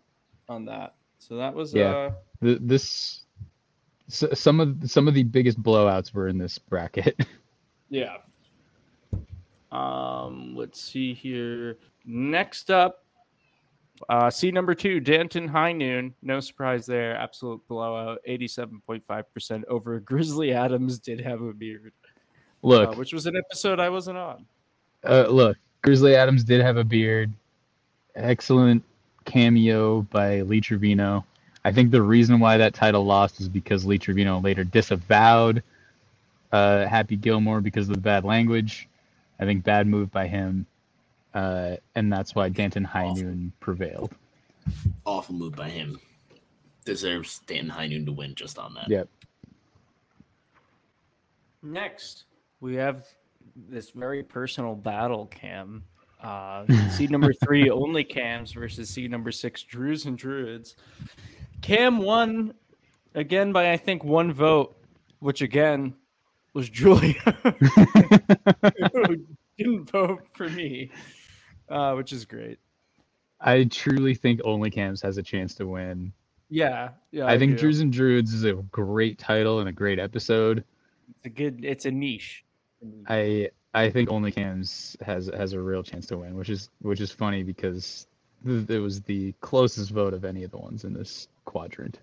on 0.48 0.64
that. 0.66 0.94
So 1.18 1.36
that 1.36 1.52
was 1.52 1.74
Yeah. 1.74 1.90
uh, 1.90 2.10
th- 2.42 2.58
this 2.62 3.24
s- 4.08 4.38
some 4.38 4.60
of 4.60 4.76
some 4.88 5.08
of 5.08 5.14
the 5.14 5.24
biggest 5.24 5.60
blowouts 5.62 6.14
were 6.14 6.28
in 6.28 6.38
this 6.38 6.58
bracket. 6.58 7.26
Yeah. 7.90 8.18
Um, 9.72 10.54
let's 10.54 10.78
see 10.80 11.14
here. 11.14 11.78
Next 12.04 12.70
up, 12.70 13.04
uh, 14.08 14.30
seed 14.30 14.54
number 14.54 14.74
two, 14.74 15.00
Danton 15.00 15.48
High 15.48 15.72
Noon. 15.72 16.14
No 16.22 16.40
surprise 16.40 16.86
there. 16.86 17.16
Absolute 17.16 17.66
blowout. 17.68 18.18
87.5% 18.28 19.64
over 19.68 20.00
Grizzly 20.04 20.52
Adams 20.52 20.98
did 20.98 21.20
have 21.20 21.40
a 21.42 21.52
beard, 21.52 21.92
uh, 22.62 22.66
look, 22.66 22.96
which 22.96 23.12
was 23.12 23.26
an 23.26 23.36
episode 23.36 23.80
I 23.80 23.88
wasn't 23.88 24.18
on. 24.18 24.46
uh, 25.04 25.26
look, 25.28 25.56
Grizzly 25.82 26.14
Adams 26.14 26.44
did 26.44 26.60
have 26.60 26.76
a 26.76 26.84
beard. 26.84 27.32
Excellent 28.14 28.82
cameo 29.24 30.02
by 30.02 30.42
Lee 30.42 30.60
Trevino. 30.60 31.24
I 31.64 31.72
think 31.72 31.90
the 31.90 32.02
reason 32.02 32.40
why 32.40 32.56
that 32.56 32.74
title 32.74 33.04
lost 33.04 33.40
is 33.40 33.48
because 33.48 33.84
Lee 33.84 33.98
Trevino 33.98 34.40
later 34.40 34.64
disavowed 34.64 35.62
uh, 36.52 36.86
Happy 36.86 37.16
Gilmore 37.16 37.60
because 37.60 37.88
of 37.88 37.94
the 37.94 38.00
bad 38.00 38.24
language. 38.24 38.88
I 39.38 39.44
think 39.44 39.64
bad 39.64 39.86
move 39.86 40.10
by 40.10 40.26
him, 40.26 40.66
uh, 41.34 41.76
and 41.94 42.12
that's 42.12 42.34
why 42.34 42.48
Danton 42.48 42.84
High 42.84 43.06
Awful. 43.06 43.22
Noon 43.24 43.52
prevailed. 43.60 44.12
Awful 45.04 45.34
move 45.34 45.54
by 45.54 45.68
him. 45.68 46.00
Deserves 46.84 47.40
Danton 47.46 47.68
High 47.70 47.86
Noon 47.86 48.06
to 48.06 48.12
win 48.12 48.34
just 48.34 48.58
on 48.58 48.74
that. 48.74 48.88
Yep. 48.88 49.08
Next, 51.62 52.24
we 52.60 52.76
have 52.76 53.06
this 53.68 53.90
very 53.90 54.22
personal 54.22 54.74
battle 54.74 55.26
cam. 55.26 55.82
Uh, 56.22 56.66
seed 56.90 57.10
number 57.10 57.32
three, 57.32 57.70
only 57.70 58.04
cams 58.04 58.52
versus 58.52 58.88
seed 58.88 59.10
number 59.10 59.32
six, 59.32 59.62
Drews 59.62 60.06
and 60.06 60.16
Druids. 60.16 60.76
Cam 61.60 61.98
won 61.98 62.54
again 63.14 63.52
by 63.52 63.72
I 63.72 63.76
think 63.76 64.04
one 64.04 64.32
vote, 64.32 64.76
which 65.20 65.42
again 65.42 65.94
was 66.54 66.68
Julia, 66.68 67.12
who 68.92 69.24
didn't 69.58 69.90
vote 69.90 70.22
for 70.32 70.48
me, 70.48 70.90
uh, 71.68 71.94
which 71.94 72.12
is 72.12 72.24
great. 72.24 72.58
I 73.40 73.64
truly 73.64 74.14
think 74.14 74.40
Only 74.44 74.70
Cams 74.70 75.00
has 75.02 75.16
a 75.16 75.22
chance 75.22 75.54
to 75.56 75.66
win. 75.66 76.12
Yeah, 76.50 76.90
yeah. 77.12 77.26
I, 77.26 77.38
think 77.38 77.52
do. 77.52 77.58
Drews 77.58 77.80
and 77.80 77.92
Druids 77.92 78.32
is 78.32 78.44
a 78.44 78.54
great 78.54 79.18
title 79.18 79.60
and 79.60 79.68
a 79.68 79.72
great 79.72 79.98
episode. 79.98 80.64
it's 81.08 81.26
a 81.26 81.28
good. 81.28 81.64
It's 81.64 81.84
a 81.84 81.90
niche. 81.90 82.44
I 83.08 83.50
I 83.74 83.90
think 83.90 84.10
Only 84.10 84.32
Cams 84.32 84.96
has 85.02 85.30
has 85.36 85.52
a 85.52 85.60
real 85.60 85.82
chance 85.82 86.06
to 86.06 86.18
win, 86.18 86.34
which 86.34 86.48
is 86.48 86.70
which 86.80 87.00
is 87.00 87.12
funny 87.12 87.42
because 87.42 88.06
th- 88.44 88.68
it 88.70 88.78
was 88.78 89.02
the 89.02 89.32
closest 89.40 89.90
vote 89.90 90.14
of 90.14 90.24
any 90.24 90.42
of 90.44 90.50
the 90.50 90.58
ones 90.58 90.84
in 90.84 90.94
this 90.94 91.28
quadrant. 91.44 92.00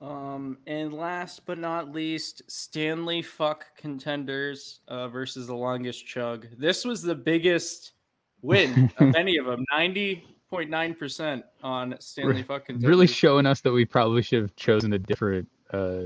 Um, 0.00 0.58
and 0.66 0.94
last 0.94 1.44
but 1.44 1.58
not 1.58 1.92
least, 1.92 2.42
Stanley 2.46 3.20
fuck 3.20 3.76
contenders 3.76 4.80
uh, 4.86 5.08
versus 5.08 5.48
the 5.48 5.56
longest 5.56 6.06
chug. 6.06 6.46
This 6.56 6.84
was 6.84 7.02
the 7.02 7.16
biggest 7.16 7.94
win 8.42 8.90
of 8.98 9.14
any 9.14 9.36
of 9.36 9.46
them. 9.46 9.64
Ninety 9.72 10.24
point 10.50 10.70
nine 10.70 10.94
percent 10.94 11.44
on 11.62 11.94
Stanley 12.00 12.42
fuck 12.42 12.66
contenders. 12.66 12.88
Really 12.88 13.06
showing 13.06 13.46
us 13.46 13.60
that 13.62 13.72
we 13.72 13.84
probably 13.84 14.22
should 14.22 14.42
have 14.42 14.56
chosen 14.56 14.92
a 14.92 14.98
different 14.98 15.48
uh 15.72 16.04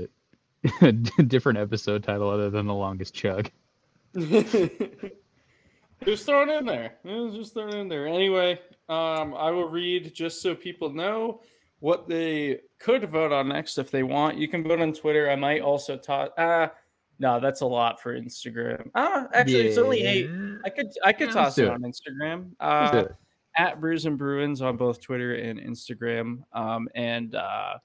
different 1.27 1.59
episode 1.59 2.03
title 2.03 2.29
other 2.29 2.49
than 2.49 2.67
the 2.67 2.73
longest 2.73 3.13
chug. 3.13 3.49
Just 6.05 6.25
thrown 6.25 6.49
in 6.49 6.65
there. 6.65 6.95
It 7.05 7.15
was 7.15 7.33
just 7.33 7.53
thrown 7.53 7.73
in 7.73 7.87
there. 7.87 8.07
Anyway, 8.07 8.59
um, 8.89 9.33
I 9.33 9.51
will 9.51 9.69
read 9.69 10.13
just 10.13 10.41
so 10.41 10.53
people 10.53 10.91
know 10.91 11.39
what 11.79 12.09
they 12.09 12.59
could 12.79 13.09
vote 13.09 13.31
on 13.31 13.47
next 13.47 13.77
if 13.77 13.89
they 13.89 14.03
want. 14.03 14.37
You 14.37 14.49
can 14.49 14.63
vote 14.63 14.81
on 14.81 14.93
Twitter. 14.93 15.29
I 15.29 15.37
might 15.37 15.61
also 15.61 15.95
talk. 15.95 16.31
Uh, 16.37 16.67
no, 17.23 17.39
that's 17.39 17.61
a 17.61 17.65
lot 17.65 18.01
for 18.01 18.19
Instagram. 18.19 18.89
Ah, 18.95 19.27
actually, 19.33 19.67
it's 19.67 19.77
only 19.77 20.03
eight. 20.03 20.29
I 20.65 20.69
could 20.69 20.87
I 21.05 21.13
could 21.13 21.29
Yeah, 21.29 21.33
toss 21.33 21.57
it 21.57 21.63
it. 21.65 21.69
on 21.71 21.81
Instagram. 21.81 22.51
Uh, 22.59 23.05
at 23.57 23.79
Brews 23.79 24.05
and 24.05 24.17
Bruins 24.17 24.61
on 24.61 24.75
both 24.75 24.99
Twitter 24.99 25.35
and 25.35 25.57
Instagram. 25.57 26.39
Um, 26.51 26.89
and 26.95 27.33
uh, 27.35 27.75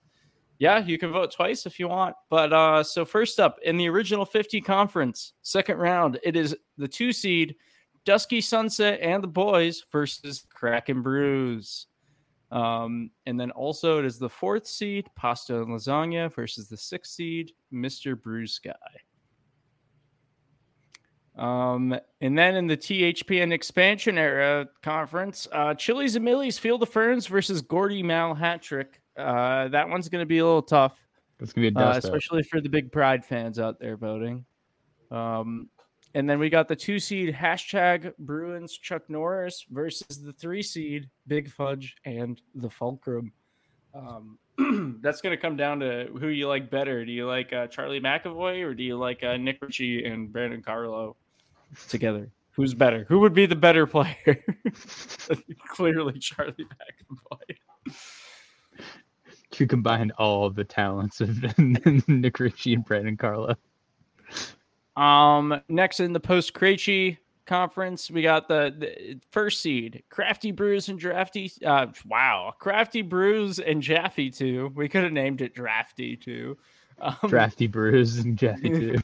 yeah, 0.59 0.79
you 0.85 0.99
can 0.99 1.13
vote 1.13 1.31
twice 1.31 1.67
if 1.67 1.79
you 1.79 1.87
want. 1.87 2.17
But 2.31 2.53
uh, 2.53 2.83
so 2.83 3.05
first 3.05 3.39
up 3.39 3.59
in 3.63 3.77
the 3.77 3.89
original 3.89 4.25
50 4.25 4.61
conference, 4.61 5.35
second 5.43 5.79
round, 5.79 6.19
it 6.25 6.35
is 6.35 6.57
the 6.79 6.89
two 6.89 7.13
seed 7.13 7.55
Dusky 8.05 8.41
Sunset 8.41 8.99
and 9.03 9.23
the 9.23 9.29
boys 9.29 9.85
versus 9.93 10.47
Kraken 10.53 11.01
Brews. 11.03 11.87
Um, 12.51 13.11
and 13.27 13.39
then 13.39 13.51
also 13.51 13.99
it 13.99 14.07
is 14.07 14.19
the 14.19 14.31
fourth 14.31 14.67
seed 14.67 15.07
Pasta 15.15 15.61
and 15.61 15.69
Lasagna 15.69 16.35
versus 16.35 16.67
the 16.69 16.79
sixth 16.79 17.13
seed 17.13 17.53
Mr. 17.73 18.21
Brew 18.21 18.47
Sky. 18.47 18.73
Um, 21.39 21.97
and 22.21 22.37
then 22.37 22.57
in 22.57 22.67
the 22.67 22.77
THPN 22.77 23.53
expansion 23.53 24.19
era 24.19 24.69
conference, 24.83 25.47
uh, 25.53 25.75
Chili's 25.75 26.17
and 26.17 26.25
Millie's 26.25 26.59
Field 26.59 26.83
of 26.83 26.89
Ferns 26.89 27.29
versus 27.29 27.63
Gordy 27.63 28.03
Mal 28.03 28.35
hat 28.35 28.61
trick. 28.61 29.01
Uh, 29.17 29.69
that 29.69 29.89
one's 29.89 30.09
going 30.09 30.23
to 30.23 30.27
be 30.27 30.39
a 30.39 30.45
little 30.45 30.63
tough, 30.63 30.99
It's 31.41 31.53
gonna 31.53 31.71
be 31.71 31.81
a 31.81 31.85
uh, 31.85 31.97
especially 31.97 32.43
for 32.43 32.61
the 32.61 32.69
big 32.69 32.91
Pride 32.91 33.25
fans 33.25 33.59
out 33.61 33.79
there 33.79 33.97
voting. 33.97 34.45
Um, 35.13 35.69
and 36.15 36.29
then 36.29 36.41
we 36.41 36.51
got 36.51 36.67
the 36.67 36.77
two 36.77 36.99
seed 36.99 37.33
hashtag 37.33 38.13
Bruins 38.19 38.77
Chuck 38.77 39.09
Norris 39.09 39.65
versus 39.71 40.23
the 40.23 40.33
three 40.33 40.63
seed 40.63 41.09
Big 41.29 41.51
Fudge 41.51 41.97
and 42.05 42.41
the 42.55 42.71
Fulcrum. 42.71 43.33
Um, 43.95 44.39
that's 45.01 45.21
going 45.21 45.37
to 45.37 45.41
come 45.41 45.57
down 45.57 45.79
to 45.81 46.09
who 46.19 46.29
you 46.29 46.49
like 46.49 46.71
better. 46.71 47.05
Do 47.05 47.13
you 47.13 47.27
like 47.27 47.53
uh, 47.53 47.69
Charlie 47.69 48.01
McAvoy 48.01 48.65
or 48.65 48.75
do 48.75 48.83
you 48.83 48.99
like 48.99 49.23
uh, 49.23 49.37
Nick 49.37 49.59
Ritchie 49.63 50.05
and 50.05 50.33
Brandon 50.33 50.63
Carlo 50.63 51.17
together? 51.89 52.31
Who's 52.53 52.75
better? 52.75 53.07
Who 53.09 53.21
would 53.21 53.35
be 53.35 53.47
the 53.47 53.57
better 53.57 53.87
player? 53.87 54.45
Clearly, 55.69 56.19
Charlie 56.19 56.55
McAvoy. 56.57 57.95
You 59.57 59.67
combined 59.67 60.13
all 60.19 60.51
the 60.51 60.65
talents 60.65 61.21
of 61.21 61.59
Nick 62.09 62.41
Ritchie 62.41 62.75
and 62.75 62.85
Brandon 62.85 63.17
Carlo. 63.17 63.55
Um, 64.97 65.61
next 65.69 66.01
in 66.01 66.13
the 66.13 66.21
post 66.21 66.53
Krejci 66.53 67.19
conference, 67.47 68.11
we 68.11 68.23
got 68.23 68.49
the, 68.49 68.75
the, 68.77 69.19
first 69.31 69.63
seed, 69.63 70.03
Crafty 70.11 70.51
Brews 70.51 70.89
and 70.89 70.99
Drafty. 70.99 71.53
Uh, 71.65 71.87
wow, 72.07 72.53
Crafty 72.59 73.03
Brews 73.03 73.59
and 73.59 73.83
Jaffy 73.83 74.31
too. 74.31 74.73
We 74.75 74.89
could 74.89 75.05
have 75.05 75.13
named 75.13 75.41
it 75.41 75.55
Drafty 75.55 76.17
too. 76.17 76.59
Um, 77.01 77.17
Drafty 77.29 77.69
Brews 77.69 78.19
and 78.19 78.37
Jaffy 78.37 78.69
too. 78.69 78.99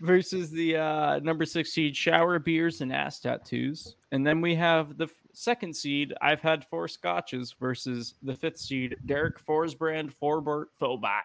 Versus 0.00 0.50
the 0.50 0.76
uh, 0.76 1.18
number 1.20 1.44
six 1.44 1.72
seed, 1.72 1.96
Shower 1.96 2.38
Beers 2.38 2.80
and 2.80 2.92
Ass 2.92 3.20
Tattoos, 3.20 3.96
and 4.10 4.26
then 4.26 4.40
we 4.40 4.54
have 4.54 4.98
the 4.98 5.08
second 5.32 5.74
seed. 5.74 6.14
I've 6.20 6.40
had 6.40 6.66
four 6.66 6.88
scotches 6.88 7.54
versus 7.58 8.14
the 8.22 8.34
fifth 8.34 8.58
seed, 8.58 8.96
Derek 9.06 9.44
Forsbrand 9.44 10.12
Forbert 10.12 10.68
Fobot. 10.80 11.22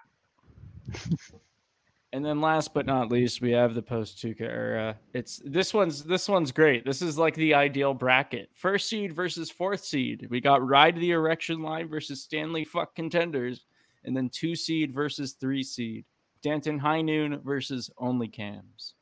And 2.14 2.26
then 2.26 2.40
last 2.40 2.74
but 2.74 2.86
not 2.86 3.12
least, 3.12 3.42
we 3.42 3.52
have 3.52 3.76
the 3.76 3.82
post 3.82 4.18
Tuukka 4.18 4.42
era. 4.42 4.98
It's 5.14 5.42
this 5.44 5.74
one's 5.74 6.04
this 6.04 6.30
one's 6.30 6.54
great. 6.54 6.86
This 6.86 7.02
is 7.02 7.18
like 7.18 7.36
the 7.36 7.54
ideal 7.54 7.94
bracket. 7.94 8.50
First 8.54 8.88
seed 8.88 9.14
versus 9.14 9.52
fourth 9.52 9.84
seed. 9.84 10.26
We 10.30 10.40
got 10.40 10.66
Ride 10.66 10.96
the 10.96 11.12
Erection 11.12 11.62
Line 11.62 11.90
versus 11.90 12.24
Stanley 12.24 12.64
Fuck 12.64 12.96
Contenders, 12.96 13.66
and 14.06 14.16
then 14.16 14.30
two 14.30 14.56
seed 14.56 14.94
versus 14.94 15.34
three 15.34 15.64
seed. 15.64 16.06
Danton 16.48 16.80
High 16.80 17.02
Noon 17.02 17.42
versus 17.44 17.90
Only 17.98 18.30
Cams. 18.30 18.94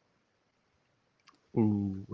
Ooh. 1.56 2.08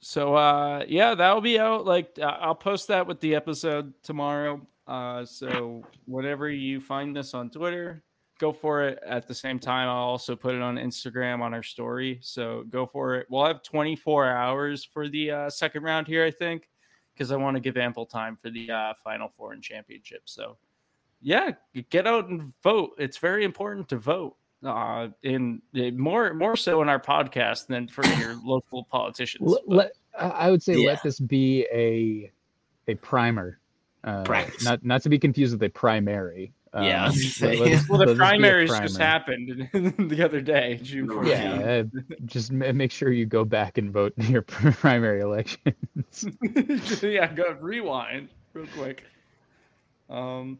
So 0.00 0.34
uh 0.34 0.84
yeah, 0.86 1.14
that'll 1.14 1.40
be 1.40 1.58
out. 1.58 1.86
Like 1.86 2.18
uh, 2.20 2.36
I'll 2.40 2.54
post 2.54 2.88
that 2.88 3.06
with 3.06 3.20
the 3.20 3.34
episode 3.34 3.94
tomorrow. 4.02 4.60
Uh 4.86 5.24
so 5.24 5.82
whenever 6.04 6.50
you 6.50 6.78
find 6.78 7.16
this 7.16 7.32
on 7.32 7.48
Twitter, 7.48 8.02
go 8.38 8.52
for 8.52 8.82
it 8.82 8.98
at 9.06 9.28
the 9.28 9.34
same 9.34 9.60
time 9.60 9.88
i'll 9.88 9.94
also 9.94 10.34
put 10.34 10.56
it 10.56 10.60
on 10.60 10.74
instagram 10.74 11.40
on 11.40 11.54
our 11.54 11.62
story 11.62 12.18
so 12.20 12.64
go 12.68 12.84
for 12.84 13.14
it 13.14 13.28
we'll 13.30 13.44
have 13.44 13.62
24 13.62 14.26
hours 14.26 14.84
for 14.84 15.08
the 15.08 15.30
uh, 15.30 15.48
second 15.48 15.84
round 15.84 16.04
here 16.08 16.24
i 16.24 16.32
think 16.32 16.68
because 17.14 17.30
i 17.30 17.36
want 17.36 17.54
to 17.54 17.60
give 17.60 17.76
ample 17.76 18.04
time 18.04 18.36
for 18.42 18.50
the 18.50 18.68
uh, 18.68 18.92
final 19.04 19.30
four 19.36 19.52
and 19.52 19.62
championship 19.62 20.22
so 20.24 20.56
yeah 21.24 21.50
get 21.90 22.06
out 22.06 22.28
and 22.28 22.52
vote 22.62 22.92
it's 22.98 23.18
very 23.18 23.44
important 23.44 23.88
to 23.88 23.96
vote 23.96 24.36
uh, 24.64 25.08
in 25.22 25.60
more 25.94 26.32
more 26.34 26.56
so 26.56 26.80
in 26.82 26.88
our 26.88 27.00
podcast 27.00 27.66
than 27.66 27.88
for 27.88 28.06
your 28.06 28.36
local 28.44 28.84
politicians 28.84 29.50
let, 29.50 29.68
let, 29.68 29.92
i 30.18 30.50
would 30.50 30.62
say 30.62 30.76
yeah. 30.76 30.88
let 30.88 31.02
this 31.02 31.18
be 31.18 31.66
a 31.72 32.30
a 32.86 32.94
primer 32.96 33.58
uh, 34.04 34.22
not 34.62 34.84
not 34.84 35.02
to 35.02 35.08
be 35.08 35.18
confused 35.18 35.52
with 35.52 35.62
a 35.62 35.70
primary 35.70 36.52
yeah, 36.82 37.06
um, 37.06 37.12
well, 37.88 38.04
the 38.04 38.14
primaries 38.16 38.70
just 38.70 38.98
happened 38.98 39.68
the 39.72 40.24
other 40.24 40.40
day, 40.40 40.80
June 40.82 41.06
14th. 41.06 41.28
Yeah, 41.28 42.00
uh, 42.00 42.14
just 42.24 42.50
make 42.50 42.90
sure 42.90 43.12
you 43.12 43.26
go 43.26 43.44
back 43.44 43.78
and 43.78 43.92
vote 43.92 44.12
in 44.16 44.26
your 44.26 44.42
primary 44.42 45.20
elections. 45.20 46.26
yeah, 47.00 47.32
go 47.32 47.56
rewind 47.60 48.28
real 48.54 48.66
quick. 48.76 49.04
Um. 50.10 50.58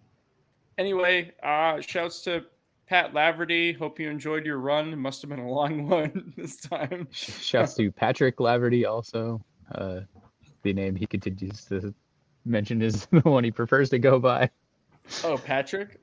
Anyway, 0.79 1.33
uh, 1.43 1.81
shouts 1.81 2.22
to 2.22 2.45
Pat 2.87 3.12
Laverty. 3.12 3.77
Hope 3.77 3.99
you 3.99 4.11
enjoyed 4.11 4.45
your 4.45 4.59
run. 4.59 4.93
It 4.93 4.97
must 4.97 5.22
have 5.22 5.31
been 5.31 5.41
a 5.41 5.51
long 5.51 5.89
one 5.89 6.33
this 6.37 6.57
time. 6.57 7.09
Shouts 7.11 7.75
to 7.75 7.91
Patrick 7.93 8.37
Laverty 8.39 8.89
also. 8.89 9.45
Uh, 9.75 10.01
the 10.62 10.72
name 10.72 10.95
he 10.95 11.07
continues 11.07 11.64
to 11.66 11.95
mention 12.45 12.83
is 12.83 13.07
the 13.12 13.20
one 13.20 13.45
he 13.45 13.51
prefers 13.51 13.91
to 13.91 13.99
go 13.99 14.18
by. 14.18 14.51
Oh, 15.22 15.39
Patrick. 15.39 16.01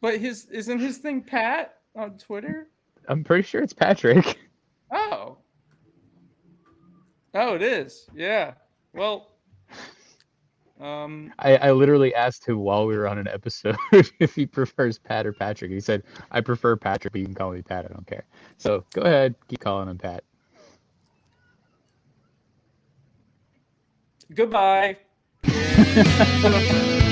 But 0.00 0.18
his 0.18 0.46
isn't 0.46 0.78
his 0.78 0.98
thing 0.98 1.22
Pat 1.22 1.78
on 1.96 2.18
Twitter? 2.18 2.68
I'm 3.08 3.24
pretty 3.24 3.42
sure 3.42 3.62
it's 3.62 3.72
Patrick. 3.72 4.38
Oh. 4.92 5.38
Oh, 7.34 7.54
it 7.54 7.62
is. 7.62 8.08
Yeah. 8.14 8.54
Well, 8.92 9.35
um, 10.80 11.32
I, 11.38 11.56
I 11.56 11.70
literally 11.72 12.14
asked 12.14 12.46
him 12.46 12.58
while 12.58 12.86
we 12.86 12.96
were 12.96 13.08
on 13.08 13.18
an 13.18 13.28
episode 13.28 13.76
if 13.92 14.34
he 14.34 14.46
prefers 14.46 14.98
Pat 14.98 15.26
or 15.26 15.32
Patrick. 15.32 15.70
He 15.70 15.80
said, 15.80 16.02
"I 16.30 16.40
prefer 16.40 16.76
Patrick, 16.76 17.12
but 17.12 17.20
you 17.20 17.26
can 17.26 17.34
call 17.34 17.52
me 17.52 17.62
Pat. 17.62 17.86
I 17.86 17.88
don't 17.88 18.06
care." 18.06 18.24
So 18.58 18.84
go 18.92 19.02
ahead, 19.02 19.34
keep 19.48 19.60
calling 19.60 19.88
him 19.88 19.98
Pat. 19.98 20.22
Goodbye. 24.34 24.98